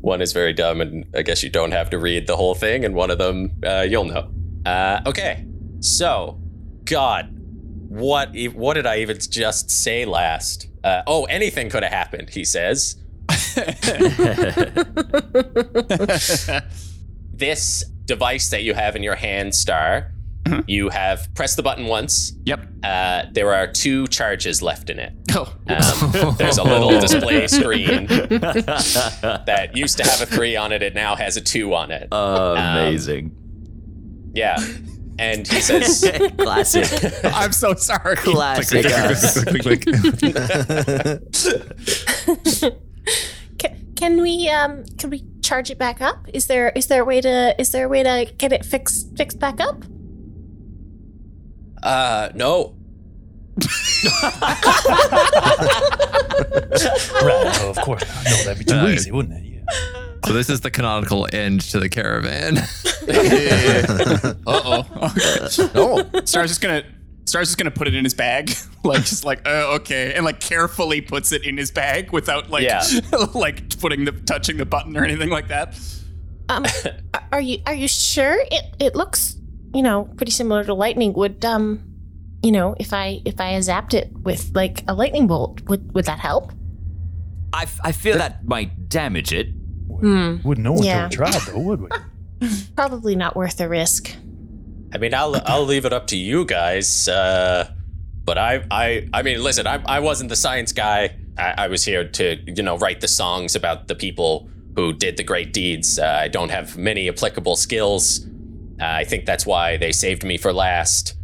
one 0.00 0.20
is 0.20 0.32
very 0.32 0.52
dumb, 0.52 0.80
and 0.80 1.06
I 1.14 1.22
guess 1.22 1.42
you 1.42 1.50
don't 1.50 1.72
have 1.72 1.90
to 1.90 1.98
read 1.98 2.26
the 2.26 2.36
whole 2.36 2.54
thing, 2.54 2.84
and 2.84 2.94
one 2.94 3.10
of 3.10 3.18
them 3.18 3.52
uh, 3.64 3.86
you'll 3.88 4.04
know. 4.04 4.30
Uh, 4.66 5.00
okay, 5.06 5.46
so 5.80 6.40
God, 6.84 7.30
what 7.88 8.34
e- 8.34 8.48
what 8.48 8.74
did 8.74 8.86
I 8.86 8.98
even 8.98 9.18
just 9.18 9.70
say 9.70 10.04
last? 10.04 10.68
Uh, 10.82 11.02
oh, 11.06 11.24
anything 11.24 11.70
could 11.70 11.82
have 11.82 11.92
happened. 11.92 12.30
He 12.30 12.44
says. 12.44 12.96
this 17.32 17.84
device 18.04 18.50
that 18.50 18.62
you 18.62 18.74
have 18.74 18.96
in 18.96 19.02
your 19.02 19.14
hand, 19.14 19.54
Star, 19.54 20.12
you 20.66 20.88
have 20.90 21.28
pressed 21.34 21.56
the 21.56 21.62
button 21.62 21.86
once. 21.86 22.32
Yep. 22.44 22.66
Uh, 22.82 23.22
there 23.32 23.52
are 23.54 23.66
two 23.66 24.06
charges 24.08 24.60
left 24.62 24.90
in 24.90 24.98
it. 24.98 25.12
Oh, 25.34 25.52
Um, 25.68 26.34
there's 26.38 26.58
a 26.58 26.62
little 26.64 26.90
display 27.00 27.46
screen 27.46 28.06
that 28.08 29.70
used 29.74 29.96
to 29.98 30.04
have 30.04 30.20
a 30.20 30.26
three 30.26 30.56
on 30.56 30.72
it. 30.72 30.82
It 30.82 30.94
now 30.94 31.16
has 31.16 31.36
a 31.36 31.40
two 31.40 31.74
on 31.74 31.90
it. 31.90 32.08
Amazing. 32.12 33.34
Yeah. 34.34 34.56
And 35.18 35.46
he 35.46 35.60
says, 35.60 36.04
Classic. 36.38 37.24
I'm 37.24 37.52
so 37.52 37.74
sorry. 37.74 38.16
Classic. 38.16 38.84
Can, 43.58 43.94
can 43.96 44.20
we 44.20 44.48
um 44.50 44.84
can 44.98 45.10
we 45.10 45.24
charge 45.42 45.70
it 45.70 45.78
back 45.78 46.00
up? 46.00 46.26
Is 46.32 46.46
there 46.48 46.70
is 46.70 46.88
there 46.88 47.02
a 47.02 47.04
way 47.04 47.20
to 47.20 47.54
is 47.60 47.70
there 47.70 47.86
a 47.86 47.88
way 47.88 48.02
to 48.02 48.30
get 48.36 48.52
it 48.52 48.64
fixed 48.64 49.16
fixed 49.16 49.38
back 49.38 49.60
up? 49.60 49.84
Uh, 51.84 52.30
no. 52.34 52.74
Right. 57.22 57.58
Oh, 57.60 57.70
of 57.70 57.76
course. 57.84 58.02
not. 58.02 58.24
No, 58.24 58.36
that'd 58.44 58.58
be 58.58 58.64
too 58.64 58.88
easy, 58.88 59.10
wouldn't 59.10 59.34
it? 59.44 59.44
Yeah. 59.48 59.60
So 60.26 60.32
this 60.32 60.48
is 60.50 60.60
the 60.60 60.70
canonical 60.70 61.28
end 61.32 61.60
to 61.62 61.78
the 61.80 61.88
caravan. 61.88 62.58
Uh 62.58 64.34
oh. 64.46 65.14
No. 65.74 66.20
Star's 66.24 66.50
just 66.50 66.60
gonna 66.60 66.82
Star's 67.26 67.48
just 67.48 67.58
gonna 67.58 67.70
put 67.70 67.86
it 67.88 67.94
in 67.94 68.04
his 68.04 68.14
bag, 68.14 68.50
like 68.84 69.00
just 69.00 69.24
like 69.24 69.46
uh, 69.46 69.74
okay, 69.76 70.12
and 70.14 70.24
like 70.24 70.40
carefully 70.40 71.00
puts 71.00 71.32
it 71.32 71.44
in 71.44 71.56
his 71.56 71.70
bag 71.70 72.12
without 72.12 72.50
like 72.50 72.64
Yeah. 72.64 72.82
like 73.34 73.78
putting 73.80 74.04
the 74.04 74.12
touching 74.12 74.56
the 74.56 74.66
button 74.66 74.96
or 74.96 75.04
anything 75.04 75.30
like 75.30 75.48
that. 75.48 75.78
Um, 76.48 76.64
are- 77.14 77.22
are 77.32 77.40
you 77.40 77.58
are 77.66 77.74
you 77.74 77.88
sure 77.88 78.36
it 78.50 78.64
it 78.78 78.94
looks 78.94 79.36
you 79.74 79.82
know 79.82 80.04
pretty 80.16 80.32
similar 80.32 80.64
to 80.64 80.74
lightning? 80.74 81.12
Would 81.14 81.44
um 81.44 81.82
you 82.42 82.52
know 82.52 82.74
if 82.78 82.92
I 82.92 83.20
if 83.24 83.40
I 83.40 83.52
zapped 83.58 83.94
it 83.94 84.10
with 84.22 84.50
like 84.54 84.82
a 84.88 84.94
lightning 84.94 85.26
bolt 85.26 85.62
would 85.68 85.92
would 85.94 86.04
that 86.06 86.18
help? 86.20 86.52
I, 87.52 87.62
f- 87.62 87.80
I 87.84 87.92
feel 87.92 88.18
that 88.18 88.44
might 88.48 88.88
damage 88.88 89.32
it. 89.32 89.46
Hmm. 90.00 90.38
Wouldn't 90.42 90.64
know 90.64 90.72
until 90.72 90.86
Yeah. 90.86 91.08
we 91.08 91.14
tried, 91.14 91.34
though, 91.46 91.60
would 91.60 91.80
we? 91.82 91.88
Probably 92.76 93.14
not 93.14 93.36
worth 93.36 93.58
the 93.58 93.68
risk. 93.68 94.10
I 94.92 94.98
mean, 94.98 95.14
I'll 95.14 95.40
I'll 95.46 95.64
leave 95.64 95.84
it 95.84 95.92
up 95.92 96.08
to 96.08 96.16
you 96.16 96.44
guys. 96.44 97.06
Uh, 97.08 97.70
but 98.24 98.38
I 98.38 98.64
I 98.70 99.08
I 99.14 99.22
mean, 99.22 99.42
listen, 99.42 99.66
I 99.66 99.80
I 99.86 100.00
wasn't 100.00 100.30
the 100.30 100.36
science 100.36 100.72
guy. 100.72 101.16
I, 101.38 101.54
I 101.64 101.68
was 101.68 101.84
here 101.84 102.06
to 102.08 102.38
you 102.46 102.62
know 102.62 102.76
write 102.76 103.00
the 103.00 103.08
songs 103.08 103.54
about 103.54 103.86
the 103.88 103.94
people 103.94 104.48
who 104.76 104.92
did 104.92 105.16
the 105.16 105.22
great 105.24 105.52
deeds. 105.52 105.98
Uh, 105.98 106.18
I 106.22 106.28
don't 106.28 106.50
have 106.50 106.76
many 106.76 107.08
applicable 107.08 107.54
skills. 107.56 108.26
Uh, 108.80 108.84
I 108.86 109.04
think 109.04 109.24
that's 109.26 109.46
why 109.46 109.76
they 109.76 109.92
saved 109.92 110.24
me 110.24 110.36
for 110.36 110.52
last. 110.52 111.14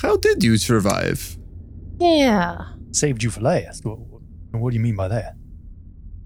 How 0.00 0.16
did 0.16 0.42
you 0.42 0.56
survive? 0.56 1.36
Yeah. 1.98 2.64
Saved 2.92 3.22
you 3.22 3.30
for 3.30 3.40
last. 3.40 3.84
What, 3.84 3.98
what 4.52 4.70
do 4.70 4.74
you 4.76 4.80
mean 4.82 4.96
by 4.96 5.08
that? 5.08 5.34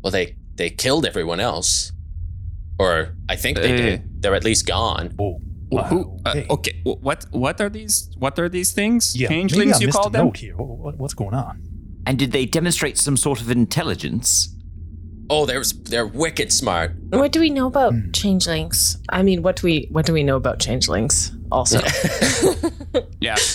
Well, 0.03 0.11
they 0.13 0.37
they 0.55 0.71
killed 0.71 1.05
everyone 1.07 1.41
else, 1.41 1.93
or 2.79 3.17
I 3.29 3.37
think 3.37 3.59
they 3.59 3.73
Uh. 3.73 3.77
did. 3.77 4.23
They're 4.23 4.35
at 4.37 4.45
least 4.45 4.67
gone. 4.67 5.15
Oh, 5.19 5.41
Wh- 5.73 5.87
Who? 5.89 6.19
Uh, 6.25 6.31
okay. 6.31 6.47
okay. 6.51 6.81
What? 6.85 7.27
What 7.33 7.61
are 7.61 7.69
these? 7.71 8.11
What 8.19 8.39
are 8.39 8.49
these 8.49 8.73
things? 8.73 9.17
Yeah, 9.17 9.29
maybe 9.29 9.35
I 9.35 9.39
Changelings, 9.41 9.81
you 9.81 9.89
missed 9.89 9.99
call 9.99 10.09
a 10.09 10.11
them? 10.11 10.27
note 10.27 10.37
here. 10.37 10.57
What, 10.57 10.79
what- 10.79 10.97
what's 10.99 11.15
going 11.15 11.35
on? 11.35 11.61
And 12.07 12.19
did 12.19 12.33
they 12.33 12.47
demonstrate 12.47 12.99
some 12.99 13.17
sort 13.17 13.41
of 13.41 13.51
intelligence? 13.51 14.55
Oh, 15.31 15.47
there's 15.47 15.73
they're 15.73 16.07
wicked 16.07 16.53
smart. 16.53 16.93
What 17.11 17.33
do 17.33 17.41
we 17.41 17.51
know 17.51 17.67
about 17.67 17.93
Hmm. 17.95 18.11
changelings? 18.13 18.99
I 19.09 19.23
mean, 19.23 19.43
what 19.43 19.57
do 19.57 19.67
we 19.67 19.89
what 19.91 20.05
do 20.07 20.13
we 20.13 20.23
know 20.23 20.37
about 20.37 20.59
changelings? 20.61 21.33
Also, 21.51 21.81
Yeah. 23.21 23.37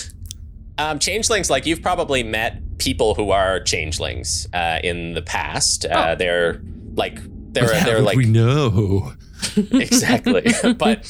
Um, 0.78 0.98
changelings, 0.98 1.50
like 1.50 1.66
you've 1.66 1.82
probably 1.82 2.22
met 2.22 2.78
people 2.78 3.14
who 3.14 3.32
are 3.32 3.60
changelings 3.60 4.48
uh, 4.54 4.78
in 4.82 5.12
the 5.12 5.20
past. 5.20 5.84
Uh, 5.84 6.14
They're 6.14 6.62
like 6.94 7.18
they're 7.52 7.74
How 7.74 7.84
they're 7.84 7.96
would 7.96 8.04
like 8.06 8.16
we 8.16 8.24
know. 8.24 9.12
exactly, 9.56 10.50
but 10.78 11.06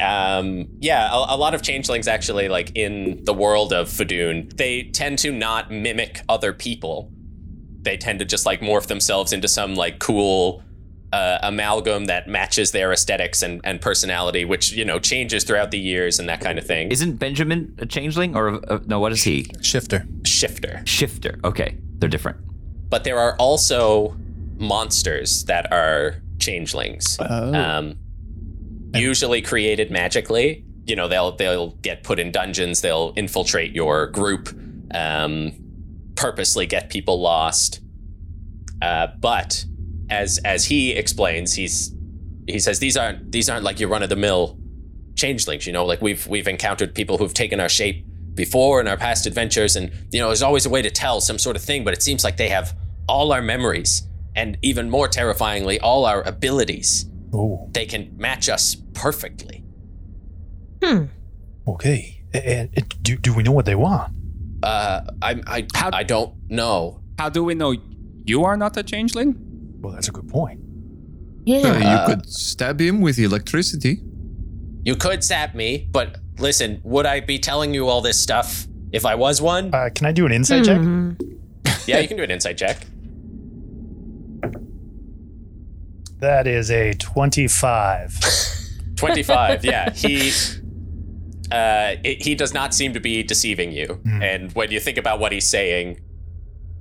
um, 0.00 0.68
yeah, 0.78 1.10
a, 1.12 1.34
a 1.34 1.36
lot 1.36 1.54
of 1.54 1.62
changelings 1.62 2.06
actually 2.06 2.48
like 2.48 2.70
in 2.76 3.24
the 3.24 3.34
world 3.34 3.72
of 3.72 3.88
Fadoon, 3.88 4.56
they 4.56 4.84
tend 4.84 5.18
to 5.20 5.32
not 5.32 5.72
mimic 5.72 6.20
other 6.28 6.52
people. 6.52 7.10
They 7.84 7.96
tend 7.96 8.18
to 8.18 8.24
just 8.24 8.44
like 8.46 8.60
morph 8.60 8.86
themselves 8.86 9.32
into 9.32 9.46
some 9.48 9.74
like 9.74 9.98
cool 9.98 10.62
uh, 11.12 11.38
amalgam 11.42 12.06
that 12.06 12.26
matches 12.26 12.72
their 12.72 12.92
aesthetics 12.92 13.40
and, 13.42 13.60
and 13.62 13.80
personality, 13.80 14.44
which 14.44 14.72
you 14.72 14.84
know 14.84 14.98
changes 14.98 15.44
throughout 15.44 15.70
the 15.70 15.78
years 15.78 16.18
and 16.18 16.28
that 16.28 16.40
kind 16.40 16.58
of 16.58 16.66
thing. 16.66 16.90
Isn't 16.90 17.16
Benjamin 17.18 17.74
a 17.78 17.86
changeling 17.86 18.34
or 18.34 18.48
a, 18.48 18.80
no? 18.86 18.98
What 18.98 19.12
is 19.12 19.22
he? 19.22 19.46
Shifter. 19.62 20.06
Shifter. 20.24 20.82
Shifter. 20.86 21.38
Okay, 21.44 21.78
they're 21.98 22.08
different. 22.08 22.38
but 22.90 23.04
there 23.04 23.18
are 23.18 23.36
also 23.36 24.16
monsters 24.56 25.44
that 25.44 25.72
are 25.72 26.16
changelings. 26.38 27.18
Um, 27.20 27.96
usually 28.94 29.42
created 29.42 29.90
magically. 29.90 30.64
You 30.86 30.96
know, 30.96 31.08
they'll 31.08 31.36
they'll 31.36 31.70
get 31.82 32.02
put 32.02 32.18
in 32.18 32.30
dungeons. 32.32 32.80
They'll 32.80 33.12
infiltrate 33.16 33.72
your 33.72 34.06
group, 34.08 34.48
um, 34.92 35.52
purposely 36.16 36.66
get 36.66 36.90
people 36.90 37.20
lost. 37.20 37.80
Uh, 38.82 39.08
but 39.20 39.64
as 40.10 40.38
as 40.44 40.66
he 40.66 40.92
explains, 40.92 41.54
he's 41.54 41.94
he 42.46 42.58
says 42.58 42.78
these 42.78 42.96
aren't 42.96 43.32
these 43.32 43.48
aren't 43.48 43.64
like 43.64 43.80
your 43.80 43.88
run 43.88 44.02
of 44.02 44.08
the 44.08 44.16
mill 44.16 44.58
changelings. 45.16 45.66
You 45.66 45.72
know, 45.72 45.84
like 45.84 46.02
we've 46.02 46.26
we've 46.26 46.48
encountered 46.48 46.94
people 46.94 47.18
who've 47.18 47.34
taken 47.34 47.60
our 47.60 47.68
shape 47.68 48.04
before 48.34 48.80
in 48.80 48.88
our 48.88 48.96
past 48.96 49.26
adventures, 49.26 49.76
and 49.76 49.90
you 50.10 50.20
know, 50.20 50.28
there's 50.28 50.42
always 50.42 50.66
a 50.66 50.70
way 50.70 50.82
to 50.82 50.90
tell 50.90 51.20
some 51.20 51.38
sort 51.38 51.56
of 51.56 51.62
thing. 51.62 51.84
But 51.84 51.94
it 51.94 52.02
seems 52.02 52.24
like 52.24 52.36
they 52.36 52.48
have 52.48 52.76
all 53.08 53.32
our 53.32 53.42
memories, 53.42 54.02
and 54.34 54.58
even 54.62 54.90
more 54.90 55.08
terrifyingly, 55.08 55.80
all 55.80 56.04
our 56.04 56.22
abilities. 56.22 57.06
Oh, 57.32 57.68
They 57.72 57.86
can 57.86 58.16
match 58.16 58.48
us 58.48 58.76
perfectly. 58.92 59.64
Hmm. 60.82 61.04
okay. 61.66 62.22
And, 62.32 62.70
and 62.74 63.02
do, 63.02 63.16
do 63.16 63.32
we 63.34 63.42
know 63.42 63.52
what 63.52 63.64
they 63.64 63.74
want? 63.74 64.12
Uh, 64.64 65.04
I 65.22 65.40
I 65.46 65.66
How- 65.74 65.90
I 65.92 66.02
don't 66.02 66.32
know. 66.48 67.00
How 67.18 67.28
do 67.28 67.44
we 67.44 67.54
know 67.54 67.74
you 68.24 68.44
are 68.44 68.56
not 68.56 68.76
a 68.76 68.82
changeling? 68.82 69.36
Well, 69.80 69.92
that's 69.92 70.08
a 70.08 70.12
good 70.12 70.28
point. 70.28 70.60
Yeah. 71.44 71.58
Uh, 71.58 71.78
you 71.78 71.84
Uh, 71.86 72.06
could 72.06 72.28
stab 72.30 72.80
him 72.80 73.00
with 73.02 73.18
electricity. 73.18 74.00
You 74.84 74.96
could 74.96 75.22
sap 75.22 75.54
me, 75.54 75.88
but 75.92 76.16
listen, 76.38 76.80
would 76.84 77.06
I 77.06 77.20
be 77.20 77.38
telling 77.38 77.74
you 77.74 77.88
all 77.88 78.00
this 78.00 78.18
stuff 78.20 78.66
if 78.92 79.04
I 79.04 79.14
was 79.14 79.40
one? 79.42 79.70
Uh, 79.74 79.90
can 79.94 80.06
I 80.06 80.12
do 80.12 80.24
an 80.26 80.32
insight 80.32 80.64
check? 80.64 80.78
Hmm. 80.78 81.12
Yeah, 81.86 82.00
you 82.00 82.08
can 82.08 82.16
do 82.16 82.22
an 82.22 82.30
insight 82.30 82.56
check. 82.58 82.86
That 86.20 86.46
is 86.46 86.70
a 86.70 86.94
25. 86.94 88.18
25 88.96 89.64
yeah 89.64 89.90
he 89.90 90.30
uh 91.52 91.96
it, 92.04 92.22
he 92.22 92.34
does 92.34 92.54
not 92.54 92.72
seem 92.74 92.92
to 92.94 93.00
be 93.00 93.22
deceiving 93.22 93.70
you 93.72 94.00
and 94.22 94.52
when 94.52 94.70
you 94.70 94.80
think 94.80 94.96
about 94.98 95.18
what 95.20 95.30
he's 95.32 95.46
saying 95.48 96.00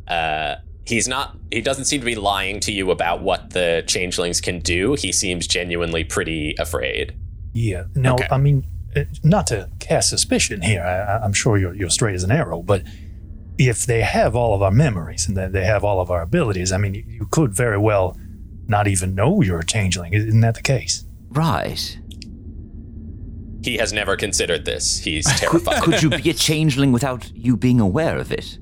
uh 0.07 0.55
he's 0.85 1.07
not 1.07 1.37
he 1.51 1.61
doesn't 1.61 1.85
seem 1.85 1.99
to 1.99 2.05
be 2.05 2.15
lying 2.15 2.59
to 2.59 2.71
you 2.71 2.91
about 2.91 3.21
what 3.21 3.51
the 3.51 3.83
changelings 3.87 4.41
can 4.41 4.59
do 4.59 4.93
he 4.95 5.11
seems 5.11 5.47
genuinely 5.47 6.03
pretty 6.03 6.55
afraid 6.59 7.13
Yeah. 7.53 7.83
No, 7.95 8.15
Okay. 8.15 8.27
I 8.31 8.37
mean, 8.37 8.65
uh, 8.95 9.03
not 9.23 9.47
to 9.47 9.69
cast 9.79 10.09
suspicion 10.09 10.61
here. 10.61 10.81
I, 10.83 10.95
I- 11.17 11.23
I'm 11.23 11.33
sure 11.33 11.57
you're, 11.57 11.73
you're 11.75 11.89
straight 11.89 12.15
as 12.15 12.23
an 12.23 12.31
arrow, 12.31 12.61
but 12.63 12.81
if 13.57 13.85
they 13.85 14.01
have 14.01 14.35
all 14.35 14.53
of 14.55 14.61
our 14.61 14.71
memories 14.71 15.27
and 15.27 15.35
they 15.37 15.63
have 15.65 15.83
all 15.83 15.99
of 16.01 16.09
our 16.09 16.21
abilities, 16.21 16.71
I 16.71 16.77
mean, 16.77 16.93
you, 16.95 17.03
you 17.07 17.25
could 17.29 17.53
very 17.53 17.77
well 17.77 18.17
not 18.67 18.87
even 18.87 19.13
know 19.13 19.41
you're 19.41 19.59
a 19.59 19.65
changeling. 19.65 20.13
Isn't 20.13 20.41
that 20.41 20.55
the 20.55 20.61
case? 20.63 21.05
Right. 21.29 21.97
He 23.63 23.77
has 23.77 23.93
never 23.93 24.15
considered 24.15 24.65
this 24.65 24.99
he's 24.99 25.25
Could, 25.25 25.37
terrified 25.37 25.81
could 25.81 26.03
you 26.03 26.09
be 26.09 26.29
a 26.29 26.33
changeling 26.33 26.91
without 26.91 27.31
you 27.33 27.57
being 27.57 27.79
aware 27.79 28.17
of 28.17 28.31
it? 28.31 28.57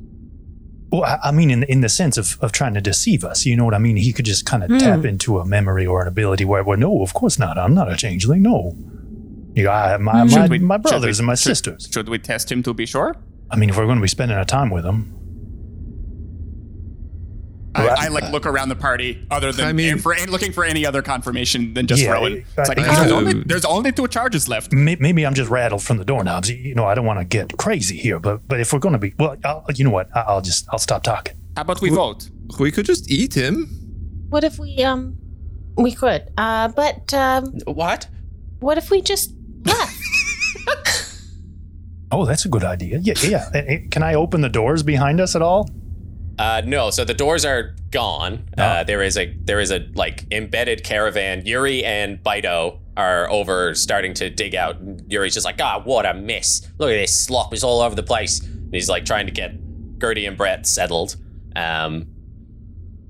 Well, 0.91 1.03
I, 1.03 1.17
I 1.25 1.31
mean, 1.31 1.49
in 1.49 1.63
in 1.63 1.81
the 1.81 1.89
sense 1.89 2.17
of, 2.17 2.37
of 2.41 2.51
trying 2.51 2.73
to 2.73 2.81
deceive 2.81 3.23
us. 3.23 3.45
You 3.45 3.55
know 3.55 3.65
what 3.65 3.73
I 3.73 3.79
mean? 3.79 3.95
He 3.95 4.11
could 4.11 4.25
just 4.25 4.45
kind 4.45 4.63
of 4.63 4.69
hmm. 4.69 4.77
tap 4.77 5.05
into 5.05 5.39
a 5.39 5.45
memory 5.45 5.85
or 5.85 6.01
an 6.01 6.07
ability 6.07 6.45
where, 6.45 6.63
well, 6.63 6.77
no, 6.77 7.01
of 7.01 7.13
course 7.13 7.39
not. 7.39 7.57
I'm 7.57 7.73
not 7.73 7.91
a 7.91 7.95
changeling. 7.95 8.41
No. 8.41 8.75
You 9.55 9.65
know, 9.65 9.71
I, 9.71 9.97
my, 9.97 10.23
my, 10.23 10.47
we- 10.47 10.59
my 10.59 10.77
brothers 10.77 11.17
we- 11.17 11.21
and 11.21 11.27
my 11.27 11.35
should- 11.35 11.49
sisters. 11.49 11.89
Should 11.91 12.09
we 12.09 12.19
test 12.19 12.51
him 12.51 12.61
to 12.63 12.73
be 12.73 12.85
sure? 12.85 13.15
I 13.49 13.57
mean, 13.57 13.69
if 13.69 13.77
we're 13.77 13.85
going 13.85 13.97
to 13.97 14.01
be 14.01 14.07
spending 14.07 14.37
our 14.37 14.45
time 14.45 14.69
with 14.69 14.83
them, 14.83 15.20
I, 17.73 18.05
I 18.05 18.07
like 18.09 18.31
look 18.31 18.45
around 18.45 18.69
the 18.69 18.75
party, 18.75 19.25
other 19.31 19.51
than 19.51 19.65
I 19.67 19.73
mean- 19.73 19.97
for 19.97 20.13
looking 20.27 20.51
for 20.51 20.63
any 20.65 20.85
other 20.85 21.01
confirmation 21.01 21.73
than 21.73 21.87
just 21.87 22.01
Yeah, 22.01 22.11
Rowan. 22.11 22.43
It's 22.57 22.69
like 22.69 22.77
I- 22.79 22.87
"Ah, 22.87 22.95
there's, 22.99 23.11
only, 23.11 23.33
there's 23.45 23.65
only 23.65 23.91
two 23.91 24.07
charges 24.07 24.47
left. 24.49 24.73
maybe 24.73 25.25
I'm 25.25 25.33
just 25.33 25.49
rattled 25.49 25.81
from 25.83 25.97
the 25.97 26.05
doorknobs. 26.05 26.49
You- 26.49 26.57
You 26.57 26.75
know, 26.75 26.85
I 26.85 26.95
don't 26.95 27.05
want 27.05 27.19
to 27.19 27.25
get 27.25 27.57
crazy 27.57 27.97
here, 27.97 28.19
but 28.19 28.47
but 28.47 28.59
if 28.59 28.73
we're 28.73 28.79
going 28.79 28.93
to 28.93 28.99
be, 28.99 29.13
well, 29.17 29.35
I'll, 29.45 29.65
you 29.75 29.83
know 29.85 29.91
what? 29.91 30.09
I- 30.15 30.21
I'll 30.27 30.41
just 30.41 30.67
I'll 30.71 30.79
stop 30.79 31.03
talking. 31.03 31.35
How 31.55 31.61
about 31.63 31.81
we 31.81 31.89
vote? 31.89 32.29
We 32.59 32.71
could 32.71 32.85
just 32.85 33.09
eat 33.09 33.33
him. 33.33 33.67
What 34.29 34.43
if 34.43 34.59
we 34.59 34.83
um 34.83 35.17
we 35.77 35.93
could. 35.93 36.29
Uh 36.37 36.67
but 36.69 37.13
um 37.13 37.45
what 37.65 38.07
what 38.59 38.77
if 38.77 38.89
we 38.91 39.01
just 39.01 39.33
left? 39.65 39.97
Oh, 42.13 42.25
that's 42.25 42.43
a 42.43 42.49
good 42.49 42.65
idea. 42.65 42.97
Yeah, 43.01 43.13
yeah. 43.23 43.77
Can 43.89 44.03
I 44.03 44.15
open 44.15 44.41
the 44.41 44.49
doors 44.49 44.83
behind 44.83 45.21
us 45.21 45.33
at 45.33 45.41
all? 45.41 45.69
Uh, 46.41 46.59
no, 46.65 46.89
so 46.89 47.05
the 47.05 47.13
doors 47.13 47.45
are 47.45 47.75
gone. 47.91 48.49
Uh, 48.57 48.83
there 48.83 49.03
is 49.03 49.15
a 49.15 49.31
there 49.43 49.59
is 49.59 49.69
a 49.69 49.87
like 49.93 50.25
embedded 50.31 50.83
caravan. 50.83 51.45
Yuri 51.45 51.85
and 51.85 52.17
Baito 52.23 52.79
are 52.97 53.29
over 53.29 53.75
starting 53.75 54.15
to 54.15 54.27
dig 54.31 54.55
out. 54.55 54.77
Yuri's 55.07 55.35
just 55.35 55.45
like, 55.45 55.61
ah, 55.61 55.79
what 55.83 56.03
a 56.07 56.15
mess! 56.15 56.67
Look 56.79 56.89
at 56.89 56.95
this 56.95 57.15
slop; 57.15 57.53
it's 57.53 57.63
all 57.63 57.79
over 57.79 57.93
the 57.93 58.01
place. 58.01 58.39
And 58.39 58.73
he's 58.73 58.89
like 58.89 59.05
trying 59.05 59.27
to 59.27 59.31
get 59.31 59.51
Gertie 59.99 60.25
and 60.25 60.35
Brett 60.35 60.65
settled. 60.65 61.15
Um, 61.55 62.07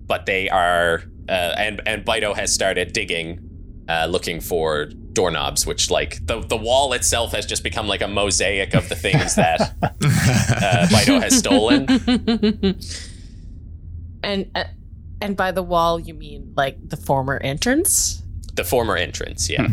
but 0.08 0.26
they 0.26 0.50
are, 0.50 1.04
uh, 1.30 1.56
and 1.58 1.82
and 1.86 2.04
Baito 2.04 2.36
has 2.36 2.54
started 2.54 2.92
digging, 2.92 3.86
uh, 3.88 4.08
looking 4.10 4.42
for 4.42 4.88
doorknobs, 5.14 5.66
which 5.66 5.90
like 5.90 6.20
the 6.28 6.42
the 6.42 6.58
wall 6.58 6.92
itself 6.92 7.32
has 7.32 7.46
just 7.46 7.64
become 7.64 7.88
like 7.88 8.02
a 8.02 8.10
mosaic 8.10 8.74
of 8.74 8.90
the 8.90 8.96
things 8.96 9.36
that 9.36 9.62
uh, 9.82 10.88
Baito 10.90 11.22
has 11.22 11.38
stolen. 11.38 11.88
and 14.24 14.50
uh, 14.56 14.66
and 15.22 15.38
by 15.38 15.52
the 15.52 15.64
wall 15.64 16.00
you 16.00 16.14
mean 16.14 16.54
like 16.56 16.78
the 16.90 16.98
former 16.98 17.38
entrance? 17.38 18.24
The 18.54 18.64
former 18.64 18.96
entrance, 18.98 19.50
yeah. 19.50 19.68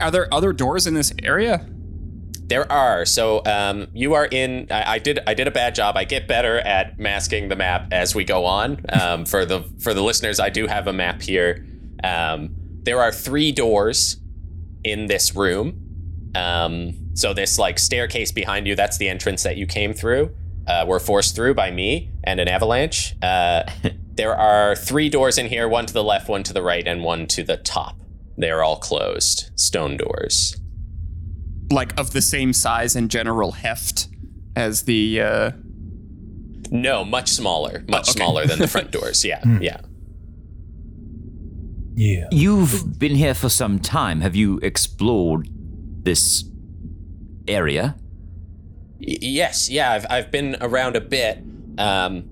Are 0.00 0.10
there 0.10 0.32
other 0.32 0.52
doors 0.52 0.86
in 0.86 0.94
this 0.94 1.12
area? 1.22 1.66
There 2.44 2.70
are. 2.70 3.04
So 3.04 3.42
um, 3.44 3.86
you 3.92 4.14
are 4.14 4.26
in. 4.26 4.66
I, 4.70 4.94
I 4.94 4.98
did. 4.98 5.20
I 5.26 5.34
did 5.34 5.46
a 5.46 5.50
bad 5.52 5.74
job. 5.74 5.96
I 5.96 6.04
get 6.04 6.26
better 6.26 6.58
at 6.58 6.98
masking 6.98 7.48
the 7.48 7.56
map 7.56 7.88
as 7.92 8.14
we 8.14 8.24
go 8.24 8.44
on. 8.44 8.84
Um, 8.88 9.24
for 9.24 9.44
the 9.44 9.62
for 9.78 9.94
the 9.94 10.02
listeners, 10.02 10.40
I 10.40 10.50
do 10.50 10.66
have 10.66 10.86
a 10.86 10.92
map 10.92 11.22
here. 11.22 11.66
Um, 12.02 12.56
there 12.82 13.00
are 13.00 13.12
three 13.12 13.52
doors 13.52 14.16
in 14.82 15.06
this 15.06 15.36
room. 15.36 16.30
Um, 16.34 17.14
so 17.14 17.34
this 17.34 17.58
like 17.58 17.78
staircase 17.78 18.32
behind 18.32 18.66
you. 18.66 18.74
That's 18.74 18.98
the 18.98 19.08
entrance 19.08 19.42
that 19.42 19.56
you 19.56 19.66
came 19.66 19.92
through. 19.92 20.34
Uh, 20.70 20.84
were 20.86 21.00
forced 21.00 21.34
through 21.34 21.54
by 21.54 21.68
me 21.70 22.10
and 22.22 22.38
an 22.38 22.46
avalanche. 22.56 23.16
Uh, 23.22 23.62
there 24.20 24.34
are 24.36 24.76
three 24.76 25.08
doors 25.08 25.36
in 25.38 25.46
here. 25.46 25.66
One 25.68 25.86
to 25.86 25.92
the 25.92 26.04
left, 26.04 26.28
one 26.28 26.42
to 26.44 26.52
the 26.52 26.62
right, 26.62 26.86
and 26.86 27.02
one 27.02 27.26
to 27.34 27.42
the 27.42 27.56
top. 27.56 27.96
They 28.38 28.50
are 28.50 28.62
all 28.62 28.76
closed. 28.76 29.50
Stone 29.58 29.96
doors. 29.96 30.56
like 31.72 31.92
of 31.98 32.12
the 32.12 32.22
same 32.22 32.52
size 32.52 32.94
and 32.98 33.10
general 33.10 33.52
heft 33.52 34.08
as 34.54 34.82
the? 34.90 35.20
Uh, 35.20 35.50
No, 36.70 37.04
much 37.04 37.28
smaller, 37.30 37.84
much 37.88 38.08
Oh, 38.08 38.10
okay. 38.12 38.18
smaller 38.18 38.46
than 38.46 38.58
the 38.60 38.68
front 38.68 38.90
doors. 38.98 39.24
Yeah, 39.24 39.42
yeah. 39.60 39.80
Yeah. 41.96 42.28
You've 42.30 42.98
been 42.98 43.14
here 43.16 43.34
for 43.34 43.48
some 43.48 43.78
time. 43.78 44.20
Have 44.22 44.36
you 44.36 44.58
explored 44.62 45.48
this 46.04 46.44
area? 47.48 47.96
Y- 49.00 49.18
yes, 49.20 49.68
yeah. 49.70 49.92
I've 49.92 50.06
I've 50.10 50.30
been 50.30 50.56
around 50.60 50.96
a 50.96 51.00
bit. 51.00 51.38
Um, 51.78 52.28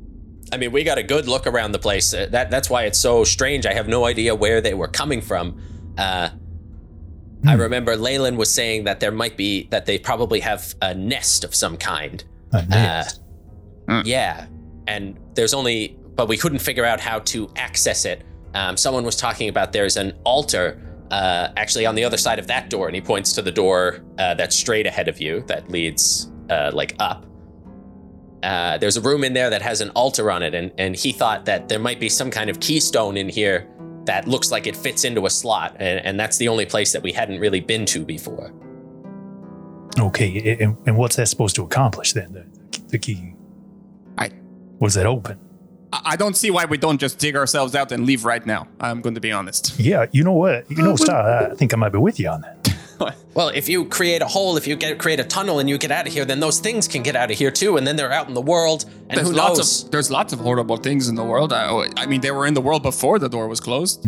I 0.53 0.57
mean, 0.57 0.73
we 0.73 0.83
got 0.85 0.99
a 0.99 1.03
good 1.03 1.29
look 1.29 1.47
around 1.47 1.73
the 1.73 1.79
place. 1.79 2.13
Uh, 2.15 2.27
That 2.31 2.51
that's 2.51 2.71
why 2.71 2.85
it's 2.85 2.99
so 2.99 3.25
strange. 3.25 3.67
I 3.67 3.75
have 3.75 3.89
no 3.89 4.05
idea 4.07 4.35
where 4.35 4.61
they 4.61 4.75
were 4.75 4.89
coming 4.89 5.21
from. 5.21 5.61
Uh, 5.99 6.31
I 7.47 7.55
remember 7.55 7.97
Leyland 7.97 8.37
was 8.37 8.53
saying 8.53 8.85
that 8.85 8.99
there 9.01 9.13
might 9.13 9.37
be 9.37 9.69
that 9.71 9.87
they 9.87 9.99
probably 9.99 10.41
have 10.41 10.75
a 10.83 10.95
nest 10.95 11.45
of 11.45 11.55
some 11.55 11.77
kind. 11.77 12.25
A 12.53 12.65
nest. 12.67 13.21
Yeah, 14.05 14.47
and 14.87 15.19
there's 15.35 15.55
only, 15.55 15.97
but 16.15 16.29
we 16.29 16.37
couldn't 16.37 16.59
figure 16.59 16.85
out 16.85 17.01
how 17.01 17.21
to 17.21 17.49
access 17.57 18.05
it. 18.05 18.23
Um, 18.55 18.77
someone 18.77 19.05
was 19.05 19.17
talking 19.17 19.49
about 19.49 19.73
there's 19.73 19.97
an 19.97 20.13
altar 20.25 20.81
uh, 21.11 21.49
actually 21.57 21.87
on 21.87 21.95
the 21.95 22.05
other 22.05 22.17
side 22.17 22.39
of 22.39 22.47
that 22.49 22.71
door, 22.71 22.87
and 22.87 22.95
he 22.95 23.01
points 23.01 23.33
to 23.35 23.43
the 23.43 23.53
door 23.53 24.01
uh, 24.19 24.35
that's 24.35 24.57
straight 24.57 24.87
ahead 24.87 25.09
of 25.09 25.21
you 25.21 25.43
that 25.47 25.71
leads 25.71 26.31
uh, 26.51 26.71
like 26.75 26.95
up. 26.99 27.25
Uh, 28.43 28.79
there's 28.79 28.97
a 28.97 29.01
room 29.01 29.25
in 29.25 29.33
there 29.33 29.51
that 29.51 29.63
has 29.63 29.81
an 29.81 29.91
altar 29.91 30.31
on 30.31 30.43
it, 30.43 30.55
and, 30.55 30.71
and 30.79 30.95
he 30.95 31.13
thought 31.13 31.45
that 31.47 31.69
there 31.69 31.79
might 31.81 31.99
be 31.99 32.09
some 32.09 32.31
kind 32.31 32.49
of 32.49 32.61
keystone 32.61 33.17
in 33.17 33.29
here 33.29 33.67
that 34.05 34.29
looks 34.29 34.51
like 34.53 34.67
it 34.67 34.77
fits 34.77 35.05
into 35.05 35.27
a 35.27 35.31
slot, 35.31 35.77
and, 35.81 36.05
and 36.07 36.19
that's 36.21 36.37
the 36.39 36.49
only 36.49 36.65
place 36.65 36.93
that 36.93 37.03
we 37.03 37.13
hadn't 37.13 37.41
really 37.41 37.61
been 37.61 37.85
to 37.87 38.05
before. 38.05 38.53
Okay, 39.99 40.57
and, 40.61 40.77
and 40.87 40.97
what's 40.97 41.17
that 41.17 41.27
supposed 41.27 41.57
to 41.57 41.65
accomplish 41.65 42.13
then? 42.13 42.33
The, 42.33 42.81
the 42.89 42.99
key. 42.99 43.35
I- 44.17 44.31
Was 44.79 44.95
that 44.95 45.07
open? 45.07 45.39
I 45.93 46.01
I 46.05 46.17
don't 46.17 46.37
see 46.37 46.51
why 46.51 46.65
we 46.67 46.79
don't 46.79 47.01
just 47.01 47.19
dig 47.19 47.35
ourselves 47.35 47.75
out 47.75 47.91
and 47.93 48.07
leave 48.07 48.25
right 48.25 48.45
now. 48.47 48.69
I'm 48.79 49.01
going 49.01 49.15
to 49.15 49.21
be 49.21 49.33
honest. 49.33 49.79
Yeah, 49.81 50.07
you 50.13 50.23
know 50.23 50.33
what? 50.35 50.71
You 50.71 50.83
know, 50.83 50.95
Star, 50.97 51.51
I 51.51 51.55
think 51.55 51.73
I 51.75 51.77
might 51.77 51.93
be 51.93 51.99
with 51.99 52.21
you 52.21 52.29
on 52.29 52.43
that. 52.43 52.77
Well, 53.35 53.49
if 53.51 53.69
you 53.69 53.85
create 53.85 54.21
a 54.23 54.27
hole, 54.27 54.57
if 54.57 54.67
you 54.67 54.75
get 54.75 54.99
create 54.99 55.21
a 55.21 55.25
tunnel 55.25 55.61
and 55.61 55.69
you 55.69 55.79
get 55.79 55.93
out 55.93 56.07
of 56.09 56.13
here, 56.13 56.25
then 56.25 56.41
those 56.41 56.59
things 56.59 56.89
can 56.89 57.03
get 57.05 57.15
out 57.15 57.31
of 57.31 57.39
here 57.39 57.51
too, 57.53 57.77
and 57.77 57.87
then 57.87 57.95
they're 57.97 58.13
out 58.13 58.27
in 58.29 58.35
the 58.35 58.41
world. 58.43 58.85
And 59.09 59.17
There's 59.19 59.29
who 59.31 59.35
lots 59.37 59.59
knows? 59.59 59.85
of 59.85 59.91
there's 59.93 60.11
lots 60.11 60.33
of 60.33 60.41
horrible 60.41 60.77
things 60.77 61.09
in 61.09 61.15
the 61.15 61.25
world. 61.25 61.53
I, 61.53 61.87
I 61.97 62.07
mean, 62.07 62.21
they 62.21 62.33
were 62.33 62.47
in 62.47 62.55
the 62.55 62.61
world 62.61 62.83
before 62.83 63.19
the 63.21 63.29
door 63.29 63.47
was 63.47 63.61
closed. 63.61 64.05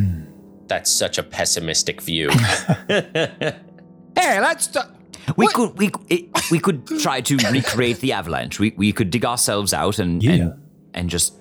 That's 0.67 0.91
such 0.91 1.19
a 1.19 1.23
pessimistic 1.23 2.01
view. 2.03 2.31
Hey, 4.17 4.41
let's. 4.41 4.75
Uh, 4.75 4.87
We 5.37 5.47
could 5.49 5.79
we 5.79 5.91
it, 6.09 6.29
we 6.51 6.59
could 6.59 6.85
try 7.01 7.21
to 7.21 7.37
recreate 7.53 8.01
the 8.01 8.13
avalanche. 8.13 8.59
We 8.59 8.75
we 8.77 8.93
could 8.93 9.11
dig 9.11 9.25
ourselves 9.25 9.73
out 9.73 9.99
and 10.01 10.23
Yeah. 10.23 10.33
and, 10.33 10.53
and 10.95 11.11
just 11.11 11.35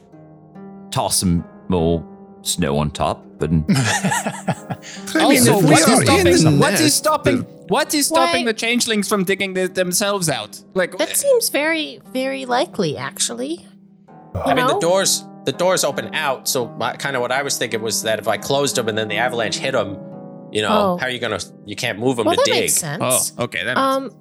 toss 0.91 1.17
some 1.17 1.43
more 1.67 2.03
snow 2.41 2.77
on 2.77 2.89
top 2.91 3.25
and 3.41 3.65
I 3.69 4.75
mean, 5.29 5.39
also, 5.47 5.57
if 5.59 5.63
we 5.63 5.71
what 5.71 5.87
are 5.89 6.27
is 6.27 6.45
in 6.45 6.59
stopping? 6.59 6.59
What 6.59 6.73
is 6.79 6.93
stopping? 6.95 7.37
What 7.67 7.93
is 7.93 8.07
stopping 8.07 8.45
Why- 8.45 8.51
the 8.51 8.57
changelings 8.57 9.07
from 9.07 9.23
digging 9.23 9.53
the, 9.53 9.67
themselves 9.67 10.29
out? 10.29 10.61
Like, 10.73 10.97
That 10.97 11.15
seems 11.15 11.49
very, 11.49 12.01
very 12.11 12.45
likely, 12.45 12.97
actually. 12.97 13.65
I 14.35 14.53
mean, 14.53 14.67
the 14.67 14.79
doors 14.79 15.23
the 15.45 15.51
doors 15.53 15.83
open 15.83 16.13
out, 16.13 16.47
so 16.47 16.67
kind 16.99 17.15
of 17.15 17.21
what 17.21 17.31
I 17.31 17.41
was 17.43 17.57
thinking 17.57 17.81
was 17.81 18.03
that 18.03 18.19
if 18.19 18.27
I 18.27 18.37
closed 18.37 18.75
them 18.75 18.87
and 18.89 18.97
then 18.97 19.07
the 19.07 19.17
avalanche 19.17 19.57
hit 19.57 19.71
them, 19.71 19.97
you 20.51 20.61
know, 20.61 20.69
Oh. 20.71 20.97
how 20.97 21.07
are 21.07 21.09
you 21.09 21.19
gonna? 21.19 21.39
You 21.65 21.75
can't 21.75 21.97
move 21.99 22.17
them 22.17 22.25
Well, 22.25 22.35
to 22.35 22.41
that 22.41 22.45
dig. 22.45 22.61
makes 22.63 22.73
sense. 22.75 23.33
oh, 23.37 23.43
okay, 23.45 23.63
that 23.63 23.75
makes 23.75 23.79
Um, 23.79 24.11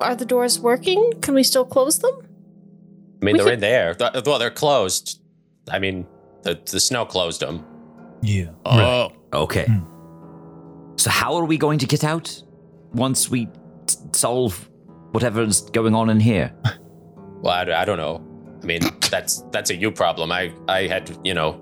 are 0.00 0.14
the 0.14 0.24
doors 0.24 0.58
working? 0.60 1.12
Can 1.22 1.34
we 1.34 1.42
still 1.42 1.64
close 1.64 1.98
them? 1.98 2.14
I 3.20 3.24
mean, 3.24 3.32
we 3.34 3.38
they're 3.38 3.44
could- 3.46 3.54
in 3.54 3.60
there. 3.60 3.94
Th- 3.94 4.24
Well, 4.24 4.38
they're 4.38 4.50
closed. 4.50 5.20
I 5.70 5.78
mean, 5.78 6.06
the 6.46 6.58
the 6.70 6.80
snow 6.80 7.04
closed 7.04 7.40
them. 7.40 7.64
Yeah. 8.22 8.50
Oh, 8.64 9.12
okay. 9.32 9.66
So 10.96 11.10
how 11.10 11.34
are 11.36 11.44
we 11.44 11.58
going 11.58 11.78
to 11.80 11.86
get 11.86 12.04
out 12.04 12.42
once 12.94 13.28
we 13.30 13.46
t- 13.86 13.96
solve 14.12 14.68
whatever's 15.12 15.60
going 15.70 15.94
on 15.94 16.08
in 16.10 16.20
here? 16.20 16.52
Well, 17.42 17.52
I, 17.52 17.82
I 17.82 17.84
don't 17.84 17.98
know. 17.98 18.24
I 18.62 18.66
mean, 18.66 18.80
that's 19.10 19.42
that's 19.52 19.68
a 19.70 19.76
you 19.76 19.92
problem. 19.92 20.32
I 20.32 20.52
I 20.68 20.86
had 20.88 21.16
you 21.22 21.34
know 21.34 21.60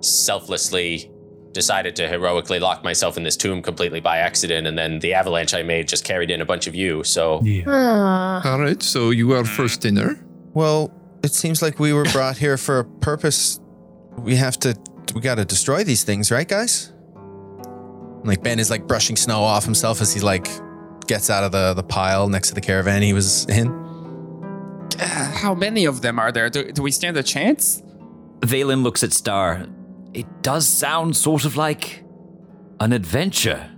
selflessly 0.00 1.10
decided 1.52 1.96
to 1.96 2.06
heroically 2.08 2.60
lock 2.60 2.84
myself 2.84 3.16
in 3.16 3.24
this 3.24 3.36
tomb 3.36 3.60
completely 3.60 4.00
by 4.00 4.18
accident, 4.18 4.66
and 4.68 4.78
then 4.78 5.00
the 5.00 5.14
avalanche 5.14 5.52
I 5.52 5.62
made 5.62 5.88
just 5.88 6.04
carried 6.04 6.30
in 6.30 6.40
a 6.40 6.44
bunch 6.44 6.68
of 6.68 6.74
you. 6.76 7.02
So 7.02 7.40
Yeah. 7.42 7.64
Ah, 7.66 8.52
All 8.52 8.60
right, 8.60 8.80
so 8.82 9.10
you 9.10 9.32
are 9.32 9.44
first 9.44 9.80
dinner. 9.80 10.16
Well, 10.54 10.92
it 11.24 11.34
seems 11.34 11.60
like 11.60 11.80
we 11.80 11.92
were 11.92 12.04
brought 12.12 12.36
here 12.38 12.56
for 12.56 12.78
a 12.78 12.84
purpose. 12.84 13.58
We 14.18 14.36
have 14.36 14.58
to. 14.60 14.76
We 15.14 15.20
got 15.20 15.36
to 15.36 15.44
destroy 15.44 15.84
these 15.84 16.02
things, 16.02 16.30
right, 16.30 16.48
guys? 16.48 16.92
Like 18.24 18.42
Ben 18.42 18.58
is 18.58 18.70
like 18.70 18.86
brushing 18.86 19.16
snow 19.16 19.40
off 19.42 19.64
himself 19.64 20.00
as 20.00 20.12
he 20.12 20.20
like 20.20 20.48
gets 21.06 21.30
out 21.30 21.44
of 21.44 21.52
the 21.52 21.74
the 21.74 21.82
pile 21.82 22.28
next 22.28 22.48
to 22.48 22.54
the 22.54 22.60
caravan 22.60 23.02
he 23.02 23.12
was 23.12 23.46
in. 23.48 23.68
How 24.98 25.54
many 25.54 25.84
of 25.84 26.02
them 26.02 26.18
are 26.18 26.32
there? 26.32 26.50
Do, 26.50 26.72
do 26.72 26.82
we 26.82 26.90
stand 26.90 27.16
a 27.16 27.22
chance? 27.22 27.82
Valen 28.40 28.82
looks 28.82 29.02
at 29.02 29.12
Star. 29.12 29.66
It 30.14 30.26
does 30.42 30.66
sound 30.66 31.16
sort 31.16 31.44
of 31.44 31.56
like 31.56 32.02
an 32.80 32.92
adventure. 32.92 33.70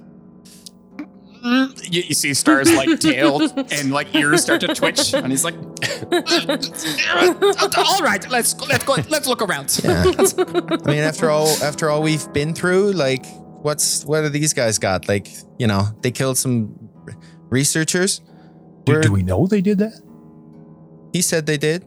Mm, 1.49 1.93
you, 1.95 2.03
you 2.09 2.15
see 2.15 2.35
Star's 2.35 2.71
like 2.75 3.01
tail 3.09 3.41
and 3.71 3.91
like 3.91 4.15
ears 4.15 4.43
start 4.43 4.61
to 4.61 4.69
twitch, 4.75 5.15
and 5.15 5.29
he's 5.29 5.45
like, 5.45 5.55
"All 7.79 8.03
right, 8.03 8.25
let's 8.31 8.59
let's 8.69 8.85
go, 8.85 8.97
let's 9.09 9.27
look 9.27 9.41
around." 9.43 9.81
Yeah. 9.83 10.05
I 10.07 10.91
mean, 10.91 10.99
after 10.99 11.31
all, 11.31 11.49
after 11.63 11.89
all 11.89 12.03
we've 12.03 12.31
been 12.33 12.55
through, 12.55 12.93
like, 12.93 13.25
what's 13.63 14.05
what 14.05 14.23
do 14.23 14.29
these 14.29 14.53
guys 14.53 14.79
got? 14.79 15.09
Like, 15.09 15.29
you 15.59 15.67
know, 15.67 15.85
they 16.03 16.11
killed 16.11 16.37
some 16.37 16.75
researchers. 17.49 18.21
Do, 18.85 18.93
We're- 18.93 19.03
do 19.03 19.13
we 19.13 19.23
know 19.23 19.47
they 19.47 19.61
did 19.63 19.79
that? 19.79 20.01
He 21.13 21.23
said 21.23 21.47
they 21.47 21.57
did. 21.57 21.85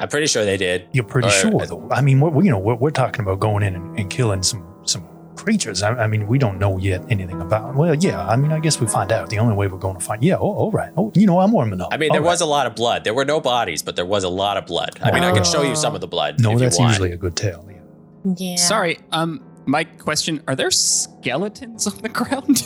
I'm 0.00 0.08
pretty 0.08 0.26
sure 0.26 0.44
they 0.44 0.56
did. 0.56 0.88
You're 0.92 1.04
pretty 1.04 1.28
Or- 1.28 1.30
sure, 1.30 1.66
though. 1.66 1.88
I 1.92 2.00
mean, 2.00 2.18
we're, 2.20 2.42
you 2.42 2.50
know, 2.50 2.58
we're, 2.58 2.74
we're 2.74 2.90
talking 2.90 3.20
about 3.22 3.38
going 3.38 3.62
in 3.62 3.76
and, 3.76 3.96
and 3.98 4.10
killing 4.10 4.42
some 4.42 4.66
some 4.84 5.06
creatures. 5.42 5.82
I, 5.82 5.90
I 6.04 6.06
mean, 6.06 6.26
we 6.26 6.38
don't 6.38 6.58
know 6.58 6.78
yet 6.78 7.04
anything 7.10 7.40
about. 7.40 7.74
Well, 7.74 7.94
yeah. 7.94 8.26
I 8.26 8.36
mean, 8.36 8.52
I 8.52 8.60
guess 8.60 8.80
we 8.80 8.86
find 8.86 9.12
out. 9.12 9.30
The 9.30 9.38
only 9.38 9.54
way 9.54 9.66
we're 9.66 9.78
going 9.78 9.98
to 9.98 10.04
find. 10.04 10.22
Yeah. 10.22 10.36
Oh, 10.36 10.52
all 10.52 10.70
right. 10.70 10.92
Oh, 10.96 11.10
you 11.14 11.26
know, 11.26 11.40
I'm 11.40 11.52
warming 11.52 11.80
up. 11.80 11.88
I 11.92 11.96
mean, 11.96 12.12
there 12.12 12.22
was 12.22 12.40
a 12.40 12.46
lot 12.46 12.66
of 12.66 12.74
blood. 12.74 13.04
There 13.04 13.14
were 13.14 13.24
no 13.24 13.40
bodies, 13.40 13.82
but 13.82 13.96
there 13.96 14.06
was 14.06 14.24
a 14.24 14.28
lot 14.28 14.56
of 14.56 14.66
blood. 14.66 14.98
I 15.02 15.12
mean, 15.12 15.24
I 15.24 15.32
can 15.32 15.44
show 15.44 15.62
you 15.62 15.74
some 15.76 15.94
of 15.94 16.00
the 16.00 16.08
blood. 16.08 16.40
No, 16.40 16.52
if 16.52 16.58
that's 16.60 16.78
you 16.78 16.84
want. 16.84 16.92
usually 16.94 17.12
a 17.12 17.16
good 17.16 17.36
tale. 17.36 17.66
Yeah. 17.68 18.34
yeah. 18.36 18.56
Sorry, 18.56 18.98
um, 19.10 19.42
my 19.66 19.84
question: 19.84 20.42
Are 20.46 20.54
there 20.54 20.70
skeletons 20.70 21.86
on 21.86 21.98
the 21.98 22.08
ground? 22.20 22.64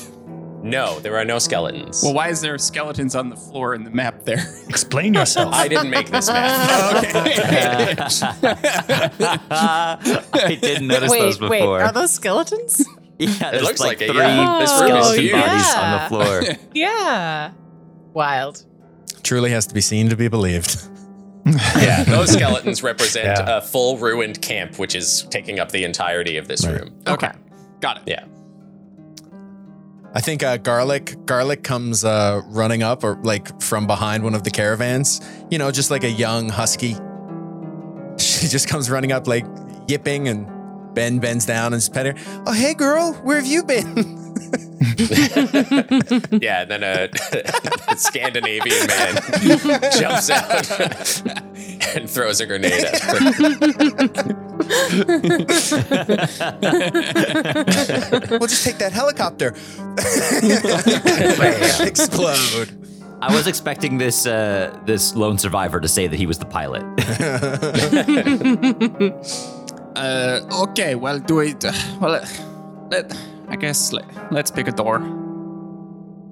No, 0.69 0.99
there 1.01 1.17
are 1.17 1.25
no 1.25 1.39
skeletons. 1.39 2.03
well, 2.03 2.13
why 2.15 2.29
is 2.29 2.41
there 2.41 2.59
skeletons 2.59 3.15
on 3.15 3.31
the 3.31 3.37
floor 3.37 3.75
in 3.75 3.85
the 3.85 3.91
map 3.91 4.25
there? 4.25 4.45
Explain 4.69 5.15
yourself. 5.15 5.55
I 5.55 5.69
didn't 5.69 5.91
make 5.91 6.11
this 6.11 6.29
map. 6.29 7.05
Okay. 7.17 7.95
I 9.51 10.59
didn't 10.61 10.87
notice 10.89 11.11
those 11.13 11.41
Wait, 11.41 11.49
before. 11.51 11.77
wait, 11.79 11.83
are 11.83 11.93
those 11.93 12.13
skeletons? 12.13 12.85
yeah, 13.19 13.51
there's 13.51 13.63
looks 13.63 13.81
like 13.81 14.01
it, 14.01 14.11
three 14.11 14.19
yeah. 14.19 14.59
This 14.61 14.71
room 14.81 14.97
is 14.97 15.05
skeleton 15.07 15.23
huge. 15.23 15.33
bodies 15.33 15.67
Yeah. 15.73 15.81
on 15.81 15.93
the 16.03 16.09
floor. 16.09 16.43
yeah. 16.75 17.51
Wild. 18.13 18.65
Truly 19.23 19.51
has 19.51 19.67
to 19.69 19.75
be 19.75 19.81
seen 19.81 20.09
to 20.11 20.17
be 20.17 20.29
believed. 20.29 20.77
yeah, 21.77 22.03
those 22.05 22.33
skeletons 22.33 22.83
represent 22.83 23.27
Yeah. 23.39 23.59
a 23.59 23.61
full 23.61 23.99
ruined 23.99 24.43
camp, 24.43 24.79
which 24.79 24.95
is 24.95 25.23
taking 25.31 25.59
up 25.61 25.71
the 25.73 25.85
entirety 25.85 26.37
of 26.39 26.49
this 26.49 26.67
Right. 26.67 26.81
room. 26.81 26.91
Okay, 27.07 27.31
got 27.81 27.99
it. 27.99 28.03
Yeah. 28.07 28.25
I 30.17 30.21
think 30.21 30.43
uh, 30.43 30.57
garlic 30.57 31.27
garlic 31.27 31.63
comes 31.63 32.03
uh, 32.03 32.41
running 32.47 32.83
up 32.83 33.05
or 33.05 33.17
like 33.23 33.61
from 33.61 33.87
behind 33.87 34.25
one 34.25 34.35
of 34.35 34.45
the 34.45 34.51
caravans. 34.51 35.21
You 35.51 35.59
know, 35.59 35.71
just 35.71 35.91
like 35.91 36.05
a 36.05 36.11
young 36.11 36.49
husky. 36.49 36.97
She 38.19 38.49
just 38.49 38.67
comes 38.67 38.89
running 38.89 39.13
up 39.13 39.27
like 39.27 39.45
yipping, 39.89 40.29
and 40.29 40.47
Ben 40.95 41.19
bends 41.19 41.45
down 41.45 41.75
and 41.75 41.89
petting 41.93 42.17
her. 42.17 42.43
Oh, 42.47 42.53
hey 42.53 42.73
girl, 42.73 43.13
where 43.25 43.37
have 43.37 43.47
you 43.47 43.63
been? 43.63 44.25
Yeah, 46.41 46.63
and 46.63 46.71
then 46.71 46.83
a, 46.83 47.09
a 47.89 47.97
Scandinavian 47.97 48.87
man 48.87 49.17
jumps 49.99 50.31
out 50.31 50.71
and 51.95 52.09
throws 52.09 52.41
a 52.41 52.47
grenade 52.47 52.85
at 52.85 53.01
her. 53.01 53.13
we'll 58.39 58.49
just 58.49 58.65
take 58.65 58.79
that 58.79 58.93
helicopter. 58.93 59.49
Explode. 61.87 62.83
I 63.23 63.35
was 63.35 63.47
expecting 63.47 63.99
this 63.99 64.27
uh, 64.27 64.79
this 64.85 65.15
lone 65.15 65.39
survivor 65.39 65.81
to 65.81 65.89
say 65.89 66.07
that 66.07 66.17
he 66.17 66.27
was 66.27 66.39
the 66.39 66.47
pilot. 66.47 66.85
Uh, 69.97 70.41
okay. 70.69 70.95
Well, 70.95 71.19
do 71.19 71.41
it. 71.41 71.65
well, 72.01 72.23
let, 72.91 73.17
I 73.49 73.57
guess 73.57 73.95
let, 73.95 74.05
let's 74.31 74.51
pick 74.51 74.69
a 74.69 74.73
door. 74.73 74.97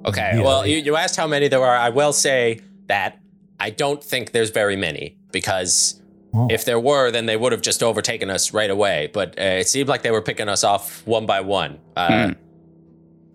Okay. 0.05 0.33
Yeah. 0.35 0.43
Well, 0.43 0.67
you, 0.67 0.77
you 0.77 0.97
asked 0.97 1.17
how 1.17 1.27
many 1.27 1.49
there 1.49 1.63
are. 1.63 1.77
I 1.77 1.89
will 1.89 2.13
say 2.13 2.61
that 2.89 3.19
I 3.59 3.71
don't 3.71 4.05
think 4.05 4.33
there's 4.33 4.51
very 4.51 4.77
many 4.77 5.17
because 5.35 6.01
Oh. 6.37 6.49
if 6.51 6.65
there 6.65 6.81
were, 6.81 7.11
then 7.13 7.27
they 7.27 7.37
would 7.37 7.53
have 7.53 7.63
just 7.63 7.81
overtaken 7.83 8.29
us 8.29 8.53
right 8.53 8.71
away. 8.71 9.09
But 9.13 9.39
uh, 9.39 9.61
it 9.63 9.69
seemed 9.69 9.89
like 9.89 10.03
they 10.03 10.11
were 10.11 10.23
picking 10.23 10.49
us 10.49 10.65
off 10.65 11.07
one 11.07 11.27
by 11.27 11.41
one. 11.43 11.79
Uh, 11.95 12.33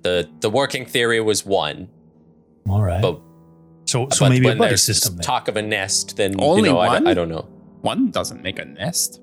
The 0.01 0.27
the 0.41 0.49
working 0.49 0.85
theory 0.85 1.19
was 1.21 1.45
one, 1.45 1.87
All 2.69 2.81
right. 2.83 3.01
but, 3.01 3.19
so 3.85 4.07
so 4.11 4.25
but 4.25 4.29
maybe 4.31 4.47
a 4.47 4.49
when 4.51 4.57
buddy 4.57 4.69
there's 4.71 4.83
system. 4.83 5.15
Then. 5.15 5.23
talk 5.23 5.47
of 5.49 5.55
a 5.57 5.61
nest, 5.61 6.15
then 6.17 6.31
Only 6.39 6.69
you 6.69 6.73
know, 6.75 6.79
I, 6.79 6.87
one? 6.87 7.07
I 7.07 7.13
don't 7.13 7.29
know. 7.29 7.45
One 7.81 8.11
doesn't 8.11 8.41
make 8.43 8.59
a 8.59 8.65
nest. 8.65 9.21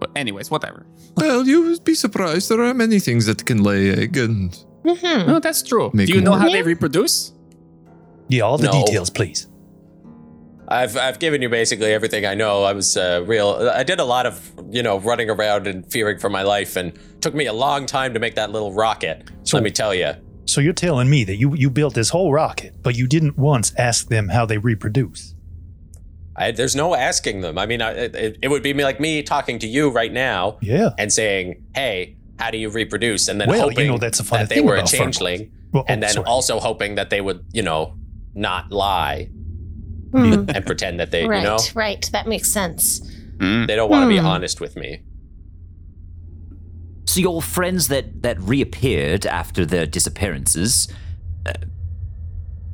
But 0.00 0.10
anyways, 0.16 0.50
whatever. 0.50 0.86
Well, 1.16 1.46
you 1.46 1.62
would 1.62 1.84
be 1.84 1.94
surprised. 1.94 2.48
There 2.50 2.62
are 2.62 2.74
many 2.74 2.98
things 3.00 3.26
that 3.26 3.44
can 3.46 3.62
lay 3.62 3.90
egg, 3.90 4.16
and 4.16 4.50
Mm-hmm. 4.84 5.26
No, 5.30 5.38
that's 5.38 5.62
true. 5.62 5.90
Make 5.94 6.06
Do 6.08 6.14
you 6.14 6.20
know 6.20 6.30
more. 6.34 6.40
how 6.40 6.50
they 6.50 6.62
reproduce? 6.62 7.32
Yeah, 8.28 8.42
all 8.46 8.58
the 8.58 8.66
No. 8.70 8.84
details, 8.84 9.10
please. 9.10 9.46
I've 10.72 10.96
I've 10.96 11.18
given 11.18 11.42
you 11.42 11.48
basically 11.48 11.92
everything 11.92 12.24
I 12.24 12.34
know. 12.34 12.62
I 12.64 12.72
was 12.72 12.96
uh, 12.96 13.22
real. 13.26 13.70
I 13.74 13.82
did 13.82 14.00
a 14.00 14.04
lot 14.04 14.24
of 14.26 14.52
you 14.70 14.82
know 14.82 14.98
running 14.98 15.28
around 15.30 15.66
and 15.66 15.90
fearing 15.92 16.18
for 16.18 16.30
my 16.30 16.42
life, 16.42 16.76
and 16.76 16.98
took 17.20 17.34
me 17.34 17.46
a 17.46 17.52
long 17.52 17.86
time 17.86 18.14
to 18.14 18.20
make 18.20 18.34
that 18.36 18.50
little 18.50 18.72
rocket. 18.72 19.28
So- 19.44 19.56
let 19.56 19.64
me 19.64 19.70
tell 19.70 19.94
you. 19.94 20.12
So 20.44 20.60
you're 20.60 20.72
telling 20.72 21.08
me 21.08 21.24
that 21.24 21.36
you 21.36 21.54
you 21.54 21.70
built 21.70 21.94
this 21.94 22.08
whole 22.10 22.32
rocket, 22.32 22.74
but 22.82 22.96
you 22.96 23.06
didn't 23.06 23.38
once 23.38 23.72
ask 23.78 24.08
them 24.08 24.28
how 24.28 24.44
they 24.46 24.58
reproduce. 24.58 25.34
I, 26.34 26.50
there's 26.50 26.74
no 26.74 26.94
asking 26.94 27.42
them. 27.42 27.58
I 27.58 27.66
mean, 27.66 27.82
I, 27.82 27.90
it, 27.92 28.38
it 28.42 28.48
would 28.48 28.62
be 28.62 28.72
me- 28.74 28.84
like 28.84 28.98
me 28.98 29.22
talking 29.22 29.58
to 29.60 29.66
you 29.68 29.90
right 29.90 30.12
now 30.12 30.58
Yeah. 30.62 30.90
and 30.98 31.12
saying, 31.12 31.62
"Hey, 31.74 32.16
how 32.38 32.50
do 32.50 32.58
you 32.58 32.70
reproduce?" 32.70 33.28
And 33.28 33.40
then 33.40 33.48
Well, 33.48 33.58
you 33.58 33.62
hoping 33.70 33.86
know, 33.88 33.98
that's 33.98 34.18
a 34.18 34.24
that 34.24 34.48
they 34.48 34.60
were 34.62 34.76
a 34.76 34.84
changeling, 34.84 35.52
Well, 35.72 35.84
and 35.86 36.02
oh, 36.02 36.06
then 36.06 36.14
sorry. 36.14 36.26
also 36.26 36.58
hoping 36.58 36.94
that 36.96 37.10
they 37.10 37.20
would, 37.20 37.44
you 37.52 37.62
know, 37.62 37.96
not 38.34 38.72
lie 38.72 39.28
Hmm. 40.12 40.44
and 40.54 40.64
pretend 40.66 41.00
that 41.00 41.10
they, 41.10 41.26
right, 41.26 41.38
you 41.38 41.44
know, 41.44 41.58
right. 41.74 42.08
That 42.12 42.26
makes 42.28 42.50
sense. 42.50 43.00
they 43.40 43.74
don't 43.74 43.90
want 43.90 44.04
to 44.04 44.08
be 44.08 44.18
Hmm. 44.18 44.26
honest 44.26 44.60
with 44.60 44.76
me. 44.76 45.00
So 47.06 47.20
your 47.20 47.42
friends 47.42 47.88
that 47.88 48.22
that 48.22 48.40
reappeared 48.40 49.26
after 49.26 49.66
their 49.66 49.86
disappearances, 49.86 50.88
uh, 51.44 51.52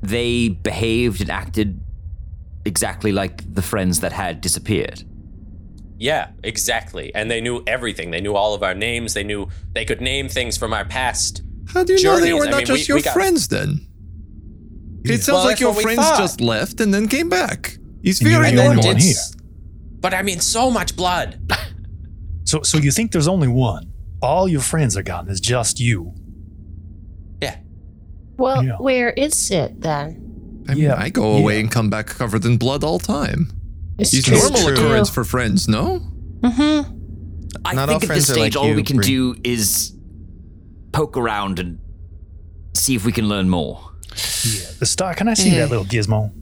they 0.03 0.48
behaved 0.48 1.20
and 1.20 1.31
acted 1.31 1.81
exactly 2.64 3.11
like 3.12 3.53
the 3.55 3.62
friends 3.62 4.01
that 4.01 4.12
had 4.12 4.40
disappeared. 4.40 5.03
Yeah, 5.98 6.29
exactly. 6.44 7.12
And 7.14 7.29
they 7.31 7.40
knew 7.40 7.62
everything. 7.66 8.11
They 8.12 8.20
knew 8.20 8.35
all 8.37 8.55
of 8.55 8.62
our 8.62 8.74
names. 8.74 9.14
They 9.14 9.24
knew 9.24 9.48
they 9.72 9.85
could 9.85 10.01
name 10.01 10.29
things 10.29 10.57
from 10.57 10.72
our 10.72 10.85
past. 10.85 11.42
how 11.74 11.83
do 11.85 11.94
you 11.94 12.03
know 12.03 12.20
they 12.20 12.29
Journeys. 12.29 12.40
were 12.40 12.46
I 12.46 12.51
not 12.51 12.57
mean, 12.59 12.66
just 12.66 12.81
we- 12.88 12.92
your 12.92 12.96
we 12.98 13.03
got- 13.03 13.14
friends 13.14 13.48
then? 13.48 13.87
It 15.04 15.22
sounds 15.22 15.28
Well, 15.37 15.44
like 15.44 15.61
your 15.61 15.74
friends 15.74 16.00
thought. 16.00 16.18
just 16.18 16.40
left 16.40 16.80
and 16.80 16.92
then 16.92 17.08
came 17.08 17.28
back. 17.28 17.78
He's 18.02 18.20
And 18.20 18.30
you 18.30 18.37
very 18.37 18.50
the 18.54 18.62
only 18.62 18.74
normal. 18.76 18.84
one 18.92 18.96
here. 18.98 19.14
But 20.00 20.14
I 20.14 20.22
mean, 20.22 20.40
so 20.40 20.70
much 20.70 20.96
blood. 20.96 21.40
So 22.44 22.62
so 22.62 22.78
you 22.78 22.90
think 22.90 23.12
there's 23.12 23.28
only 23.28 23.48
one? 23.48 23.92
All 24.22 24.48
your 24.48 24.61
friends 24.61 24.96
are 24.96 25.02
gone. 25.02 25.28
It's 25.28 25.40
just 25.40 25.80
you. 25.80 26.14
Yeah. 27.42 27.56
Well, 28.37 28.64
Yeah. 28.64 28.76
where 28.78 29.11
is 29.11 29.50
it 29.50 29.80
then? 29.80 30.64
I 30.68 30.74
mean, 30.74 30.82
Yeah, 30.84 30.94
I 30.96 31.08
go 31.11 31.37
away 31.37 31.54
yeah. 31.54 31.61
and 31.61 31.70
come 31.70 31.90
back 31.90 32.06
covered 32.06 32.44
in 32.44 32.56
blood 32.58 32.84
all 32.84 32.98
time. 32.98 33.50
It's 33.98 34.11
These 34.12 34.24
true. 34.24 34.38
normal 34.38 34.68
occurrence 34.68 35.11
for 35.11 35.24
friends, 35.24 35.68
no? 35.68 36.00
Mm-hmm. 36.40 36.94
I 37.64 37.74
Not 37.74 37.88
all 37.88 37.98
think 37.98 38.11
at 38.11 38.14
this 38.14 38.26
stage, 38.28 38.54
like 38.54 38.56
all 38.56 38.68
you, 38.68 38.76
we 38.76 38.82
can 38.82 38.96
Bree. 38.96 39.06
do 39.06 39.34
is 39.44 39.92
poke 40.92 41.16
around 41.16 41.58
and 41.58 41.78
see 42.74 42.94
if 42.94 43.04
we 43.04 43.12
can 43.12 43.28
learn 43.28 43.48
more. 43.48 43.88
Yeah. 44.44 44.70
The 44.78 44.87
star. 44.87 45.14
Can 45.14 45.28
I 45.28 45.35
see 45.35 45.50
that 45.57 45.70
little 45.70 45.85
gizmo? 45.85 46.33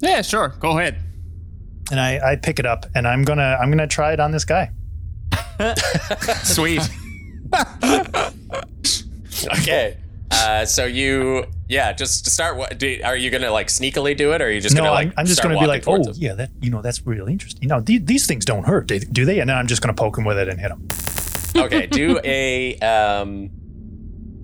Yeah, 0.00 0.22
sure. 0.22 0.48
Go 0.60 0.78
ahead. 0.78 0.98
And 1.90 2.00
I 2.00 2.32
I 2.32 2.36
pick 2.36 2.58
it 2.58 2.66
up 2.66 2.86
and 2.94 3.06
I'm 3.06 3.22
gonna 3.22 3.58
I'm 3.60 3.70
gonna 3.70 3.86
try 3.86 4.12
it 4.12 4.20
on 4.20 4.30
this 4.32 4.44
guy. 4.44 4.70
Sweet. 6.42 6.82
Okay. 9.44 9.96
Uh, 10.30 10.64
so 10.64 10.86
you, 10.86 11.44
yeah, 11.68 11.92
just 11.92 12.24
to 12.24 12.30
start. 12.30 12.56
What 12.56 12.78
do, 12.78 13.00
are 13.04 13.16
you 13.16 13.30
gonna 13.30 13.50
like 13.50 13.66
sneakily 13.68 14.16
do 14.16 14.32
it, 14.32 14.40
or 14.40 14.46
are 14.46 14.50
you 14.50 14.60
just 14.60 14.74
no, 14.74 14.82
gonna 14.82 14.92
like? 14.92 15.06
I'm, 15.08 15.14
I'm 15.18 15.26
just 15.26 15.42
going 15.42 15.54
to 15.54 15.60
be 15.60 15.66
like, 15.66 15.86
oh 15.86 16.02
towards 16.02 16.18
yeah, 16.18 16.34
that 16.34 16.50
you 16.60 16.70
know 16.70 16.80
that's 16.80 17.06
really 17.06 17.32
interesting. 17.32 17.62
You 17.62 17.68
know, 17.68 17.80
the- 17.80 17.98
these 17.98 18.26
things 18.26 18.44
don't 18.44 18.64
hurt, 18.64 18.86
do 18.86 18.98
do 18.98 19.24
they? 19.24 19.40
And 19.40 19.50
then 19.50 19.56
I'm 19.56 19.66
just 19.66 19.82
going 19.82 19.94
to 19.94 20.00
poke 20.00 20.16
him 20.16 20.24
with 20.24 20.38
it 20.38 20.48
and 20.48 20.58
hit 20.58 20.70
him. 20.70 20.88
okay, 21.56 21.86
do 21.86 22.18
a. 22.24 22.78
Um, 22.78 23.50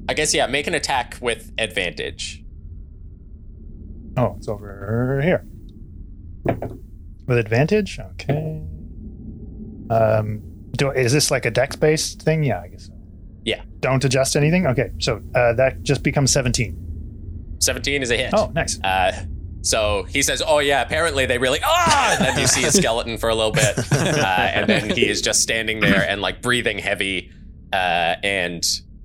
I 0.08 0.14
guess 0.14 0.34
yeah, 0.34 0.46
make 0.46 0.66
an 0.66 0.74
attack 0.74 1.16
with 1.20 1.52
advantage. 1.58 2.44
Oh, 4.18 4.34
it's 4.36 4.48
over 4.48 5.20
here 5.22 5.44
with 7.26 7.38
advantage. 7.38 7.98
Okay. 7.98 8.62
Um, 9.90 10.42
do 10.72 10.90
is 10.90 11.12
this 11.12 11.30
like 11.30 11.46
a 11.46 11.50
dex 11.50 11.76
based 11.76 12.22
thing? 12.22 12.42
Yeah, 12.42 12.60
I 12.60 12.68
guess. 12.68 12.86
So. 12.86 12.92
Yeah. 13.44 13.62
Don't 13.80 14.04
adjust 14.04 14.36
anything. 14.36 14.66
Okay, 14.66 14.90
so 14.98 15.22
uh, 15.34 15.52
that 15.54 15.82
just 15.82 16.02
becomes 16.02 16.32
17. 16.32 17.56
Seventeen 17.60 18.02
is 18.02 18.10
a 18.10 18.16
hit. 18.16 18.34
Oh, 18.34 18.50
nice. 18.54 18.78
Uh, 18.82 19.24
so 19.62 20.04
he 20.04 20.22
says, 20.22 20.42
"Oh 20.46 20.60
yeah, 20.60 20.82
apparently 20.82 21.26
they 21.26 21.38
really 21.38 21.58
ah." 21.64 22.16
And 22.16 22.24
then 22.24 22.38
you 22.38 22.46
see 22.46 22.64
a 22.64 22.70
skeleton 22.70 23.18
for 23.18 23.28
a 23.28 23.34
little 23.34 23.50
bit, 23.50 23.76
uh, 23.92 24.50
and 24.54 24.68
then 24.68 24.90
he 24.90 25.08
is 25.08 25.20
just 25.20 25.42
standing 25.42 25.80
there 25.80 26.08
and 26.08 26.20
like 26.20 26.40
breathing 26.40 26.78
heavy, 26.78 27.32
uh, 27.72 28.14
and 28.22 28.64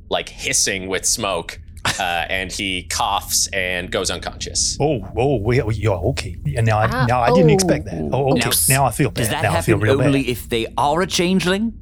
like 0.09 0.29
hissing 0.29 0.87
with 0.87 1.05
smoke, 1.05 1.59
uh, 1.99 2.01
and 2.29 2.51
he 2.51 2.83
coughs 2.83 3.47
and 3.53 3.91
goes 3.91 4.09
unconscious. 4.09 4.77
Oh, 4.79 5.05
oh, 5.17 5.37
wait, 5.37 5.63
yeah, 5.75 5.89
okay. 5.91 6.35
Yeah, 6.45 6.61
now, 6.61 6.79
I, 6.79 6.87
Ah, 6.91 7.05
now 7.07 7.21
I 7.21 7.31
didn't 7.33 7.51
oh. 7.51 7.53
expect 7.53 7.85
that. 7.85 8.09
Oh, 8.11 8.31
okay. 8.33 8.49
Now, 8.49 8.51
Now, 8.69 8.85
I 8.85 8.91
feel 8.91 9.09
bad. 9.09 9.15
Does 9.21 9.29
that 9.29 9.43
now 9.43 9.53
I 9.53 9.61
feel 9.61 9.77
happen 9.77 9.89
real 9.97 10.01
only 10.01 10.23
bad. 10.23 10.31
if 10.31 10.49
they 10.49 10.67
are 10.77 11.01
a 11.01 11.07
changeling? 11.07 11.73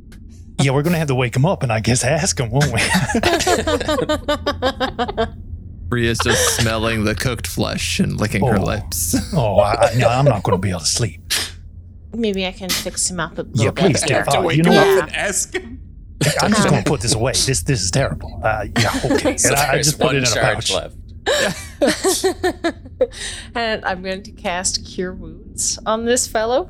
Yeah, 0.59 0.71
we're 0.71 0.83
gonna 0.83 0.97
have 0.99 1.07
to 1.07 1.15
wake 1.15 1.35
him 1.35 1.45
up 1.45 1.63
and 1.63 1.71
I 1.73 1.79
guess 1.79 2.03
ask 2.03 2.39
him, 2.39 2.51
won't 2.51 2.71
we? 2.71 2.79
Bria's 5.87 6.19
just 6.23 6.55
smelling 6.57 7.03
the 7.03 7.15
cooked 7.15 7.47
flesh 7.47 7.99
and 7.99 8.19
licking 8.19 8.45
her 8.45 8.57
Oh. 8.57 8.63
lips. 8.63 9.15
oh, 9.33 9.57
I, 9.59 9.89
I, 9.89 9.93
no, 9.95 10.07
I'm 10.07 10.25
not 10.25 10.43
gonna 10.43 10.57
be 10.57 10.69
able 10.69 10.79
to 10.81 10.85
sleep. 10.85 11.21
Maybe 12.13 12.45
I 12.45 12.51
can 12.51 12.69
fix 12.69 13.09
him 13.09 13.19
up 13.19 13.37
a 13.37 13.41
little 13.43 13.63
Yeah, 13.65 13.71
bit. 13.71 13.85
please 13.85 14.01
do. 14.03 14.13
here. 14.13 14.25
Oh, 14.29 14.41
Wake 14.43 14.57
you 14.57 14.63
know 14.63 14.71
him 14.71 14.77
what? 14.95 15.03
up 15.03 15.07
and 15.09 15.15
ask 15.15 15.53
him. 15.53 15.81
I'm 16.41 16.51
just 16.51 16.69
gonna 16.69 16.83
put 16.83 17.01
this 17.01 17.15
away. 17.15 17.31
This 17.33 17.63
this 17.63 17.81
is 17.81 17.91
terrible. 17.91 18.39
Uh, 18.43 18.65
yeah, 18.79 18.99
okay. 19.05 19.37
So 19.37 19.49
and 19.49 19.57
I, 19.57 19.73
I 19.73 19.77
just 19.77 19.99
put 19.99 20.15
it 20.15 20.19
in 20.19 20.23
a 20.23 20.27
charge 20.27 20.71
pouch. 20.71 20.73
left. 20.73 20.95
and 23.55 23.85
I'm 23.85 24.01
going 24.01 24.23
to 24.23 24.31
cast 24.31 24.85
Cure 24.85 25.13
Wounds 25.13 25.79
on 25.85 26.05
this 26.05 26.27
fellow. 26.27 26.69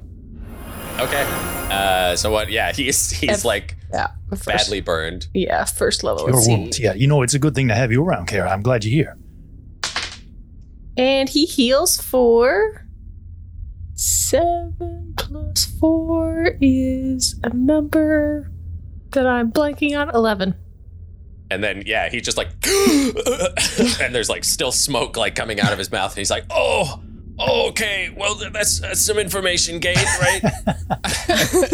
Okay. 0.99 1.25
Uh, 1.71 2.15
so 2.15 2.31
what? 2.31 2.51
Yeah, 2.51 2.71
he's 2.73 3.11
he's 3.11 3.39
If- 3.39 3.45
like 3.45 3.77
Yeah, 3.93 4.07
first, 4.29 4.45
badly 4.45 4.81
burned. 4.81 5.27
Yeah, 5.33 5.65
first 5.65 6.03
level. 6.03 6.29
Your 6.29 6.47
wounds. 6.47 6.79
Yeah, 6.79 6.93
you 6.93 7.07
know 7.07 7.21
it's 7.21 7.33
a 7.33 7.39
good 7.39 7.55
thing 7.55 7.67
to 7.69 7.75
have 7.75 7.91
you 7.91 8.03
around, 8.03 8.27
Kara. 8.27 8.49
I'm 8.49 8.61
glad 8.61 8.83
you're 8.83 8.91
here. 8.91 9.17
And 10.97 11.29
he 11.29 11.45
heals 11.45 12.01
for 12.01 12.85
seven 13.93 15.13
plus 15.17 15.65
four 15.79 16.57
is 16.59 17.39
a 17.43 17.49
number 17.55 18.50
that 19.11 19.27
I'm 19.27 19.51
blanking 19.51 19.99
on. 19.99 20.09
Eleven. 20.13 20.55
And 21.49 21.63
then 21.63 21.83
yeah, 21.85 22.09
he 22.09 22.21
just 22.21 22.37
like 22.37 22.47
and 24.01 24.15
there's 24.15 24.29
like 24.29 24.43
still 24.43 24.71
smoke 24.71 25.17
like 25.17 25.35
coming 25.35 25.59
out 25.59 25.71
of 25.71 25.77
his 25.77 25.91
mouth, 25.91 26.11
and 26.11 26.17
he's 26.17 26.31
like, 26.31 26.45
oh. 26.49 27.01
Okay, 27.39 28.13
well 28.15 28.35
that's, 28.35 28.81
that's 28.81 29.01
some 29.01 29.17
information 29.17 29.79
gained, 29.79 29.97
right? 29.97 30.41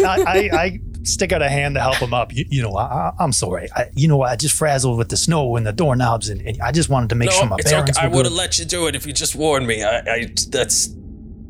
I, 0.00 0.24
I, 0.26 0.50
I 0.54 0.80
stick 1.02 1.30
out 1.30 1.42
a 1.42 1.48
hand 1.48 1.74
to 1.74 1.80
help 1.82 1.96
him 1.96 2.14
up. 2.14 2.32
You, 2.32 2.46
you 2.48 2.62
know, 2.62 2.74
I, 2.74 2.84
I- 2.84 3.12
I'm 3.20 3.32
sorry. 3.32 3.68
I, 3.76 3.90
you 3.92 4.08
know, 4.08 4.22
I 4.22 4.36
just 4.36 4.54
frazzled 4.54 4.96
with 4.96 5.10
the 5.10 5.16
snow 5.18 5.56
and 5.56 5.66
the 5.66 5.72
doorknobs, 5.74 6.30
and, 6.30 6.40
and 6.40 6.58
I 6.62 6.72
just 6.72 6.88
wanted 6.88 7.10
to 7.10 7.16
make 7.16 7.30
sure 7.32 7.44
my 7.44 7.56
it's 7.56 7.66
okay. 7.66 7.76
bearings 7.76 7.98
I 7.98 8.06
would 8.06 8.24
have 8.24 8.32
let 8.32 8.58
you 8.58 8.64
do 8.64 8.86
it 8.86 8.96
if 8.96 9.06
you 9.06 9.12
just 9.12 9.34
warned 9.36 9.66
me. 9.66 9.82
I, 9.82 9.98
I 9.98 10.28
that's 10.48 10.94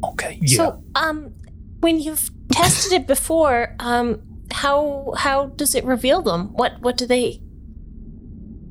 Okay, 0.05 0.39
yeah. 0.43 0.57
So, 0.57 0.84
um, 0.95 1.32
when 1.80 2.01
you've 2.01 2.30
tested 2.51 2.93
it 2.93 3.07
before, 3.07 3.74
um, 3.78 4.20
how 4.53 5.14
how 5.16 5.46
does 5.46 5.74
it 5.74 5.84
reveal 5.84 6.22
them? 6.22 6.53
What 6.55 6.80
what 6.80 6.96
do 6.96 7.07
they 7.07 7.40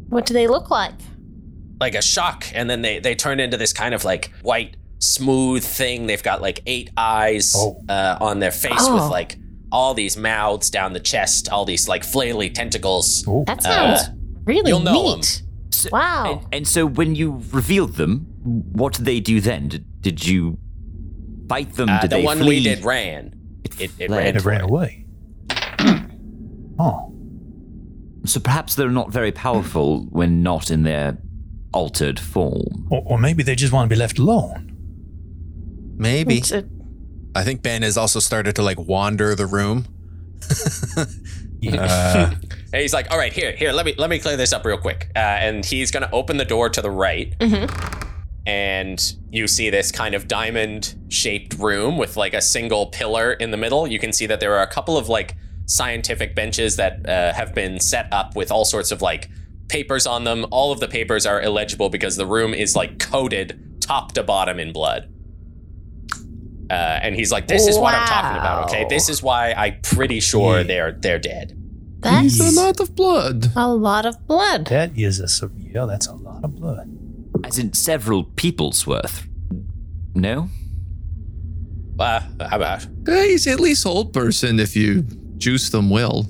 what 0.09 0.25
do 0.25 0.33
they 0.33 0.47
look 0.47 0.69
like? 0.69 0.93
like 1.79 1.93
a 1.93 2.01
shock 2.01 2.45
and 2.55 2.67
then 2.67 2.81
they 2.81 2.97
they 2.99 3.13
turn 3.13 3.39
into 3.39 3.55
this 3.55 3.71
kind 3.71 3.93
of 3.93 4.03
like 4.03 4.31
white 4.41 4.75
smooth 4.97 5.63
thing 5.63 6.07
they've 6.07 6.23
got 6.23 6.41
like 6.41 6.61
eight 6.65 6.89
eyes 6.97 7.53
Oh. 7.55 7.79
uh, 7.87 8.17
on 8.19 8.39
their 8.39 8.49
face 8.49 8.73
Oh. 8.79 8.95
with 8.95 9.11
like 9.11 9.37
all 9.71 9.93
these 9.93 10.17
mouths 10.17 10.71
down 10.71 10.93
the 10.93 10.99
chest 10.99 11.49
all 11.49 11.65
these 11.65 11.87
like 11.87 12.01
flaily 12.01 12.51
tentacles 12.51 13.23
Oh, 13.27 13.43
That 13.45 13.61
sounds 13.61 14.01
really 14.43 14.71
you'll 14.71 14.79
know 14.79 15.11
'em. 15.13 15.19
neat. 15.19 15.43
So- 15.69 15.89
Wow. 15.91 16.39
And, 16.45 16.53
and 16.55 16.67
so 16.67 16.87
when 16.87 17.13
you 17.13 17.43
revealed 17.51 17.93
them, 17.93 18.25
what 18.71 18.93
did 18.93 19.05
they 19.05 19.19
do 19.19 19.39
then? 19.39 19.67
Did, 19.67 20.01
did 20.01 20.25
you 20.25 20.57
bite 21.45 21.73
them? 21.73 21.89
uh, 21.89 21.99
did 22.01 22.09
the 22.09 22.15
they 22.15 22.23
one 22.23 22.39
flee? 22.39 22.47
we 22.57 22.63
did 22.63 22.83
ran 22.83 23.35
it, 23.65 23.79
it 23.79 23.91
fled. 24.07 24.09
ran, 24.09 24.35
it 24.35 24.43
ran 24.45 24.59
for 24.61 24.65
away. 24.65 25.05
Oh, 26.79 27.13
So 28.25 28.39
perhaps 28.39 28.75
they're 28.75 28.89
not 28.89 29.11
very 29.11 29.31
powerful 29.31 30.01
when 30.09 30.43
not 30.43 30.69
in 30.71 30.83
their 30.83 31.17
altered 31.73 32.19
form. 32.19 32.87
Or, 32.91 33.01
or 33.05 33.17
maybe 33.19 33.43
they 33.43 33.55
just 33.55 33.71
want 33.73 33.89
to 33.89 33.93
be 33.95 33.99
left 33.99 34.19
alone. 34.19 34.73
Maybe. 35.97 36.37
It's 36.37 36.51
a- 36.51 36.65
I 37.35 37.43
think 37.43 37.61
Ben 37.61 37.83
has 37.83 37.97
also 37.97 38.19
started 38.19 38.55
to 38.55 38.63
like 38.63 38.79
wander 38.79 39.35
the 39.35 39.45
room. 39.45 39.85
And 42.73 42.81
he's 42.81 42.93
like, 42.93 43.09
"All 43.11 43.17
right, 43.17 43.33
here, 43.33 43.51
here, 43.53 43.71
let 43.71 43.85
me 43.85 43.95
let 43.97 44.09
me 44.09 44.19
clear 44.19 44.37
this 44.37 44.53
up 44.53 44.63
real 44.65 44.77
quick." 44.77 45.09
Uh, 45.15 45.19
and 45.19 45.65
he's 45.65 45.89
gonna 45.91 46.09
open 46.13 46.37
the 46.37 46.45
door 46.45 46.69
to 46.69 46.81
the 46.81 46.91
right, 46.91 47.33
and 48.45 49.13
you 49.31 49.47
see 49.47 49.69
this 49.69 49.91
kind 49.91 50.13
of 50.15 50.27
diamond-shaped 50.27 51.55
room 51.59 51.97
with 51.97 52.15
like 52.17 52.33
a 52.33 52.41
single 52.41 52.87
pillar 52.87 53.33
in 53.33 53.51
the 53.51 53.57
middle. 53.57 53.87
You 53.87 53.99
can 53.99 54.13
see 54.13 54.25
that 54.27 54.39
there 54.39 54.53
are 54.55 54.61
a 54.61 54.67
couple 54.67 54.97
of 54.97 55.09
like 55.09 55.35
scientific 55.67 56.33
benches 56.33 56.75
that 56.77 57.07
uh, 57.07 57.31
have 57.33 57.53
been 57.53 57.79
set 57.79 58.11
up 58.11 58.35
with 58.35 58.51
all 58.51 58.65
sorts 58.65 58.91
of 58.91 59.01
like 59.01 59.29
papers 59.67 60.07
on 60.07 60.23
them. 60.23 60.45
All 60.49 60.71
of 60.71 60.79
the 60.79 60.87
papers 60.87 61.25
are 61.25 61.41
illegible 61.41 61.89
because 61.89 62.15
the 62.15 62.25
room 62.25 62.53
is 62.53 62.75
like 62.75 62.97
coated 62.99 63.77
top 63.81 64.13
to 64.13 64.23
bottom 64.23 64.59
in 64.59 64.73
blood. 64.73 65.13
Uh, 66.69 66.73
and 66.73 67.15
he's 67.15 67.31
like, 67.31 67.47
"This 67.47 67.65
is 67.67 67.77
what 67.77 67.93
I'm 67.93 68.07
talking 68.07 68.37
about. 68.39 68.65
Okay, 68.69 68.85
this 68.89 69.07
is 69.07 69.23
why 69.23 69.53
I'm 69.53 69.79
pretty 69.83 70.19
sure 70.19 70.63
they're 70.63 70.91
they're 70.91 71.19
dead." 71.19 71.53
That's 71.99 72.39
a 72.39 72.51
lot 72.51 72.79
of 72.79 72.93
blood. 72.95 73.47
a 73.55 73.67
lot 73.73 74.05
of 74.05 74.25
blood. 74.27 74.65
That 74.67 74.97
is 74.97 75.19
a 75.19 75.23
s- 75.23 75.43
yeah. 75.57 75.85
That's 75.85 76.07
a 76.07 76.13
lot 76.13 76.43
of 76.43 76.55
blood. 76.55 76.89
As 77.45 77.57
in 77.57 77.73
several 77.73 78.23
people's 78.23 78.85
worth. 78.85 79.27
No? 80.13 80.49
Uh, 81.99 82.19
how 82.41 82.57
about? 82.57 82.85
He's 83.05 83.47
at 83.47 83.59
least 83.59 83.85
old 83.85 84.13
person 84.13 84.59
if 84.59 84.75
you 84.75 85.05
juice 85.37 85.69
them 85.69 85.89
well. 85.89 86.27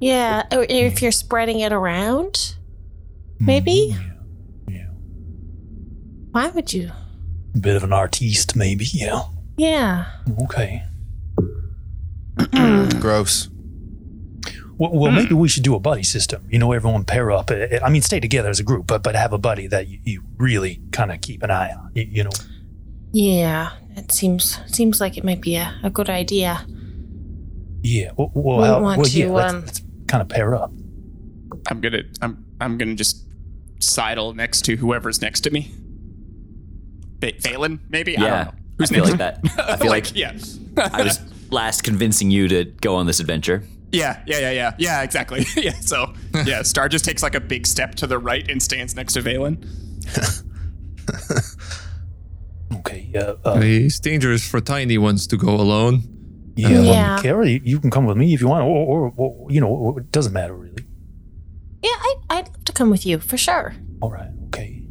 Yeah, 0.00 0.44
or 0.52 0.64
if 0.68 1.02
you're 1.02 1.12
spreading 1.12 1.60
it 1.60 1.72
around, 1.72 2.56
maybe. 3.38 3.94
Mm-hmm. 3.94 4.72
Yeah. 4.72 4.86
Why 6.30 6.48
would 6.48 6.72
you? 6.72 6.90
A 7.54 7.58
bit 7.58 7.76
of 7.76 7.84
an 7.84 7.92
artiste, 7.92 8.56
maybe. 8.56 8.86
Yeah. 8.92 9.22
Yeah. 9.56 10.06
Okay. 10.44 10.82
Gross. 13.00 13.48
Well, 14.78 14.92
well 14.92 15.12
maybe 15.12 15.34
hmm. 15.34 15.38
we 15.38 15.48
should 15.48 15.62
do 15.62 15.74
a 15.74 15.78
buddy 15.78 16.02
system. 16.02 16.46
You 16.48 16.58
know, 16.58 16.72
everyone 16.72 17.04
pair 17.04 17.30
up. 17.30 17.50
I 17.50 17.80
I 17.84 17.90
mean, 17.90 18.00
stay 18.00 18.20
together 18.20 18.48
as 18.48 18.58
a 18.60 18.62
group, 18.62 18.86
but 18.86 19.02
but 19.02 19.14
have 19.14 19.34
a 19.34 19.38
buddy 19.38 19.66
that 19.66 19.88
you, 19.88 19.98
you 20.04 20.22
really 20.38 20.80
kind 20.92 21.12
of 21.12 21.20
keep 21.20 21.42
an 21.42 21.50
eye 21.50 21.72
on. 21.72 21.90
You, 21.94 22.06
you 22.10 22.24
know. 22.24 22.30
Yeah, 23.12 23.72
it 23.96 24.10
seems 24.10 24.58
seems 24.66 24.98
like 24.98 25.18
it 25.18 25.24
might 25.24 25.42
be 25.42 25.56
a, 25.56 25.78
a 25.82 25.90
good 25.90 26.08
idea. 26.08 26.64
Yeah. 27.82 28.10
Well, 28.16 28.30
well, 28.34 28.56
Wouldn't 28.58 28.74
how, 28.76 28.82
want 28.82 28.98
well 28.98 29.08
yeah. 29.08 29.26
to, 29.26 29.32
let's, 29.32 29.52
um, 29.54 29.60
let's 29.62 29.82
kind 30.08 30.22
of 30.22 30.28
pair 30.28 30.54
up. 30.54 30.70
I'm 31.68 31.80
gonna 31.80 32.02
I'm 32.22 32.44
I'm 32.60 32.78
gonna 32.78 32.94
just 32.94 33.26
sidle 33.80 34.34
next 34.34 34.62
to 34.66 34.76
whoever's 34.76 35.20
next 35.22 35.40
to 35.42 35.50
me. 35.50 35.72
Ba- 37.20 37.32
Valen, 37.32 37.80
maybe? 37.88 38.16
I 38.16 38.20
don't 38.20 38.28
Yeah. 38.30 38.42
know. 38.44 38.50
I 38.50 38.54
Who's 38.78 38.90
feel 38.90 39.04
next? 39.06 39.10
like 39.20 39.42
that. 39.56 39.70
I 39.70 39.76
feel 39.76 39.90
like 39.90 40.14
yeah. 40.16 40.36
I 40.76 41.02
was 41.02 41.20
last 41.50 41.82
convincing 41.82 42.30
you 42.30 42.48
to 42.48 42.64
go 42.64 42.96
on 42.96 43.06
this 43.06 43.20
adventure. 43.20 43.62
Yeah, 43.92 44.22
yeah, 44.26 44.38
yeah, 44.38 44.50
yeah. 44.52 44.74
Yeah, 44.78 45.02
exactly. 45.02 45.44
yeah, 45.56 45.72
so 45.80 46.14
yeah, 46.46 46.62
Star 46.62 46.88
just 46.88 47.04
takes 47.04 47.22
like 47.22 47.34
a 47.34 47.40
big 47.40 47.66
step 47.66 47.96
to 47.96 48.06
the 48.06 48.18
right 48.18 48.48
and 48.48 48.62
stands 48.62 48.94
next 48.94 49.14
to 49.14 49.20
Valen. 49.22 49.66
Okay. 52.72 53.10
Uh, 53.16 53.34
uh, 53.44 53.58
It's 53.62 53.98
dangerous 53.98 54.48
for 54.48 54.60
tiny 54.60 54.96
ones 54.96 55.26
to 55.28 55.36
go 55.36 55.54
alone. 55.54 56.02
Yeah. 56.62 56.80
Yeah. 56.80 57.14
Well, 57.14 57.22
Kara, 57.22 57.48
you, 57.48 57.60
you 57.64 57.80
can 57.80 57.90
come 57.90 58.06
with 58.06 58.16
me 58.16 58.34
if 58.34 58.40
you 58.40 58.48
want, 58.48 58.64
or, 58.64 58.68
or, 58.68 59.14
or 59.16 59.50
you 59.50 59.60
know, 59.60 59.96
it 59.98 60.12
doesn't 60.12 60.32
matter 60.32 60.54
really. 60.54 60.84
Yeah, 61.82 61.90
I, 61.92 62.14
I'd 62.30 62.48
love 62.48 62.64
to 62.64 62.72
come 62.72 62.90
with 62.90 63.06
you 63.06 63.18
for 63.18 63.36
sure. 63.36 63.74
All 64.00 64.10
right. 64.10 64.30
Okay. 64.46 64.82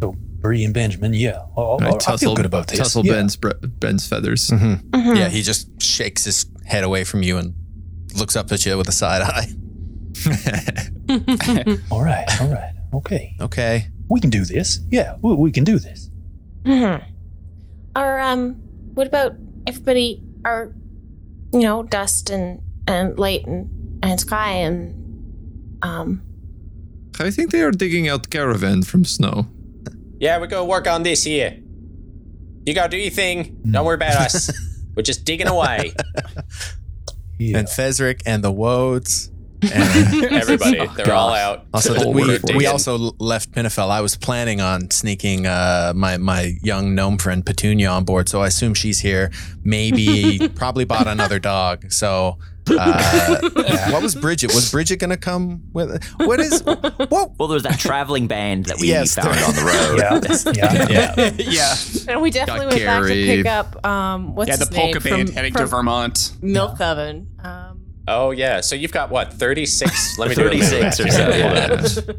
So 0.00 0.14
Bree 0.16 0.64
and 0.64 0.74
Benjamin, 0.74 1.14
yeah. 1.14 1.42
Oh, 1.56 1.78
I 1.80 1.96
I 2.12 2.16
feel 2.16 2.34
good 2.34 2.46
about 2.46 2.68
this. 2.68 2.78
Tussle 2.78 3.06
yeah. 3.06 3.14
Ben's, 3.14 3.36
Ben's 3.36 4.08
feathers. 4.08 4.48
Mm-hmm. 4.48 5.16
Yeah, 5.16 5.28
he 5.28 5.42
just 5.42 5.80
shakes 5.80 6.24
his 6.24 6.46
head 6.64 6.84
away 6.84 7.04
from 7.04 7.22
you 7.22 7.38
and 7.38 7.54
looks 8.16 8.36
up 8.36 8.50
at 8.50 8.66
you 8.66 8.76
with 8.76 8.88
a 8.88 8.92
side 8.92 9.22
eye. 9.22 9.48
All 11.90 12.02
right. 12.02 12.40
All 12.40 12.48
right. 12.48 12.72
Okay. 12.94 13.36
Okay. 13.40 13.86
We 14.08 14.20
can 14.20 14.30
do 14.30 14.44
this. 14.44 14.80
Yeah, 14.90 15.16
we, 15.22 15.34
we 15.34 15.52
can 15.52 15.64
do 15.64 15.78
this. 15.78 16.10
Mm-hmm. 16.64 17.04
Or 17.96 18.20
um, 18.20 18.54
what 18.94 19.06
about 19.06 19.36
everybody? 19.66 20.22
Are 20.46 20.72
you 21.52 21.62
know 21.62 21.82
dust 21.82 22.30
and 22.30 22.62
and 22.86 23.18
light 23.18 23.44
and 23.46 23.68
and 24.02 24.20
sky 24.20 24.52
and 24.52 24.94
um. 25.82 26.22
I 27.18 27.30
think 27.30 27.50
they 27.50 27.62
are 27.62 27.72
digging 27.72 28.08
out 28.08 28.30
caravan 28.30 28.82
from 28.82 29.04
snow. 29.04 29.46
Yeah, 30.20 30.38
we 30.38 30.46
go 30.46 30.64
work 30.64 30.86
on 30.86 31.02
this 31.02 31.24
here. 31.24 31.58
You 32.64 32.74
go 32.74 32.86
do 32.88 32.96
your 32.96 33.10
thing. 33.10 33.58
Don't 33.70 33.84
worry 33.84 33.94
about 33.96 34.14
us. 34.20 34.50
We're 34.94 35.02
just 35.02 35.24
digging 35.24 35.48
away. 35.48 35.94
Yeah. 37.38 37.58
And 37.58 37.68
Fezric 37.68 38.22
and 38.24 38.42
the 38.42 38.50
Wodes. 38.50 39.30
And 39.62 40.24
Everybody, 40.32 40.86
they're 40.96 41.12
all 41.14 41.32
out. 41.32 41.66
also, 41.72 41.94
Oh, 41.96 42.10
we, 42.10 42.22
we're 42.22 42.32
we 42.32 42.38
digging. 42.38 42.66
also 42.68 43.12
left 43.18 43.52
Pinafel. 43.52 43.88
I 43.90 44.00
was 44.00 44.16
planning 44.16 44.60
on 44.60 44.90
sneaking 44.90 45.46
uh, 45.46 45.92
my 45.94 46.16
my 46.18 46.54
young 46.62 46.94
gnome 46.94 47.18
friend 47.18 47.44
Petunia 47.44 47.88
on 47.90 48.04
board, 48.04 48.28
so 48.28 48.42
I 48.42 48.48
assume 48.48 48.74
she's 48.74 49.00
here. 49.00 49.30
Maybe, 49.64 50.48
probably 50.54 50.84
bought 50.84 51.06
another 51.06 51.38
dog. 51.38 51.90
So, 51.92 52.38
uh, 52.68 53.40
what 53.90 54.02
was 54.02 54.14
Bridget? 54.14 54.54
Was 54.54 54.70
Bridget 54.70 54.96
gonna 54.98 55.16
come 55.16 55.62
with? 55.72 56.04
What 56.18 56.40
is 56.40 56.62
what? 56.64 57.32
Well, 57.38 57.48
there's 57.48 57.62
that 57.62 57.78
traveling 57.78 58.26
band 58.26 58.66
that 58.66 58.78
we 58.78 58.88
Yes, 58.88 59.14
found 59.14 59.28
on 59.28 59.54
the 59.54 60.44
road. 60.44 60.54
Yeah. 60.56 60.86
Yeah. 60.88 61.14
Yeah. 61.18 61.30
yeah. 61.38 61.74
And 62.12 62.20
we 62.22 62.30
definitely 62.30 62.66
Got 62.66 62.72
went 62.74 62.86
back 62.86 63.02
to 63.02 63.08
pick 63.14 63.46
up 63.46 63.86
um 63.86 64.34
what's 64.34 64.48
Yeah, 64.48 64.56
the 64.56 64.66
his 64.66 64.72
name 64.72 64.92
polka 64.94 65.00
band 65.08 65.28
from, 65.28 65.34
heading 65.36 65.52
from 65.52 65.62
to 65.62 65.66
Vermont. 65.66 66.32
Milk 66.42 66.80
Oven. 66.80 67.28
Um, 67.42 67.75
Oh 68.08 68.30
yeah. 68.30 68.60
So 68.60 68.76
you've 68.76 68.92
got 68.92 69.10
what? 69.10 69.32
Thirty-six. 69.32 70.16
Let 70.18 70.28
me 70.28 70.34
do 70.36 70.42
a 70.46 70.50
36 70.50 71.00
or 71.00 71.04
math. 71.04 71.12
so. 71.12 72.02
Hold 72.02 72.16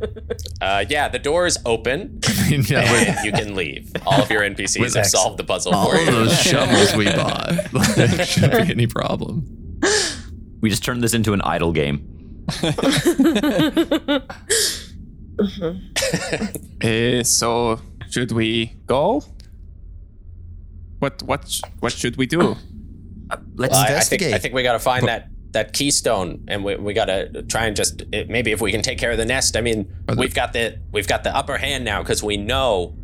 Yeah. 0.62 0.68
Uh, 0.80 0.86
yeah, 0.90 1.08
the 1.08 1.20
door 1.20 1.46
is 1.46 1.58
open 1.66 2.20
yeah, 2.50 2.92
with 2.92 3.08
and 3.08 3.26
you 3.26 3.32
can 3.32 3.56
leave. 3.56 3.92
All 4.06 4.22
of 4.22 4.30
your 4.30 4.42
NPCs 4.42 4.96
have 4.96 5.06
solved 5.06 5.38
the 5.38 5.44
puzzle 5.44 5.74
all 5.74 5.90
for 5.90 5.96
of 5.96 6.02
you. 6.06 6.12
those 6.12 6.38
shovels 6.42 6.96
we 6.96 7.06
bought. 7.06 7.54
there 7.96 8.26
shouldn't 8.26 8.68
be 8.68 8.72
any 8.74 8.88
problem. 8.88 9.80
We 10.62 10.70
just 10.70 10.84
turned 10.84 11.04
this 11.04 11.14
into 11.14 11.34
an 11.34 11.42
idle 11.42 11.72
game. 11.72 12.14
Uh, 16.84 17.24
so 17.24 17.80
should 18.10 18.32
we 18.32 18.74
go? 18.86 19.24
What 21.00 21.22
what 21.24 21.60
what 21.80 21.92
should 21.94 22.18
we 22.18 22.26
do? 22.26 22.56
Let's 23.56 23.74
Well, 23.74 23.82
I, 23.82 23.84
I 23.84 23.86
think 23.86 23.90
investigate. 23.90 24.34
I 24.34 24.40
think 24.40 24.54
we 24.54 24.64
got 24.64 24.74
to 24.74 24.80
find 24.80 25.08
that 25.08 25.30
that 25.58 25.74
keystone, 25.74 26.44
and 26.48 26.64
we, 26.64 26.76
we 26.76 26.94
got 26.94 27.06
to 27.06 27.42
try 27.44 27.66
and 27.66 27.76
just 27.76 28.04
it, 28.12 28.30
maybe 28.30 28.52
if 28.52 28.62
we 28.62 28.72
can 28.72 28.84
take 28.84 29.00
care 29.00 29.12
of 29.12 29.18
the 29.18 29.26
nest. 29.26 29.58
I 29.58 29.62
mean, 29.62 29.92
Are 30.08 30.14
the- 30.14 30.22
we've 30.22 30.36
got 30.36 30.54
the 30.54 30.80
we've 30.92 31.08
got 31.08 31.24
the 31.24 31.36
upper 31.36 31.58
hand 31.58 31.84
now 31.84 32.04
because 32.04 32.22
we 32.22 32.38
know 32.38 32.96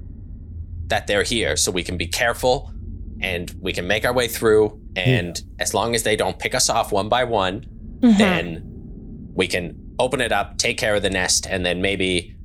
that 0.88 1.08
they're 1.08 1.24
here, 1.24 1.58
so 1.58 1.72
we 1.72 1.84
can 1.84 1.98
be 1.98 2.06
careful 2.08 2.72
and 3.22 3.54
we 3.60 3.74
can 3.74 3.88
make 3.88 4.06
our 4.06 4.14
way 4.14 4.28
through. 4.28 4.80
And 4.96 5.42
as 5.58 5.74
long 5.74 5.96
as 5.96 6.04
they 6.04 6.16
don't 6.16 6.38
pick 6.38 6.54
us 6.54 6.70
off 6.70 6.92
one 6.92 7.10
by 7.10 7.24
one, 7.24 7.66
mhm. 8.02 8.18
then 8.18 9.32
we 9.34 9.48
can 9.48 9.96
open 9.98 10.22
it 10.22 10.32
up, 10.32 10.58
take 10.58 10.78
care 10.78 10.94
of 10.94 11.02
the 11.02 11.10
nest, 11.10 11.48
and 11.50 11.66
then 11.66 11.82
maybe 11.82 12.36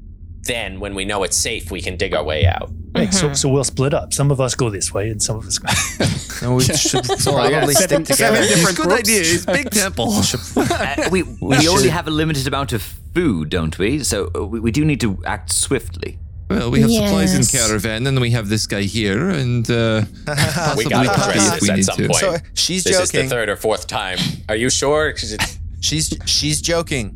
then 0.48 0.80
when 0.80 0.94
we 0.96 1.04
know 1.04 1.22
it's 1.22 1.36
safe, 1.36 1.70
we 1.70 1.80
can 1.80 1.96
dig 1.96 2.12
our 2.14 2.24
way 2.24 2.44
out. 2.46 2.70
Right, 2.94 3.14
so, 3.14 3.32
so 3.34 3.48
we'll 3.48 3.62
split 3.64 3.94
up. 3.94 4.12
Some 4.12 4.32
of 4.32 4.40
us 4.40 4.54
go 4.56 4.70
this 4.70 4.92
way, 4.92 5.10
and 5.10 5.22
some 5.22 5.36
of 5.36 5.46
us 5.46 5.58
go. 5.58 5.68
And 6.40 6.54
we 6.54 6.62
should 6.62 6.94
yeah, 7.08 7.16
probably 7.32 7.74
stick 7.74 8.04
together. 8.04 8.14
seven 8.14 8.42
different 8.46 8.76
Good 8.78 8.92
idea. 8.92 9.20
It's 9.22 9.44
big 9.46 9.70
temple. 9.70 10.12
Uh, 10.56 11.08
we 11.10 11.22
we 11.40 11.66
only 11.68 11.88
have 11.88 12.06
a 12.06 12.10
limited 12.12 12.46
amount 12.46 12.72
of 12.72 12.82
food, 13.14 13.48
don't 13.50 13.76
we? 13.78 14.04
So 14.04 14.30
uh, 14.36 14.46
we, 14.46 14.60
we 14.60 14.70
do 14.70 14.84
need 14.84 15.00
to 15.00 15.18
act 15.26 15.50
swiftly. 15.52 16.18
Well, 16.48 16.70
we 16.70 16.80
have 16.80 16.90
supplies 16.92 17.32
in 17.34 17.40
Yes. 17.40 17.50
caravan, 17.50 18.06
and 18.06 18.20
we 18.20 18.30
have 18.30 18.48
this 18.48 18.66
guy 18.68 18.82
here, 18.82 19.28
and 19.30 19.68
uh, 19.70 20.02
possibly 20.26 20.84
We 20.84 20.90
gotta 20.90 21.08
puppy 21.10 21.38
address 21.38 21.46
if 21.48 21.52
this 21.54 21.62
we 21.62 21.70
at 21.70 21.76
need 21.76 21.84
some 21.84 21.96
to. 21.96 22.06
point. 22.08 22.20
So 22.20 22.36
she's 22.54 22.84
This 22.84 22.98
is 23.00 23.10
the 23.10 23.18
joking. 23.18 23.30
third 23.30 23.48
or 23.48 23.56
fourth 23.56 23.86
time. 23.88 24.18
Are 24.48 24.56
you 24.56 24.70
sure? 24.70 25.12
'Cause 25.12 25.32
it- 25.32 25.58
She's 25.80 26.16
she's 26.26 26.60
joking. 26.62 27.14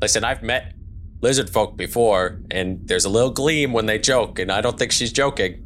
Listen, 0.00 0.22
I've 0.24 0.42
met 0.42 0.71
lizard 1.22 1.48
folk 1.48 1.76
before, 1.76 2.40
and 2.50 2.80
there's 2.86 3.04
a 3.04 3.08
little 3.08 3.30
gleam 3.30 3.72
when 3.72 3.86
they 3.86 3.98
joke, 3.98 4.38
and 4.38 4.52
I 4.52 4.60
don't 4.60 4.78
think 4.78 4.92
she's 4.92 5.12
joking. 5.12 5.64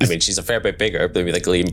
I 0.00 0.06
mean, 0.06 0.18
she's 0.20 0.38
a 0.38 0.42
fair 0.42 0.58
bit 0.60 0.78
bigger. 0.78 1.10
Maybe 1.14 1.30
the 1.30 1.40
gleam. 1.40 1.66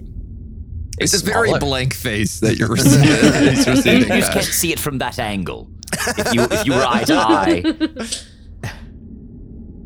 It's 1.00 1.14
is 1.14 1.24
a 1.24 1.26
very 1.26 1.52
blank 1.60 1.94
face 1.94 2.40
that 2.42 2.58
you're 2.58 2.70
receiving. 2.78 3.02
he's 3.08 3.66
You 3.66 3.74
just 3.74 3.84
that. 3.84 4.30
can't 4.34 4.46
see 4.46 4.72
it 4.72 4.80
from 4.80 5.00
that 5.00 5.18
angle. 5.20 5.70
If 6.18 6.34
you 6.34 6.42
if 6.44 6.66
you 6.66 6.74
were 6.74 6.86
eye 6.86 7.04
to 7.04 7.16
eye, 8.72 8.72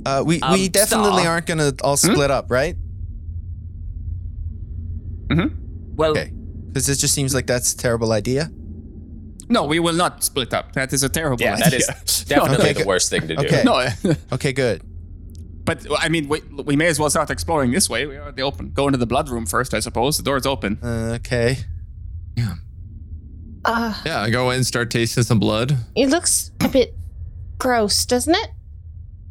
Uh, 0.06 0.24
we 0.26 0.40
Um, 0.42 0.54
we 0.54 0.70
definitely 0.70 1.22
Star. 1.24 1.34
aren't 1.34 1.46
gonna 1.46 1.74
all 1.84 1.98
split 1.98 2.32
up, 2.32 2.50
right? 2.52 2.76
Mm-hmm. 5.28 5.96
Well, 5.96 6.12
Okay. 6.12 6.32
Because 6.68 6.88
it 6.90 6.98
just 6.98 7.14
seems 7.14 7.34
like 7.34 7.48
that's 7.48 7.74
a 7.74 7.78
terrible 7.78 8.12
idea. 8.12 8.52
No, 9.50 9.66
we 9.66 9.80
will 9.80 9.94
not 9.96 10.24
split 10.24 10.54
up. 10.54 10.74
That 10.74 10.94
is 10.94 11.02
a 11.04 11.10
terrible 11.10 11.42
Yeah, 11.44 11.56
idea. 11.56 11.70
that 11.70 11.74
is 11.74 12.24
definitely 12.28 12.58
Okay, 12.66 12.74
the 12.74 12.80
good. 12.80 12.88
worst 12.88 13.10
thing 13.10 13.28
to 13.28 13.36
do. 13.36 13.46
Okay. 13.48 13.64
No, 13.64 13.88
Okay, 14.32 14.54
good. 14.54 14.82
but 15.66 15.86
I 16.00 16.08
mean, 16.10 16.28
we, 16.30 16.42
we 16.64 16.76
may 16.76 16.88
as 16.88 17.00
well 17.00 17.10
start 17.10 17.30
exploring 17.32 17.72
this 17.72 17.90
way. 17.90 18.06
We 18.06 18.18
are 18.18 18.30
at 18.30 18.36
the 18.36 18.44
open. 18.44 18.72
Go 18.72 18.86
into 18.88 18.98
the 19.00 19.08
blood 19.08 19.28
room 19.30 19.46
first, 19.48 19.74
I 19.74 19.80
suppose. 19.80 20.18
The 20.18 20.24
door's 20.24 20.46
open. 20.46 20.78
Uh, 20.84 21.16
okay. 21.20 21.58
Yeah. 22.36 22.54
Uh, 23.66 23.94
Yeah, 24.06 24.22
I 24.22 24.30
go 24.30 24.50
in, 24.52 24.58
and 24.58 24.66
start 24.68 24.90
tasting 24.92 25.24
some 25.24 25.40
blood. 25.40 25.76
it 25.96 26.10
looks 26.10 26.52
a 26.62 26.70
bit 26.70 26.94
gross, 27.58 28.06
doesn't 28.06 28.36
it? 28.36 28.50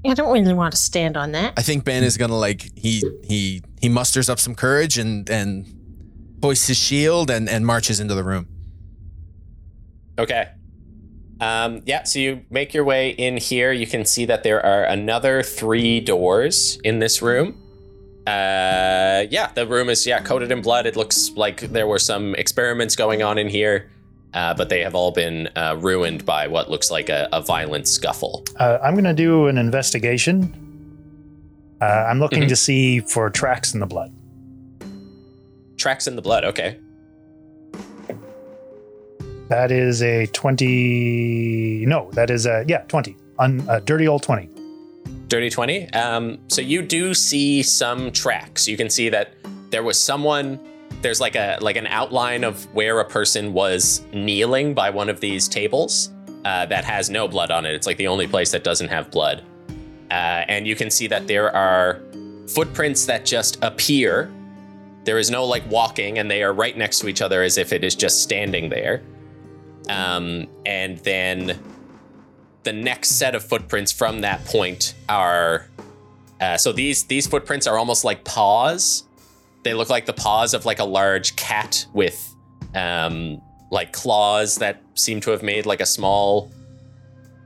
I 0.06 0.14
don't 0.14 0.32
really 0.32 0.54
want 0.54 0.72
to 0.72 0.78
stand 0.78 1.16
on 1.16 1.32
that. 1.32 1.54
I 1.56 1.62
think 1.62 1.84
Ben 1.84 2.02
is 2.04 2.16
gonna 2.16 2.36
like 2.38 2.62
he 2.78 3.02
he 3.24 3.62
he 3.80 3.88
musters 3.88 4.28
up 4.28 4.38
some 4.38 4.54
courage 4.54 4.96
and 4.98 5.28
and 5.30 5.66
hoists 6.42 6.66
his 6.68 6.76
shield 6.78 7.30
and 7.30 7.48
and 7.48 7.66
marches 7.66 7.98
into 8.00 8.14
the 8.14 8.22
room. 8.24 8.46
Okay. 10.18 10.48
Um, 11.40 11.82
yeah, 11.86 12.02
so 12.02 12.18
you 12.18 12.42
make 12.50 12.74
your 12.74 12.84
way 12.84 13.10
in 13.10 13.36
here. 13.36 13.70
You 13.72 13.86
can 13.86 14.04
see 14.04 14.24
that 14.24 14.42
there 14.42 14.64
are 14.64 14.84
another 14.84 15.42
three 15.42 16.00
doors 16.00 16.78
in 16.82 16.98
this 16.98 17.22
room. 17.22 17.56
Uh, 18.26 19.24
yeah, 19.30 19.50
the 19.54 19.66
room 19.66 19.88
is 19.88 20.04
yeah 20.06 20.20
coated 20.20 20.50
in 20.50 20.60
blood. 20.62 20.84
It 20.84 20.96
looks 20.96 21.30
like 21.36 21.60
there 21.60 21.86
were 21.86 21.98
some 22.00 22.34
experiments 22.34 22.96
going 22.96 23.22
on 23.22 23.38
in 23.38 23.48
here, 23.48 23.88
uh, 24.34 24.52
but 24.54 24.68
they 24.68 24.80
have 24.80 24.94
all 24.96 25.12
been 25.12 25.48
uh, 25.56 25.76
ruined 25.80 26.26
by 26.26 26.48
what 26.48 26.68
looks 26.70 26.90
like 26.90 27.08
a, 27.08 27.28
a 27.32 27.40
violent 27.40 27.86
scuffle. 27.86 28.44
Uh, 28.56 28.78
I'm 28.82 28.94
going 28.94 29.04
to 29.04 29.14
do 29.14 29.46
an 29.46 29.56
investigation. 29.56 30.52
Uh, 31.80 31.84
I'm 31.84 32.18
looking 32.18 32.42
Mhm. 32.42 32.48
to 32.48 32.56
see 32.56 32.98
for 33.00 33.30
tracks 33.30 33.72
in 33.72 33.78
the 33.80 33.86
blood. 33.86 34.12
Tracks 35.78 36.08
in 36.08 36.16
the 36.16 36.22
blood. 36.22 36.44
Okay. 36.44 36.76
That 39.49 39.70
is 39.70 40.03
a 40.03 40.26
20. 40.26 41.84
No, 41.86 42.11
that 42.12 42.30
is 42.30 42.46
a, 42.46 42.64
yeah, 42.68 42.82
20. 42.88 43.16
Un, 43.38 43.64
a 43.68 43.80
dirty 43.80 44.07
old 44.07 44.22
20. 44.22 44.51
Dirty 45.28 45.51
20. 45.51 45.92
Um, 45.92 46.38
so 46.49 46.61
you 46.61 46.82
do 46.82 47.14
see 47.14 47.62
some 47.62 48.11
tracks. 48.12 48.68
You 48.68 48.76
can 48.76 48.90
see 48.90 49.09
that 49.09 49.34
there 49.70 49.82
was 49.82 50.01
someone 50.01 50.61
there's 51.03 51.20
like 51.20 51.36
a 51.36 51.59
like 51.61 51.76
an 51.76 51.86
outline 51.86 52.44
of 52.44 52.64
where 52.74 53.01
a 53.01 53.05
person 53.05 53.53
was 53.53 54.03
kneeling 54.12 54.74
by 54.74 54.90
one 54.90 55.09
of 55.09 55.20
these 55.20 55.46
tables 55.46 56.11
uh, 56.44 56.66
that 56.66 56.84
has 56.84 57.11
no 57.11 57.28
blood 57.28 57.51
on 57.51 57.66
it. 57.66 57.74
It's 57.74 57.86
like 57.86 57.96
the 57.96 58.09
only 58.09 58.26
place 58.26 58.51
that 58.53 58.64
doesn't 58.64 58.88
have 58.88 59.11
blood. 59.11 59.44
Uh, 60.11 60.44
and 60.49 60.66
you 60.66 60.74
can 60.74 60.90
see 60.90 61.07
that 61.07 61.26
there 61.26 61.55
are 61.55 62.01
footprints 62.49 63.07
that 63.07 63.24
just 63.24 63.62
appear. 63.62 64.32
There 65.05 65.18
is 65.18 65.30
no 65.30 65.44
like 65.44 65.68
walking, 65.70 66.18
and 66.18 66.30
they 66.30 66.42
are 66.42 66.53
right 66.53 66.76
next 66.76 66.99
to 67.01 67.09
each 67.09 67.22
other 67.22 67.42
as 67.42 67.59
if 67.59 67.72
it 67.72 67.84
is 67.84 67.94
just 67.94 68.22
standing 68.22 68.68
there. 68.68 69.03
Um, 69.89 70.49
and 70.66 70.99
then 70.99 71.59
the 72.64 72.72
next 72.72 73.12
set 73.12 73.34
of 73.34 73.43
footprints 73.45 73.93
from 73.93 74.20
that 74.20 74.45
point 74.45 74.95
are 75.09 75.68
uh, 76.41 76.57
so 76.57 76.72
these 76.72 77.05
these 77.05 77.26
footprints 77.26 77.66
are 77.66 77.78
almost 77.78 78.05
like 78.05 78.24
paws 78.24 79.05
they 79.64 79.74
look 79.74 79.89
like 79.89 80.07
the 80.07 80.12
paws 80.12 80.55
of 80.55 80.66
like 80.66 80.78
a 80.78 80.84
large 80.84 81.34
cat 81.36 81.86
with 81.95 82.34
um 82.74 83.41
like 83.70 83.93
claws 83.93 84.57
that 84.57 84.82
seem 84.95 85.20
to 85.20 85.30
have 85.30 85.43
made 85.43 85.66
like 85.66 85.80
a 85.80 85.86
small 85.86 86.51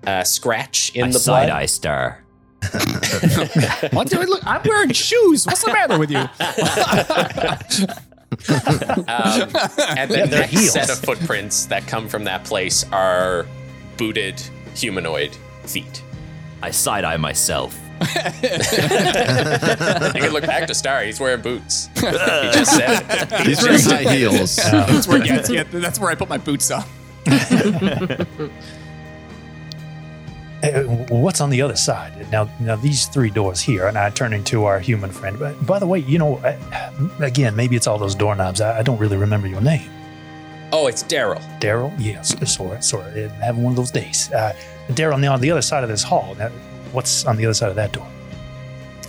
uh, 0.06 0.24
scratch 0.24 0.90
in 0.94 1.04
I 1.04 1.12
the 1.12 1.18
side 1.18 1.46
blood 1.46 1.56
eye 1.62 1.66
star. 1.66 2.24
What 3.92 4.08
do 4.08 4.20
I 4.20 4.24
look? 4.24 4.40
I'm 4.46 4.62
wearing 4.64 4.90
shoes. 4.92 5.46
What's 5.46 5.64
the 5.64 5.72
matter 5.72 5.98
with 5.98 6.10
you? 6.10 6.24
um, 8.32 9.50
and 9.96 10.10
the 10.10 10.16
Yeah, 10.16 10.26
they're 10.26 10.26
next 10.26 10.72
set 10.72 10.90
of 10.90 10.98
footprints 10.98 11.66
that 11.66 11.86
come 11.86 12.08
from 12.08 12.24
that 12.24 12.44
place 12.44 12.84
are 12.92 13.46
booted 13.96 14.40
humanoid 14.74 15.36
feet 15.64 16.02
I 16.62 16.70
side 16.70 17.04
eye 17.04 17.16
myself. 17.16 17.78
you 18.00 18.06
can 20.20 20.32
look 20.32 20.46
back 20.46 20.66
to 20.68 20.74
Star. 20.74 21.02
He's 21.02 21.20
wearing 21.20 21.40
boots. 21.42 21.88
he 21.94 22.00
just 22.52 22.76
said 22.76 23.04
it. 23.08 23.46
These 23.46 23.90
are 23.90 23.94
high 23.94 24.14
heels. 24.14 24.56
that's, 24.56 25.06
where, 25.08 25.24
yeah, 25.24 25.44
yeah, 25.48 25.64
that's 25.64 25.98
where 25.98 26.10
I 26.10 26.14
put 26.14 26.28
my 26.28 26.38
boots 26.38 26.70
on. 26.70 26.84
Uh, 30.62 30.82
what's 31.10 31.40
on 31.40 31.50
the 31.50 31.60
other 31.60 31.74
side? 31.74 32.30
Now, 32.30 32.48
now 32.60 32.76
these 32.76 33.06
three 33.06 33.30
doors 33.30 33.60
here, 33.60 33.88
and 33.88 33.98
I 33.98 34.10
turn 34.10 34.32
into 34.32 34.64
our 34.64 34.78
human 34.78 35.10
friend. 35.10 35.36
But 35.38 35.66
by 35.66 35.78
the 35.80 35.86
way, 35.86 35.98
you 35.98 36.18
know, 36.18 36.40
again, 37.20 37.56
maybe 37.56 37.74
it's 37.74 37.88
all 37.88 37.98
those 37.98 38.14
doorknobs. 38.14 38.60
I, 38.60 38.78
I 38.78 38.82
don't 38.82 38.98
really 38.98 39.16
remember 39.16 39.48
your 39.48 39.60
name. 39.60 39.90
Oh, 40.72 40.86
it's 40.86 41.02
Daryl. 41.02 41.40
Daryl? 41.60 41.92
Yes, 41.98 42.34
sorry, 42.50 42.80
sorry. 42.80 43.28
Having 43.28 43.62
one 43.62 43.72
of 43.72 43.76
those 43.76 43.90
days. 43.90 44.32
Uh, 44.32 44.54
Daryl, 44.90 45.20
now 45.20 45.34
on 45.34 45.40
the 45.40 45.50
other 45.50 45.62
side 45.62 45.82
of 45.82 45.90
this 45.90 46.02
hall, 46.02 46.34
now, 46.38 46.48
what's 46.92 47.26
on 47.26 47.36
the 47.36 47.44
other 47.44 47.54
side 47.54 47.68
of 47.68 47.76
that 47.76 47.92
door? 47.92 48.06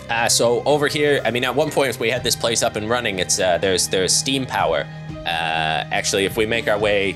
Uh, 0.09 0.27
so 0.27 0.61
over 0.65 0.87
here, 0.87 1.21
I 1.23 1.31
mean, 1.31 1.43
at 1.45 1.55
one 1.55 1.71
point 1.71 1.97
we 1.99 2.09
had 2.09 2.23
this 2.23 2.35
place 2.35 2.63
up 2.63 2.75
and 2.75 2.89
running. 2.89 3.19
It's 3.19 3.39
uh, 3.39 3.57
there's 3.59 3.87
there's 3.87 4.13
steam 4.13 4.45
power. 4.45 4.85
Uh, 5.25 5.85
actually, 5.91 6.25
if 6.25 6.35
we 6.35 6.45
make 6.45 6.67
our 6.67 6.77
way 6.77 7.15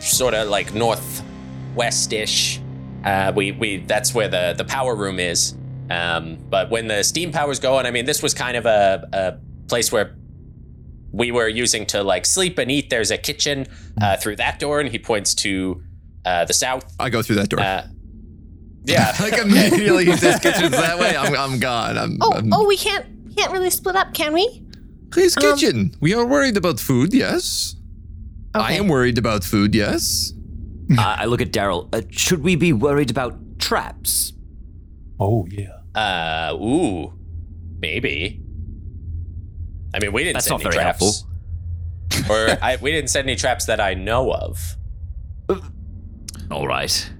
sort 0.00 0.34
of 0.34 0.48
like 0.48 0.72
northwest-ish, 0.72 2.60
uh, 3.04 3.32
we 3.34 3.52
we 3.52 3.78
that's 3.78 4.14
where 4.14 4.28
the 4.28 4.54
the 4.56 4.64
power 4.64 4.94
room 4.94 5.18
is. 5.18 5.54
Um, 5.90 6.38
but 6.48 6.70
when 6.70 6.88
the 6.88 7.02
steam 7.02 7.30
power's 7.30 7.60
going, 7.60 7.84
I 7.84 7.90
mean, 7.90 8.06
this 8.06 8.22
was 8.22 8.32
kind 8.32 8.56
of 8.56 8.64
a, 8.64 9.08
a 9.12 9.68
place 9.68 9.92
where 9.92 10.16
we 11.12 11.30
were 11.30 11.46
using 11.46 11.84
to 11.86 12.02
like 12.02 12.24
sleep 12.26 12.58
and 12.58 12.70
eat. 12.70 12.90
There's 12.90 13.10
a 13.10 13.18
kitchen 13.18 13.66
uh, 14.00 14.16
through 14.16 14.36
that 14.36 14.58
door, 14.58 14.80
and 14.80 14.88
he 14.88 14.98
points 14.98 15.34
to 15.36 15.82
uh, 16.24 16.46
the 16.46 16.54
south. 16.54 16.94
I 16.98 17.10
go 17.10 17.22
through 17.22 17.36
that 17.36 17.50
door. 17.50 17.60
Uh, 17.60 17.86
yeah, 18.84 19.14
like 19.20 19.34
immediately 19.34 20.06
he 20.06 20.16
says 20.16 20.40
kitchen's 20.40 20.70
that 20.70 20.98
way. 20.98 21.16
I'm, 21.16 21.34
I'm 21.36 21.60
gone. 21.60 21.98
I'm, 21.98 22.18
Oh, 22.20 22.32
I'm 22.32 22.52
oh, 22.52 22.66
we 22.66 22.76
can't 22.76 23.36
can't 23.36 23.52
really 23.52 23.70
split 23.70 23.96
up, 23.96 24.14
can 24.14 24.32
we? 24.32 24.62
His 25.14 25.36
um, 25.36 25.42
kitchen. 25.42 25.94
we 26.00 26.14
are 26.14 26.24
worried 26.26 26.56
about 26.56 26.80
food, 26.80 27.14
yes. 27.14 27.76
I 28.54 28.74
am 28.74 28.88
worried 28.88 29.18
about 29.18 29.44
food, 29.44 29.74
yes. 29.74 30.32
I 30.98 31.16
I 31.22 31.24
look 31.26 31.40
at 31.40 31.50
Daryl. 31.52 31.94
Uh, 31.94 32.02
should 32.10 32.42
we 32.42 32.56
be 32.56 32.72
worried 32.72 33.10
about 33.10 33.58
traps? 33.58 34.32
Oh 35.20 35.46
yeah. 35.50 35.78
Uh, 35.94 36.54
ooh, 36.54 37.12
maybe. 37.78 38.40
I 39.94 40.00
mean, 40.00 40.12
we 40.12 40.24
didn't 40.24 40.34
That's 40.34 40.46
set 40.46 40.50
not 40.52 40.60
any 40.62 40.70
very 40.70 40.82
traps. 40.82 41.24
or 42.30 42.58
I, 42.60 42.76
we 42.82 42.90
didn't 42.90 43.10
set 43.10 43.24
any 43.24 43.36
traps 43.36 43.66
that 43.66 43.80
I 43.80 43.94
know 43.94 44.32
of. 44.32 44.76
All 46.50 46.66
right. 46.66 47.10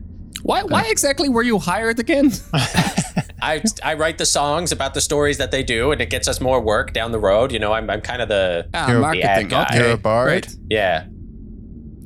Why, 0.43 0.63
why 0.65 0.85
exactly 0.89 1.29
were 1.29 1.43
you 1.43 1.59
hired 1.59 1.99
again? 2.01 2.33
I 3.41 3.63
I 3.83 3.95
write 3.95 4.19
the 4.19 4.27
songs 4.27 4.73
about 4.73 4.93
the 4.95 5.01
stories 5.01 5.39
that 5.39 5.51
they 5.51 5.63
do, 5.63 5.93
and 5.93 6.01
it 6.01 6.11
gets 6.11 6.29
us 6.29 6.41
more 6.41 6.61
work 6.61 6.93
down 6.93 7.13
the 7.13 7.19
road. 7.19 7.53
You 7.53 7.59
know, 7.59 7.73
I'm 7.73 7.89
I'm 7.89 8.01
kind 8.01 8.21
of 8.23 8.29
the 8.29 8.69
Ah, 8.75 8.89
marketing. 9.01 9.25
ad 9.25 9.49
guy. 9.51 9.67
You're 9.75 9.91
a 9.93 9.97
bard. 9.97 10.29
Right. 10.29 10.57
yeah. 10.69 11.07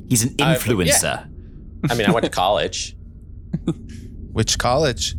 He's 0.09 0.23
an 0.25 0.35
Uh, 0.41 0.55
influencer. 0.55 1.28
I 1.91 1.95
mean, 1.95 2.09
I 2.09 2.12
went 2.12 2.24
to 2.24 2.31
college. 2.31 2.97
Which 4.33 4.59
college? 4.59 5.14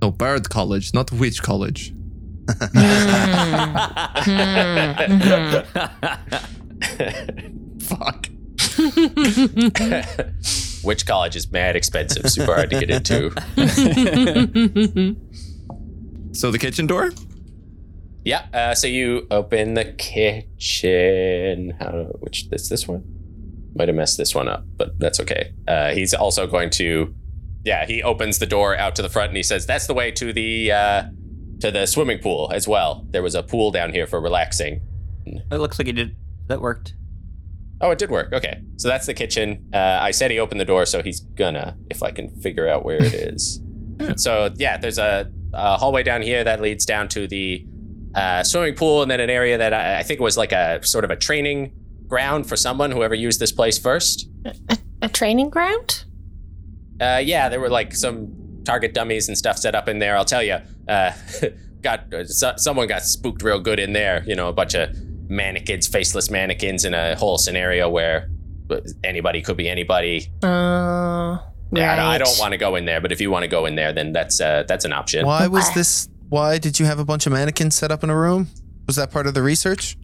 No, 0.00 0.12
Bard 0.12 0.48
College, 0.48 0.94
not 0.94 1.10
which 1.10 1.42
college. 1.42 1.92
Fuck. 7.80 8.28
Which 10.84 11.04
college 11.04 11.34
is 11.34 11.50
mad 11.50 11.74
expensive, 11.74 12.30
super 12.30 12.54
hard 12.54 12.70
to 12.70 12.78
get 12.78 12.90
into. 12.90 13.30
So 16.32 16.52
the 16.52 16.58
kitchen 16.58 16.86
door? 16.86 17.10
Yeah. 18.24 18.46
Uh, 18.54 18.74
so 18.76 18.86
you 18.86 19.26
open 19.32 19.74
the 19.74 19.86
kitchen. 19.86 21.74
How? 21.80 22.04
Which 22.20 22.50
this 22.50 22.68
this 22.68 22.86
one? 22.86 23.02
Might 23.78 23.86
have 23.88 23.96
messed 23.96 24.18
this 24.18 24.34
one 24.34 24.48
up, 24.48 24.64
but 24.76 24.98
that's 24.98 25.20
okay. 25.20 25.52
Uh, 25.68 25.90
he's 25.90 26.12
also 26.12 26.48
going 26.48 26.70
to. 26.70 27.14
Yeah, 27.64 27.86
he 27.86 28.02
opens 28.02 28.38
the 28.38 28.46
door 28.46 28.76
out 28.76 28.96
to 28.96 29.02
the 29.02 29.08
front 29.08 29.28
and 29.28 29.36
he 29.36 29.42
says, 29.44 29.66
"That's 29.66 29.86
the 29.86 29.94
way 29.94 30.10
to 30.10 30.32
the 30.32 30.72
uh, 30.72 31.02
to 31.60 31.70
the 31.70 31.86
swimming 31.86 32.18
pool 32.18 32.50
as 32.52 32.66
well. 32.66 33.06
There 33.10 33.22
was 33.22 33.36
a 33.36 33.42
pool 33.42 33.70
down 33.70 33.92
here 33.92 34.06
for 34.08 34.20
relaxing." 34.20 34.80
It 35.26 35.58
looks 35.58 35.78
like 35.78 35.86
he 35.86 35.92
did. 35.92 36.16
That 36.48 36.60
worked. 36.60 36.94
Oh, 37.80 37.90
it 37.92 37.98
did 37.98 38.10
work. 38.10 38.32
Okay, 38.32 38.60
so 38.76 38.88
that's 38.88 39.06
the 39.06 39.14
kitchen. 39.14 39.68
Uh, 39.72 39.98
I 40.00 40.10
said 40.10 40.32
he 40.32 40.40
opened 40.40 40.60
the 40.60 40.64
door, 40.64 40.84
so 40.84 41.00
he's 41.02 41.20
gonna 41.20 41.76
if 41.88 42.02
I 42.02 42.10
can 42.10 42.30
figure 42.40 42.68
out 42.68 42.84
where 42.84 42.96
it 43.02 43.14
is. 43.14 43.60
So 44.16 44.54
yeah, 44.54 44.76
there's 44.76 44.98
a, 44.98 45.28
a 45.52 45.76
hallway 45.76 46.04
down 46.04 46.22
here 46.22 46.44
that 46.44 46.60
leads 46.60 46.86
down 46.86 47.08
to 47.08 47.26
the 47.26 47.66
uh, 48.14 48.44
swimming 48.44 48.76
pool, 48.76 49.02
and 49.02 49.10
then 49.10 49.18
an 49.18 49.28
area 49.28 49.58
that 49.58 49.74
I, 49.74 49.98
I 49.98 50.02
think 50.04 50.20
was 50.20 50.36
like 50.36 50.52
a 50.52 50.80
sort 50.84 51.04
of 51.04 51.10
a 51.10 51.16
training 51.16 51.72
ground 52.08 52.48
for 52.48 52.56
someone 52.56 52.90
whoever 52.90 53.14
used 53.14 53.38
this 53.40 53.52
place 53.52 53.78
first. 53.78 54.28
A 55.02 55.08
training 55.08 55.50
ground? 55.50 56.04
Uh, 57.00 57.20
yeah, 57.24 57.48
there 57.48 57.60
were 57.60 57.68
like 57.68 57.94
some 57.94 58.62
target 58.64 58.94
dummies 58.94 59.28
and 59.28 59.38
stuff 59.38 59.56
set 59.58 59.74
up 59.74 59.88
in 59.88 59.98
there. 59.98 60.16
I'll 60.16 60.24
tell 60.24 60.42
you, 60.42 60.58
uh, 60.88 61.12
got 61.82 62.12
uh, 62.12 62.24
so, 62.24 62.54
someone 62.56 62.88
got 62.88 63.02
spooked 63.02 63.42
real 63.42 63.60
good 63.60 63.78
in 63.78 63.92
there. 63.92 64.24
You 64.26 64.34
know, 64.34 64.48
a 64.48 64.52
bunch 64.52 64.74
of 64.74 64.90
mannequins, 65.28 65.86
faceless 65.86 66.30
mannequins, 66.30 66.84
in 66.84 66.94
a 66.94 67.14
whole 67.16 67.38
scenario 67.38 67.88
where 67.88 68.28
anybody 69.04 69.42
could 69.42 69.56
be 69.56 69.68
anybody. 69.68 70.30
Uh, 70.42 71.38
Yeah, 71.70 71.92
I 71.92 71.96
don't- 71.96 72.06
I 72.06 72.18
don't 72.18 72.38
want 72.38 72.52
to 72.52 72.58
go 72.58 72.76
in 72.76 72.86
there, 72.86 73.00
but 73.00 73.12
if 73.12 73.20
you 73.20 73.30
want 73.30 73.42
to 73.42 73.48
go 73.48 73.66
in 73.66 73.74
there, 73.76 73.92
then 73.92 74.12
that's 74.12 74.40
uh, 74.40 74.64
that's 74.66 74.84
an 74.86 74.92
option. 74.92 75.24
Why 75.26 75.46
was 75.46 75.72
this? 75.74 76.08
Why 76.30 76.58
did 76.58 76.80
you 76.80 76.86
have 76.86 76.98
a 76.98 77.04
bunch 77.04 77.26
of 77.26 77.32
mannequins 77.32 77.74
set 77.76 77.90
up 77.92 78.02
in 78.02 78.10
a 78.10 78.16
room? 78.16 78.48
Was 78.86 78.96
that 78.96 79.10
part 79.10 79.26
of 79.26 79.34
the 79.34 79.42
research? 79.42 79.96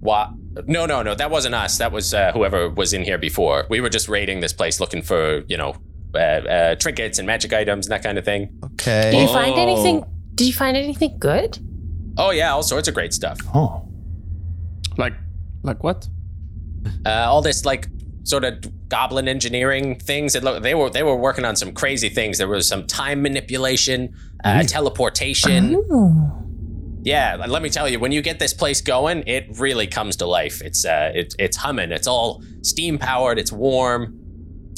Why? 0.00 0.28
No, 0.66 0.86
no, 0.86 1.02
no. 1.02 1.14
That 1.14 1.30
wasn't 1.30 1.54
us. 1.54 1.78
That 1.78 1.90
was 1.92 2.14
uh, 2.14 2.32
whoever 2.32 2.68
was 2.70 2.92
in 2.92 3.02
here 3.02 3.18
before. 3.18 3.66
We 3.68 3.80
were 3.80 3.88
just 3.90 4.08
raiding 4.08 4.40
this 4.40 4.52
place, 4.52 4.78
looking 4.80 5.02
for 5.02 5.42
you 5.48 5.56
know 5.56 5.74
uh, 6.14 6.18
uh, 6.18 6.74
trinkets 6.76 7.18
and 7.18 7.26
magic 7.26 7.52
items 7.52 7.86
and 7.86 7.92
that 7.92 8.02
kind 8.02 8.18
of 8.18 8.24
thing. 8.24 8.56
Okay. 8.64 9.10
Did 9.10 9.20
you 9.20 9.28
find 9.28 9.52
Oh. 9.54 9.62
anything? 9.62 10.04
Did 10.34 10.46
you 10.46 10.52
find 10.52 10.76
anything 10.76 11.16
good? 11.18 11.58
Oh 12.16 12.30
yeah, 12.30 12.52
all 12.52 12.62
sorts 12.62 12.86
of 12.88 12.94
great 12.94 13.12
stuff. 13.12 13.38
Oh. 13.54 13.88
Like, 14.96 15.14
like 15.62 15.82
what? 15.82 16.06
Uh, 17.04 17.10
all 17.28 17.42
this 17.42 17.64
like 17.64 17.88
sort 18.22 18.44
of 18.44 18.88
goblin 18.88 19.26
engineering 19.26 19.98
things. 19.98 20.34
It 20.36 20.44
look, 20.44 20.62
they 20.62 20.74
were 20.74 20.90
they 20.90 21.02
were 21.02 21.16
working 21.16 21.44
on 21.44 21.56
some 21.56 21.72
crazy 21.72 22.08
things. 22.08 22.38
There 22.38 22.46
was 22.48 22.68
some 22.68 22.86
time 22.86 23.22
manipulation, 23.22 24.14
uh, 24.44 24.62
teleportation. 24.62 25.74
Oh. 25.90 26.40
Yeah, 27.04 27.36
let 27.46 27.62
me 27.62 27.68
tell 27.68 27.86
you, 27.86 27.98
when 27.98 28.12
you 28.12 28.22
get 28.22 28.38
this 28.38 28.54
place 28.54 28.80
going, 28.80 29.24
it 29.26 29.46
really 29.58 29.86
comes 29.86 30.16
to 30.16 30.26
life. 30.26 30.62
It's 30.62 30.86
uh, 30.86 31.12
it, 31.14 31.34
it's 31.38 31.58
humming. 31.58 31.92
It's 31.92 32.06
all 32.06 32.42
steam 32.62 32.96
powered. 32.98 33.38
It's 33.38 33.52
warm. 33.52 34.18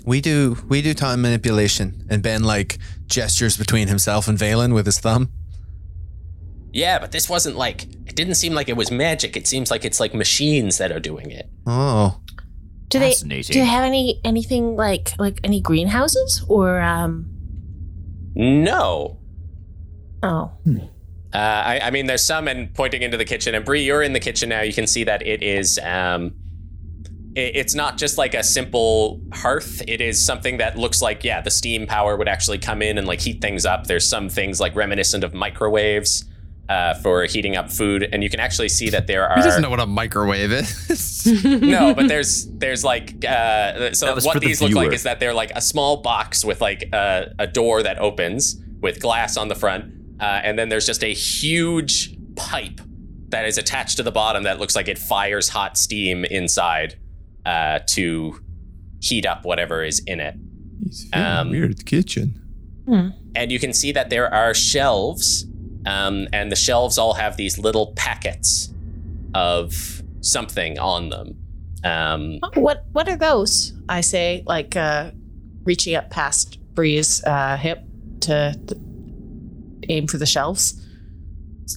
We 0.04 0.20
do 0.20 0.56
we 0.68 0.82
do 0.82 0.92
time 0.92 1.22
manipulation, 1.22 2.04
and 2.10 2.22
Ben 2.24 2.42
like 2.42 2.78
gestures 3.06 3.56
between 3.56 3.86
himself 3.86 4.26
and 4.26 4.36
Valen 4.36 4.74
with 4.74 4.86
his 4.86 4.98
thumb. 4.98 5.30
Yeah, 6.72 6.98
but 6.98 7.12
this 7.12 7.28
wasn't 7.30 7.56
like. 7.56 7.84
It 7.84 8.16
didn't 8.16 8.34
seem 8.34 8.54
like 8.54 8.68
it 8.68 8.76
was 8.76 8.90
magic. 8.90 9.36
It 9.36 9.46
seems 9.46 9.70
like 9.70 9.84
it's 9.84 10.00
like 10.00 10.12
machines 10.12 10.78
that 10.78 10.90
are 10.90 11.00
doing 11.00 11.30
it. 11.30 11.48
Oh, 11.64 12.20
Do 12.88 12.98
they? 12.98 13.14
Do 13.14 13.42
they 13.42 13.64
have 13.64 13.84
any 13.84 14.20
anything 14.24 14.74
like 14.74 15.12
like 15.18 15.38
any 15.44 15.60
greenhouses 15.60 16.44
or 16.48 16.80
um? 16.80 17.26
No. 18.34 19.18
Oh, 20.22 20.50
Uh, 21.36 21.62
I, 21.66 21.80
I 21.80 21.90
mean, 21.90 22.06
there's 22.06 22.24
some, 22.24 22.48
and 22.48 22.72
pointing 22.72 23.02
into 23.02 23.18
the 23.18 23.26
kitchen. 23.26 23.54
And 23.54 23.62
Bree, 23.62 23.84
you're 23.84 24.02
in 24.02 24.14
the 24.14 24.20
kitchen 24.20 24.48
now. 24.48 24.62
You 24.62 24.72
can 24.72 24.86
see 24.86 25.04
that 25.04 25.26
it 25.26 25.42
is. 25.42 25.78
Um, 25.82 26.34
it, 27.34 27.56
it's 27.56 27.74
not 27.74 27.98
just 27.98 28.16
like 28.16 28.32
a 28.32 28.42
simple 28.42 29.20
hearth. 29.34 29.82
It 29.86 30.00
is 30.00 30.24
something 30.24 30.56
that 30.56 30.78
looks 30.78 31.02
like, 31.02 31.24
yeah, 31.24 31.42
the 31.42 31.50
steam 31.50 31.86
power 31.86 32.16
would 32.16 32.26
actually 32.26 32.56
come 32.56 32.80
in 32.80 32.96
and 32.96 33.06
like 33.06 33.20
heat 33.20 33.42
things 33.42 33.66
up. 33.66 33.86
There's 33.86 34.08
some 34.08 34.30
things 34.30 34.60
like 34.60 34.74
reminiscent 34.74 35.24
of 35.24 35.34
microwaves 35.34 36.24
uh, 36.70 36.94
for 36.94 37.26
heating 37.26 37.54
up 37.54 37.70
food, 37.70 38.08
and 38.12 38.22
you 38.22 38.30
can 38.30 38.40
actually 38.40 38.70
see 38.70 38.88
that 38.88 39.06
there 39.06 39.28
are. 39.28 39.36
He 39.36 39.42
doesn't 39.42 39.60
know 39.60 39.68
what 39.68 39.78
a 39.78 39.86
microwave 39.86 40.52
is. 40.52 41.26
no, 41.44 41.94
but 41.94 42.08
there's 42.08 42.46
there's 42.46 42.82
like 42.82 43.24
uh, 43.26 43.92
so 43.92 44.14
what 44.14 44.32
for 44.32 44.40
the 44.40 44.46
these 44.46 44.62
look 44.62 44.72
like 44.72 44.94
is 44.94 45.02
that 45.02 45.20
they're 45.20 45.34
like 45.34 45.50
a 45.54 45.60
small 45.60 45.98
box 45.98 46.46
with 46.46 46.62
like 46.62 46.88
a, 46.94 47.34
a 47.38 47.46
door 47.46 47.82
that 47.82 47.98
opens 47.98 48.56
with 48.80 49.00
glass 49.00 49.36
on 49.36 49.48
the 49.48 49.54
front, 49.54 49.92
uh, 50.20 50.40
and 50.44 50.58
then 50.58 50.68
there's 50.68 50.86
just 50.86 51.02
a 51.04 51.12
huge 51.14 52.16
pipe 52.36 52.80
that 53.28 53.44
is 53.46 53.58
attached 53.58 53.96
to 53.96 54.02
the 54.02 54.12
bottom 54.12 54.44
that 54.44 54.58
looks 54.60 54.76
like 54.76 54.88
it 54.88 54.98
fires 54.98 55.48
hot 55.48 55.76
steam 55.76 56.24
inside 56.26 56.96
uh, 57.44 57.80
to 57.86 58.40
heat 59.00 59.26
up 59.26 59.44
whatever 59.44 59.82
is 59.84 60.00
in 60.06 60.20
it. 60.20 60.34
It's 60.86 61.04
a 61.12 61.18
very 61.18 61.24
Um, 61.26 61.50
weird 61.50 61.86
kitchen. 61.86 62.42
And 63.34 63.50
you 63.50 63.58
can 63.58 63.72
see 63.72 63.92
that 63.92 64.10
there 64.10 64.32
are 64.32 64.54
shelves, 64.54 65.44
um, 65.86 66.28
and 66.32 66.50
the 66.52 66.56
shelves 66.56 66.98
all 66.98 67.14
have 67.14 67.36
these 67.36 67.58
little 67.58 67.92
packets 67.96 68.72
of 69.34 70.02
something 70.20 70.78
on 70.78 71.08
them. 71.10 71.36
Um, 71.84 72.38
What 72.54 72.84
what 72.92 73.08
are 73.08 73.16
those? 73.16 73.72
I 73.88 74.00
say, 74.00 74.42
like 74.46 74.76
uh, 74.76 75.10
reaching 75.64 75.94
up 75.96 76.10
past 76.10 76.58
Bree's 76.74 77.22
uh, 77.24 77.56
hip 77.56 77.80
to 78.20 78.54
th- 78.66 78.80
aim 79.88 80.06
for 80.06 80.18
the 80.18 80.26
shelves. 80.26 80.82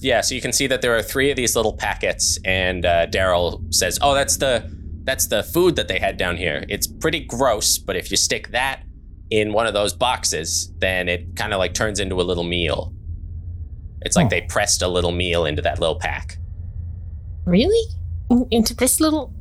Yeah, 0.02 0.20
so 0.20 0.34
you 0.34 0.40
can 0.40 0.52
see 0.52 0.66
that 0.68 0.82
there 0.82 0.96
are 0.96 1.02
three 1.02 1.30
of 1.30 1.36
these 1.36 1.56
little 1.56 1.72
packets, 1.72 2.38
and 2.44 2.84
uh, 2.86 3.06
Daryl 3.08 3.72
says, 3.74 3.98
"Oh, 4.02 4.14
that's 4.14 4.36
the 4.36 4.70
that's 5.04 5.26
the 5.26 5.42
food 5.42 5.76
that 5.76 5.88
they 5.88 5.98
had 5.98 6.16
down 6.16 6.36
here. 6.36 6.64
It's 6.68 6.86
pretty 6.86 7.20
gross, 7.20 7.78
but 7.78 7.96
if 7.96 8.10
you 8.10 8.16
stick 8.16 8.48
that 8.52 8.82
in 9.30 9.52
one 9.52 9.66
of 9.66 9.74
those 9.74 9.92
boxes, 9.92 10.72
then 10.78 11.08
it 11.08 11.34
kind 11.34 11.52
of 11.52 11.58
like 11.58 11.74
turns 11.74 11.98
into 11.98 12.20
a 12.20 12.22
little 12.22 12.44
meal. 12.44 12.92
It's 14.02 14.14
like 14.16 14.26
Oh. 14.26 14.30
they 14.30 14.42
pressed 14.42 14.82
a 14.82 14.88
little 14.88 15.10
meal 15.12 15.44
into 15.46 15.62
that 15.62 15.80
little 15.80 15.98
pack. 15.98 16.36
really? 17.46 17.90
Into 18.50 18.74
this 18.76 19.00
little? 19.00 19.32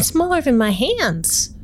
Smaller 0.00 0.40
than 0.40 0.56
my 0.56 0.70
hands. 0.70 1.54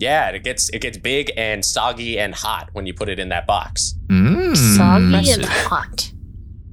Yeah, 0.00 0.30
it 0.30 0.42
gets 0.42 0.70
it 0.70 0.80
gets 0.80 0.96
big 0.98 1.30
and 1.36 1.62
soggy 1.64 2.18
and 2.18 2.34
hot 2.34 2.70
when 2.72 2.86
you 2.86 2.94
put 2.94 3.08
it 3.10 3.18
in 3.18 3.28
that 3.28 3.46
box. 3.46 3.94
Mm. 4.08 4.56
Soggy 4.76 5.30
and 5.30 5.44
hot. 5.44 6.10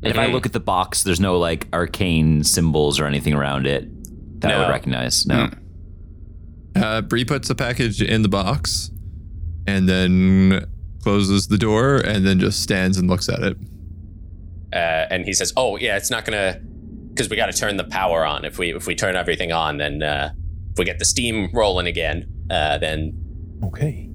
And 0.01 0.11
if 0.13 0.17
I 0.17 0.27
Mhm. 0.27 0.31
look 0.31 0.45
at 0.45 0.53
the 0.53 0.59
box, 0.61 1.03
there's 1.03 1.19
no 1.19 1.37
like 1.37 1.67
arcane 1.73 2.43
symbols 2.43 2.99
or 2.99 3.05
anything 3.05 3.33
around 3.33 3.67
it 3.67 3.85
that 4.41 4.51
I 4.51 4.59
would 4.59 4.69
recognize. 4.69 5.25
No. 5.25 5.49
Uh, 6.75 7.01
Bree 7.01 7.25
puts 7.25 7.47
the 7.47 7.55
package 7.55 8.01
in 8.01 8.21
the 8.21 8.29
box 8.29 8.91
and 9.65 9.89
then 9.89 10.65
closes 11.03 11.47
the 11.47 11.57
door 11.57 11.97
and 11.97 12.25
then 12.25 12.39
just 12.39 12.61
stands 12.61 12.97
and 12.97 13.09
looks 13.09 13.27
at 13.27 13.39
it. 13.41 13.57
Uh, 14.73 15.07
and 15.09 15.25
he 15.25 15.33
says, 15.33 15.51
"Oh 15.57 15.77
yeah, 15.77 15.97
it's 15.97 16.11
not 16.11 16.23
gonna 16.23 16.59
because 17.09 17.29
we 17.29 17.35
got 17.35 17.47
to 17.51 17.57
turn 17.57 17.77
the 17.77 17.83
power 17.85 18.25
on. 18.25 18.45
If 18.45 18.57
we 18.59 18.73
if 18.75 18.85
we 18.87 18.95
turn 18.95 19.15
everything 19.15 19.51
on, 19.51 19.77
then 19.77 20.03
uh, 20.03 20.29
if 20.71 20.77
we 20.77 20.85
get 20.85 20.99
the 20.99 21.05
steam 21.05 21.49
rolling 21.53 21.87
again, 21.87 22.25
uh, 22.49 22.77
then 22.77 23.13
Okay. 23.63 24.09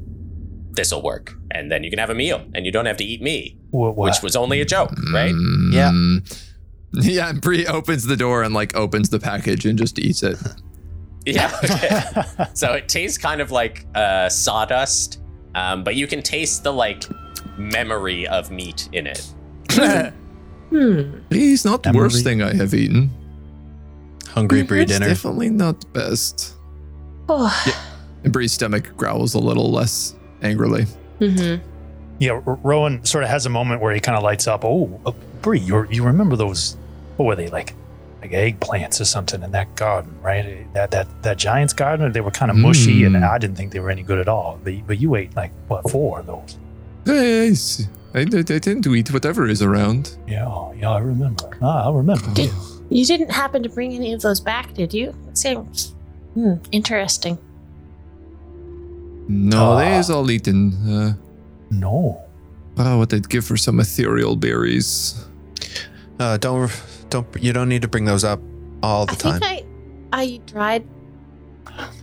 this 0.72 0.92
will 0.92 1.02
work, 1.02 1.34
and 1.50 1.70
then 1.70 1.82
you 1.84 1.90
can 1.90 1.98
have 1.98 2.10
a 2.10 2.14
meal, 2.14 2.44
and 2.54 2.64
you 2.66 2.72
don't 2.72 2.86
have 2.86 2.96
to 2.98 3.04
eat 3.04 3.20
me, 3.22 3.56
What, 3.70 3.96
what? 3.96 4.06
which 4.10 4.22
was 4.22 4.36
only 4.36 4.60
a 4.60 4.64
joke, 4.64 4.92
right? 5.12 5.34
Yeah. 5.72 5.90
Mm. 5.90 6.38
Yeah, 6.94 7.30
and 7.30 7.40
Bree 7.40 7.66
opens 7.66 8.04
the 8.04 8.18
door 8.18 8.42
and 8.42 8.52
like 8.52 8.76
opens 8.76 9.08
the 9.08 9.18
package 9.18 9.64
and 9.64 9.78
just 9.78 9.98
eats 9.98 10.22
it. 10.22 10.36
Yeah. 11.24 11.50
Okay. 11.64 12.50
so 12.52 12.72
it 12.74 12.88
tastes 12.88 13.16
kind 13.16 13.40
of 13.40 13.50
like 13.52 13.86
uh, 13.94 14.28
sawdust, 14.28 15.20
um, 15.54 15.84
but 15.84 15.94
you 15.94 16.06
can 16.08 16.20
taste 16.20 16.64
the 16.64 16.72
like 16.72 17.04
memory 17.56 18.26
of 18.28 18.50
meat 18.50 18.88
in 18.92 19.06
it. 19.06 19.32
Hmm. 20.70 21.20
Bree's 21.28 21.64
not 21.64 21.82
the 21.82 21.90
Emily. 21.90 22.02
worst 22.04 22.24
thing 22.24 22.42
I 22.42 22.54
have 22.54 22.74
eaten. 22.74 23.10
Hungry 24.28 24.62
Bree 24.62 24.84
dinner. 24.84 25.06
definitely 25.08 25.50
not 25.50 25.80
the 25.80 25.86
best. 25.88 26.54
Oh. 27.28 27.50
And 28.24 28.32
Bree's 28.32 28.52
stomach 28.52 28.96
growls 28.96 29.34
a 29.34 29.38
little 29.38 29.70
less 29.70 30.14
angrily. 30.42 30.86
Mm-hmm. 31.20 31.66
Yeah, 32.18 32.40
R- 32.46 32.58
Rowan 32.62 33.04
sort 33.04 33.24
of 33.24 33.30
has 33.30 33.46
a 33.46 33.50
moment 33.50 33.80
where 33.80 33.92
he 33.94 34.00
kind 34.00 34.16
of 34.16 34.22
lights 34.22 34.46
up. 34.46 34.64
Oh, 34.64 35.00
uh, 35.06 35.12
Bree, 35.40 35.58
you 35.60 35.86
you 35.90 36.04
remember 36.04 36.36
those? 36.36 36.76
What 37.16 37.26
were 37.26 37.36
they 37.36 37.48
like? 37.48 37.74
Like 38.20 38.30
eggplants 38.30 39.00
or 39.00 39.04
something 39.04 39.42
in 39.42 39.50
that 39.50 39.74
garden, 39.74 40.14
right? 40.22 40.72
That 40.74 40.92
that 40.92 41.08
that 41.22 41.38
giant's 41.38 41.72
garden. 41.72 42.12
They 42.12 42.20
were 42.20 42.30
kind 42.30 42.50
of 42.52 42.56
mushy, 42.56 43.02
and 43.04 43.16
Mm. 43.16 43.28
I 43.28 43.38
didn't 43.38 43.56
think 43.56 43.72
they 43.72 43.80
were 43.80 43.90
any 43.90 44.04
good 44.04 44.18
at 44.18 44.28
all. 44.28 44.60
But, 44.62 44.86
but 44.86 45.00
you 45.00 45.16
ate 45.16 45.34
like 45.34 45.50
what 45.66 45.90
four 45.90 46.20
of 46.20 46.26
those? 46.26 46.56
Yes, 47.04 47.88
I, 48.14 48.20
I, 48.20 48.38
I 48.38 48.58
tend 48.60 48.84
to 48.84 48.94
eat 48.94 49.12
whatever 49.12 49.48
is 49.48 49.60
around. 49.60 50.16
Yeah, 50.28 50.70
yeah, 50.78 50.90
I 50.90 50.98
remember. 51.00 51.50
Ah, 51.60 51.88
I 51.90 51.92
remember. 51.92 52.32
Did 52.34 52.52
you 52.90 53.04
didn't 53.04 53.30
happen 53.32 53.64
to 53.64 53.68
bring 53.68 53.92
any 53.94 54.12
of 54.12 54.20
those 54.22 54.38
back, 54.40 54.72
did 54.74 54.94
you? 54.94 55.12
It 55.28 55.36
seems 55.38 55.94
hmm, 56.34 56.54
interesting. 56.70 57.38
No, 59.28 59.72
Ah. 59.72 59.78
they 59.78 59.96
is 59.98 60.10
all 60.10 60.30
eaten. 60.30 60.72
Uh, 60.88 61.12
No. 61.70 62.20
oh, 62.78 62.98
what 62.98 63.12
I'd 63.14 63.28
give 63.28 63.44
for 63.44 63.56
some 63.56 63.80
ethereal 63.80 64.36
berries. 64.36 65.24
Uh, 66.18 66.36
don't 66.36 66.70
don't 67.10 67.26
you 67.40 67.52
don't 67.52 67.68
need 67.68 67.82
to 67.82 67.88
bring 67.88 68.04
those 68.04 68.24
up 68.24 68.40
all 68.82 69.06
the 69.06 69.12
I 69.12 69.16
time. 69.16 69.40
think 69.40 69.66
I 70.12 70.22
I 70.22 70.40
dried 70.46 70.84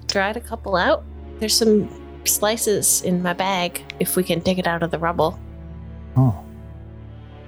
dried 0.08 0.38
a 0.38 0.42
couple 0.42 0.76
out. 0.76 1.04
There's 1.40 1.56
some 1.56 1.88
slices 2.26 3.02
in 3.04 3.22
my 3.24 3.34
bag 3.34 3.82
if 4.00 4.16
we 4.16 4.24
can 4.24 4.40
dig 4.40 4.60
it 4.60 4.68
out 4.68 4.84
of 4.84 4.92
the 4.92 4.98
rubble. 5.00 5.40
Oh. 6.18 6.36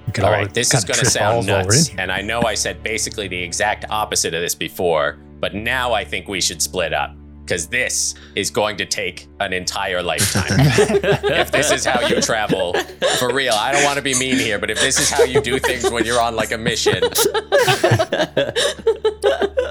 We 0.06 0.22
All 0.22 0.26
all 0.28 0.32
right, 0.32 0.52
this 0.52 0.74
is 0.74 0.84
going 0.84 0.98
to 0.98 1.06
sound 1.06 1.46
balls 1.46 1.46
while 1.46 1.56
we're 1.58 1.62
in 1.62 1.66
nuts, 1.68 1.86
here. 1.88 2.00
and 2.00 2.10
I 2.12 2.20
know 2.22 2.42
I 2.42 2.54
said 2.54 2.82
basically 2.82 3.28
the 3.28 3.40
exact 3.40 3.84
opposite 3.90 4.34
of 4.34 4.40
this 4.42 4.54
before, 4.54 5.18
but 5.40 5.54
now 5.54 5.92
I 5.92 6.04
think 6.04 6.26
we 6.28 6.40
should 6.40 6.60
split 6.60 6.92
up 6.92 7.14
because 7.44 7.66
this 7.66 8.14
is 8.34 8.50
going 8.50 8.76
to 8.76 8.86
take 8.86 9.28
an 9.40 9.52
entire 9.52 10.02
lifetime. 10.02 10.44
if 10.58 11.50
this 11.50 11.70
is 11.70 11.84
how 11.84 12.00
you 12.06 12.20
travel, 12.20 12.74
for 13.18 13.34
real, 13.34 13.54
I 13.54 13.72
don't 13.72 13.84
want 13.84 13.96
to 13.96 14.02
be 14.02 14.14
mean 14.18 14.38
here, 14.38 14.58
but 14.58 14.70
if 14.70 14.80
this 14.80 14.98
is 14.98 15.10
how 15.10 15.24
you 15.24 15.40
do 15.40 15.58
things 15.58 15.90
when 15.90 16.04
you're 16.04 16.20
on 16.20 16.36
like 16.36 16.52
a 16.52 16.58
mission, 16.58 17.02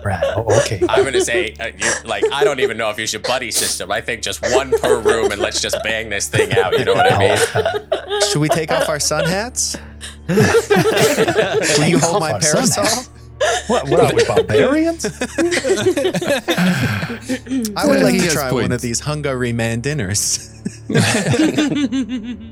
Right. 0.03 0.24
Oh, 0.36 0.61
okay. 0.61 0.82
I'm 0.89 1.01
going 1.01 1.13
to 1.13 1.24
say, 1.24 1.53
uh, 1.59 1.67
you 1.78 1.91
like, 2.05 2.24
I 2.32 2.43
don't 2.43 2.59
even 2.59 2.78
know 2.78 2.89
if 2.89 2.97
you 2.97 3.05
should 3.05 3.24
buddy 3.24 3.51
system. 3.51 3.91
I 3.91 4.01
think 4.01 4.24
just 4.24 4.41
one 4.53 4.72
per 4.72 4.99
room 4.99 5.32
and 5.32 5.39
let's 5.39 5.61
just 5.61 5.78
bang 5.84 6.09
this 6.09 6.28
thing 6.28 6.53
out. 6.53 6.78
You 6.78 6.86
know 6.86 6.93
what 6.93 7.11
I 7.11 7.17
mean? 7.19 8.22
Should 8.32 8.39
we 8.39 8.49
take 8.49 8.72
off 8.72 8.89
our 8.89 8.99
sun 8.99 9.26
hats? 9.26 9.78
Will 10.28 11.88
you 11.88 11.99
hold 11.99 12.22
my 12.22 12.32
Off 12.32 12.43
our 12.43 12.63
sun 12.63 12.86
parasol? 12.86 13.13
What? 13.67 13.89
What 13.89 13.99
are 13.99 14.13
we 14.13 14.23
barbarians? 14.25 15.05
I 17.75 17.85
would 17.85 18.01
like 18.01 18.15
to 18.15 18.21
has 18.21 18.33
try 18.33 18.51
one 18.51 18.71
of 18.71 18.81
these 18.81 18.99
Hungry 18.99 19.53
Man 19.53 19.81
dinners. 19.81 20.49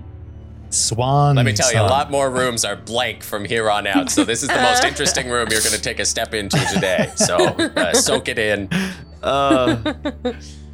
Swan. 0.70 1.36
Let 1.36 1.46
me 1.46 1.54
tell 1.54 1.72
you, 1.74 1.80
a 1.80 1.82
lot 1.82 2.12
more 2.12 2.30
rooms 2.30 2.64
are 2.64 2.76
blank 2.76 3.24
from 3.24 3.44
here 3.46 3.72
on 3.72 3.88
out. 3.88 4.12
So 4.12 4.24
this 4.24 4.44
is 4.44 4.50
the 4.50 4.62
most 4.62 4.84
interesting 4.84 5.30
room 5.30 5.48
you're 5.50 5.62
going 5.62 5.76
to 5.76 5.82
take 5.82 6.00
a 6.00 6.06
step 6.06 6.34
into 6.34 6.60
today. 6.74 7.12
So 7.16 7.38
uh, 7.38 7.94
soak 7.94 8.28
it 8.28 8.38
in. 8.38 8.70
Uh, 9.24 9.94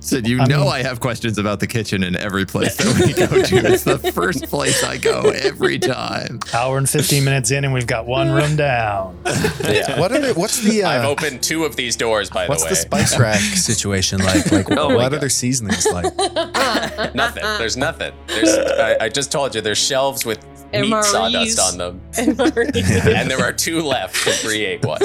Said 0.05 0.27
you 0.27 0.37
know 0.45 0.67
I 0.67 0.83
have 0.83 0.99
questions 0.99 1.39
about 1.39 1.59
the 1.59 1.65
kitchen 1.65 2.03
in 2.03 2.15
every 2.15 2.45
place 2.45 2.75
that 2.75 3.05
we 3.05 3.11
go 3.13 3.25
to. 3.41 3.73
It's 3.73 3.83
the 3.83 3.97
first 4.13 4.43
place 4.45 4.83
I 4.83 4.97
go 4.97 5.31
every 5.31 5.79
time. 5.79 6.41
Hour 6.53 6.77
and 6.77 6.87
15 6.87 7.23
minutes 7.25 7.49
in, 7.49 7.63
and 7.65 7.73
we've 7.73 7.87
got 7.87 8.05
one 8.05 8.29
room 8.31 8.55
down. 8.55 9.17
Yeah. 9.63 9.99
what 9.99 10.11
are 10.11 10.19
the, 10.19 10.33
what's 10.35 10.61
the 10.61 10.83
uh, 10.83 10.89
I've 10.91 11.05
opened 11.05 11.41
two 11.41 11.65
of 11.65 11.75
these 11.75 11.95
doors, 11.95 12.29
by 12.29 12.45
the 12.45 12.51
way. 12.51 12.55
What's 12.55 12.69
the 12.69 12.75
spice 12.75 13.17
rack 13.17 13.39
situation 13.39 14.19
like? 14.19 14.45
Like 14.51 14.71
Oh 14.71 14.95
what 14.95 15.11
are 15.11 15.17
their 15.19 15.27
seasonings 15.29 15.87
like? 15.91 16.15
nothing. 17.15 17.43
There's 17.57 17.75
nothing. 17.75 18.13
There's. 18.27 18.55
I, 18.57 19.05
I 19.05 19.09
just 19.09 19.31
told 19.31 19.55
you. 19.55 19.61
There's 19.61 19.79
shelves 19.79 20.23
with 20.23 20.37
meat 20.71 20.93
MREs. 20.93 21.03
sawdust 21.05 21.59
on 21.59 21.77
them, 21.79 22.01
MREs. 22.13 23.05
and 23.15 23.29
there 23.29 23.41
are 23.41 23.51
two 23.51 23.81
left 23.81 24.23
to 24.23 24.47
create 24.47 24.85
one. 24.85 24.99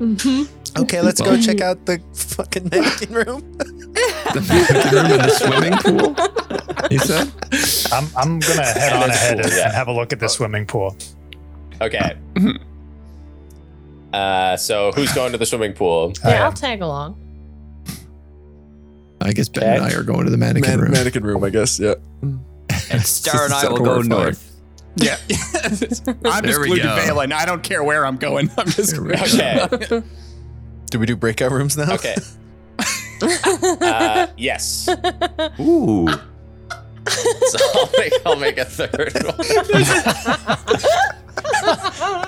Okay, 0.00 1.00
let's 1.00 1.20
go 1.20 1.40
check 1.40 1.60
out 1.60 1.84
the 1.86 2.00
fucking 2.14 2.68
mannequin 2.70 3.12
room. 3.12 3.58
The 4.32 4.40
mannequin 4.42 4.94
room 4.94 5.10
in 5.10 5.18
the 5.18 5.30
swimming 5.30 5.76
pool. 5.78 6.90
You 6.90 6.98
said? 7.00 7.32
I'm, 7.92 8.06
I'm 8.16 8.38
going 8.38 8.58
to 8.58 8.62
head 8.64 8.92
on 8.92 9.10
ahead 9.10 9.38
cool, 9.38 9.46
and, 9.46 9.56
yeah. 9.56 9.64
and 9.64 9.72
have 9.72 9.88
a 9.88 9.92
look 9.92 10.12
at 10.12 10.20
the 10.20 10.28
swimming 10.28 10.66
pool. 10.66 10.96
Okay. 11.80 12.16
Uh, 14.12 14.56
so 14.56 14.92
who's 14.92 15.12
going 15.12 15.32
to 15.32 15.38
the 15.38 15.46
swimming 15.46 15.72
pool? 15.72 16.12
I 16.24 16.30
Yeah, 16.30 16.44
I'll 16.44 16.52
tag 16.52 16.80
along. 16.80 17.16
I 19.20 19.32
guess 19.32 19.48
Ben 19.48 19.76
and 19.76 19.84
I 19.84 19.92
are 19.94 20.02
going 20.04 20.24
to 20.24 20.30
the 20.30 20.38
mannequin 20.38 20.80
room. 20.80 20.92
mannequin 20.92 21.24
room, 21.24 21.42
I 21.44 21.50
guess. 21.50 21.78
Yeah. 21.80 21.94
and 22.22 23.02
Star 23.02 23.44
and 23.44 23.52
I 23.54 23.68
will 23.68 23.78
go 23.78 23.84
horrifying. 23.84 24.08
north. 24.08 24.49
Yeah. 24.96 25.16
I'm 25.64 25.76
There 25.78 26.42
just 26.42 26.60
we 26.60 26.66
glued 26.66 26.82
to. 26.82 26.88
Valen. 26.88 27.32
I 27.32 27.44
don't 27.44 27.62
care 27.62 27.82
where 27.84 28.04
I'm 28.04 28.16
going. 28.16 28.50
I'm 28.58 28.66
just. 28.66 28.92
There 28.92 29.02
we. 29.02 29.14
Okay. 29.14 30.02
Do 30.90 30.98
we 30.98 31.06
do 31.06 31.16
breakout 31.16 31.52
rooms 31.52 31.76
now? 31.76 31.94
Okay. 31.94 32.16
Uh, 33.22 34.26
yes. 34.38 34.88
Ooh. 35.60 36.08
So 36.08 37.58
I'll 37.74 37.90
make, 37.98 38.12
I'll 38.24 38.36
make 38.36 38.56
a 38.56 38.64
third 38.64 39.12
one. 39.22 39.36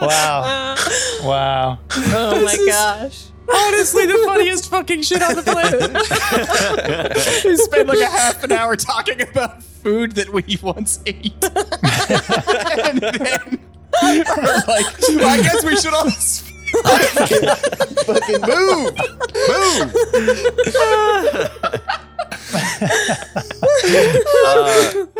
Wow. 0.03 0.75
Wow. 1.23 1.79
oh 1.97 2.45
my 2.45 2.57
gosh. 2.67 3.25
Honestly, 3.55 4.07
the 4.07 4.22
funniest 4.26 4.70
fucking 4.70 5.03
shit 5.03 5.22
on 5.22 5.34
the 5.34 5.42
planet. 5.42 5.92
we 7.44 7.57
spent 7.57 7.88
like 7.88 7.98
a 8.00 8.07
half 8.07 8.42
an 8.44 8.53
hour 8.53 8.76
talking 8.76 9.20
about 9.20 9.62
food 9.62 10.12
that 10.12 10.32
we 10.32 10.59
once 10.62 11.00
ate. 11.07 11.32
and 11.42 13.00
then 13.00 13.59
we're 14.03 14.62
like, 14.66 14.86
well, 15.09 15.28
I 15.28 15.42
guess 15.42 15.64
we 15.64 15.76
should 15.76 15.92
all 15.92 16.11
Fucking 18.07 18.40
move! 18.40 18.96
Move! 19.48 19.92
My 22.53 22.72
god. 24.44 25.12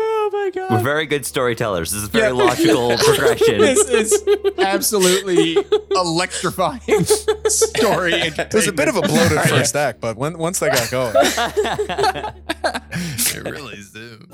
We're 0.73 0.79
very 0.83 1.05
good 1.05 1.25
storytellers. 1.25 1.91
This 1.91 2.03
is 2.03 2.09
very 2.09 2.31
logical 2.31 2.97
progression. 3.03 3.59
This 3.59 3.89
is 3.89 4.23
absolutely 4.57 5.57
electrifying 5.91 7.05
story. 7.47 8.13
It 8.13 8.53
was 8.53 8.67
a 8.67 8.73
bit 8.73 8.87
of 8.87 8.95
a 8.95 9.01
bloated 9.01 9.39
first 9.41 9.75
act, 9.75 10.01
but 10.01 10.17
when, 10.17 10.37
once 10.37 10.59
they 10.59 10.69
got 10.69 10.89
going, 10.91 11.15
It 13.35 13.43
really 13.43 13.81
zoomed. 13.81 14.29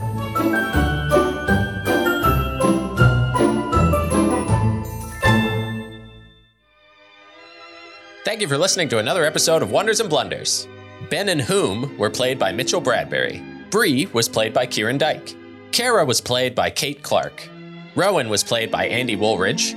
Thank 8.25 8.41
you 8.41 8.47
for 8.47 8.57
listening 8.57 8.89
to 8.89 8.99
another 8.99 9.25
episode 9.25 9.63
of 9.63 9.71
Wonders 9.71 9.99
and 9.99 10.09
Blunders. 10.09 10.67
Ben 11.09 11.29
and 11.29 11.41
Whom 11.41 11.97
were 11.97 12.09
played 12.09 12.37
by 12.37 12.51
Mitchell 12.51 12.81
Bradbury. 12.81 13.41
Bree 13.71 14.07
was 14.07 14.29
played 14.29 14.53
by 14.53 14.65
Kieran 14.65 14.97
Dyke. 14.97 15.33
Kara 15.71 16.03
was 16.03 16.19
played 16.21 16.55
by 16.55 16.69
Kate 16.69 17.03
Clark. 17.03 17.47
Rowan 17.95 18.29
was 18.29 18.43
played 18.43 18.71
by 18.71 18.87
Andy 18.87 19.15
Woolridge. 19.15 19.75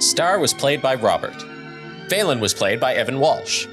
Star 0.00 0.38
was 0.38 0.52
played 0.52 0.82
by 0.82 0.94
Robert. 0.94 1.36
Valen 2.08 2.40
was 2.40 2.54
played 2.54 2.80
by 2.80 2.94
Evan 2.94 3.20
Walsh. 3.20 3.66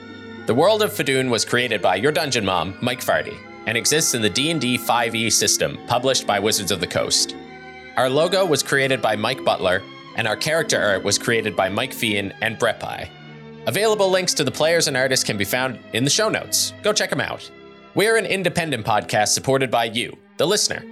The 0.45 0.53
world 0.53 0.81
of 0.83 0.91
Fadoon 0.91 1.29
was 1.29 1.45
created 1.45 1.81
by 1.81 1.95
your 1.95 2.11
dungeon 2.11 2.45
mom, 2.45 2.77
Mike 2.81 3.01
Farty, 3.01 3.37
and 3.65 3.77
exists 3.77 4.13
in 4.13 4.21
the 4.21 4.29
D&D 4.29 4.77
5e 4.77 5.31
system 5.31 5.79
published 5.87 6.27
by 6.27 6.39
Wizards 6.39 6.71
of 6.71 6.79
the 6.79 6.87
Coast. 6.87 7.35
Our 7.97 8.09
logo 8.09 8.45
was 8.45 8.61
created 8.61 9.01
by 9.01 9.15
Mike 9.15 9.43
Butler, 9.43 9.81
and 10.17 10.27
our 10.27 10.35
character 10.37 10.79
art 10.79 11.03
was 11.03 11.17
created 11.17 11.55
by 11.55 11.69
Mike 11.69 11.93
Fian 11.93 12.33
and 12.41 12.59
Brett 12.59 12.79
Pye. 12.79 13.09
Available 13.65 14.09
links 14.11 14.33
to 14.35 14.43
the 14.43 14.51
players 14.51 14.87
and 14.87 14.95
artists 14.95 15.25
can 15.25 15.37
be 15.37 15.45
found 15.45 15.79
in 15.93 16.03
the 16.03 16.09
show 16.09 16.29
notes. 16.29 16.73
Go 16.83 16.93
check 16.93 17.09
them 17.09 17.21
out. 17.21 17.49
We're 17.95 18.17
an 18.17 18.25
independent 18.25 18.85
podcast 18.85 19.29
supported 19.29 19.71
by 19.71 19.85
you, 19.85 20.15
the 20.37 20.45
listener. 20.45 20.83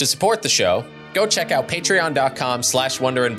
To 0.00 0.06
support 0.06 0.40
the 0.40 0.48
show, 0.48 0.86
go 1.12 1.26
check 1.26 1.50
out 1.50 1.68
patreon.com 1.68 2.62
slash 2.62 3.02
wonder 3.02 3.26
and 3.26 3.38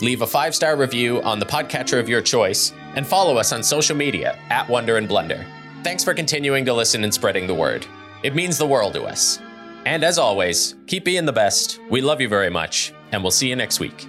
leave 0.00 0.22
a 0.22 0.26
five-star 0.26 0.74
review 0.74 1.20
on 1.20 1.38
the 1.38 1.44
podcatcher 1.44 2.00
of 2.00 2.08
your 2.08 2.22
choice, 2.22 2.72
and 2.94 3.06
follow 3.06 3.36
us 3.36 3.52
on 3.52 3.62
social 3.62 3.94
media 3.94 4.38
at 4.48 4.66
Wonder 4.70 4.96
and 4.96 5.06
Blunder. 5.06 5.44
Thanks 5.82 6.02
for 6.02 6.14
continuing 6.14 6.64
to 6.64 6.72
listen 6.72 7.04
and 7.04 7.12
spreading 7.12 7.46
the 7.46 7.52
word. 7.52 7.86
It 8.22 8.34
means 8.34 8.56
the 8.56 8.66
world 8.66 8.94
to 8.94 9.02
us. 9.02 9.38
And 9.84 10.02
as 10.02 10.16
always, 10.16 10.76
keep 10.86 11.04
being 11.04 11.26
the 11.26 11.32
best. 11.34 11.78
We 11.90 12.00
love 12.00 12.22
you 12.22 12.28
very 12.30 12.48
much, 12.48 12.94
and 13.12 13.22
we'll 13.22 13.30
see 13.30 13.50
you 13.50 13.56
next 13.56 13.78
week. 13.78 14.08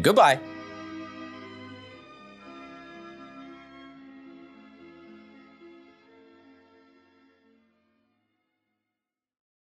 Goodbye. 0.00 0.40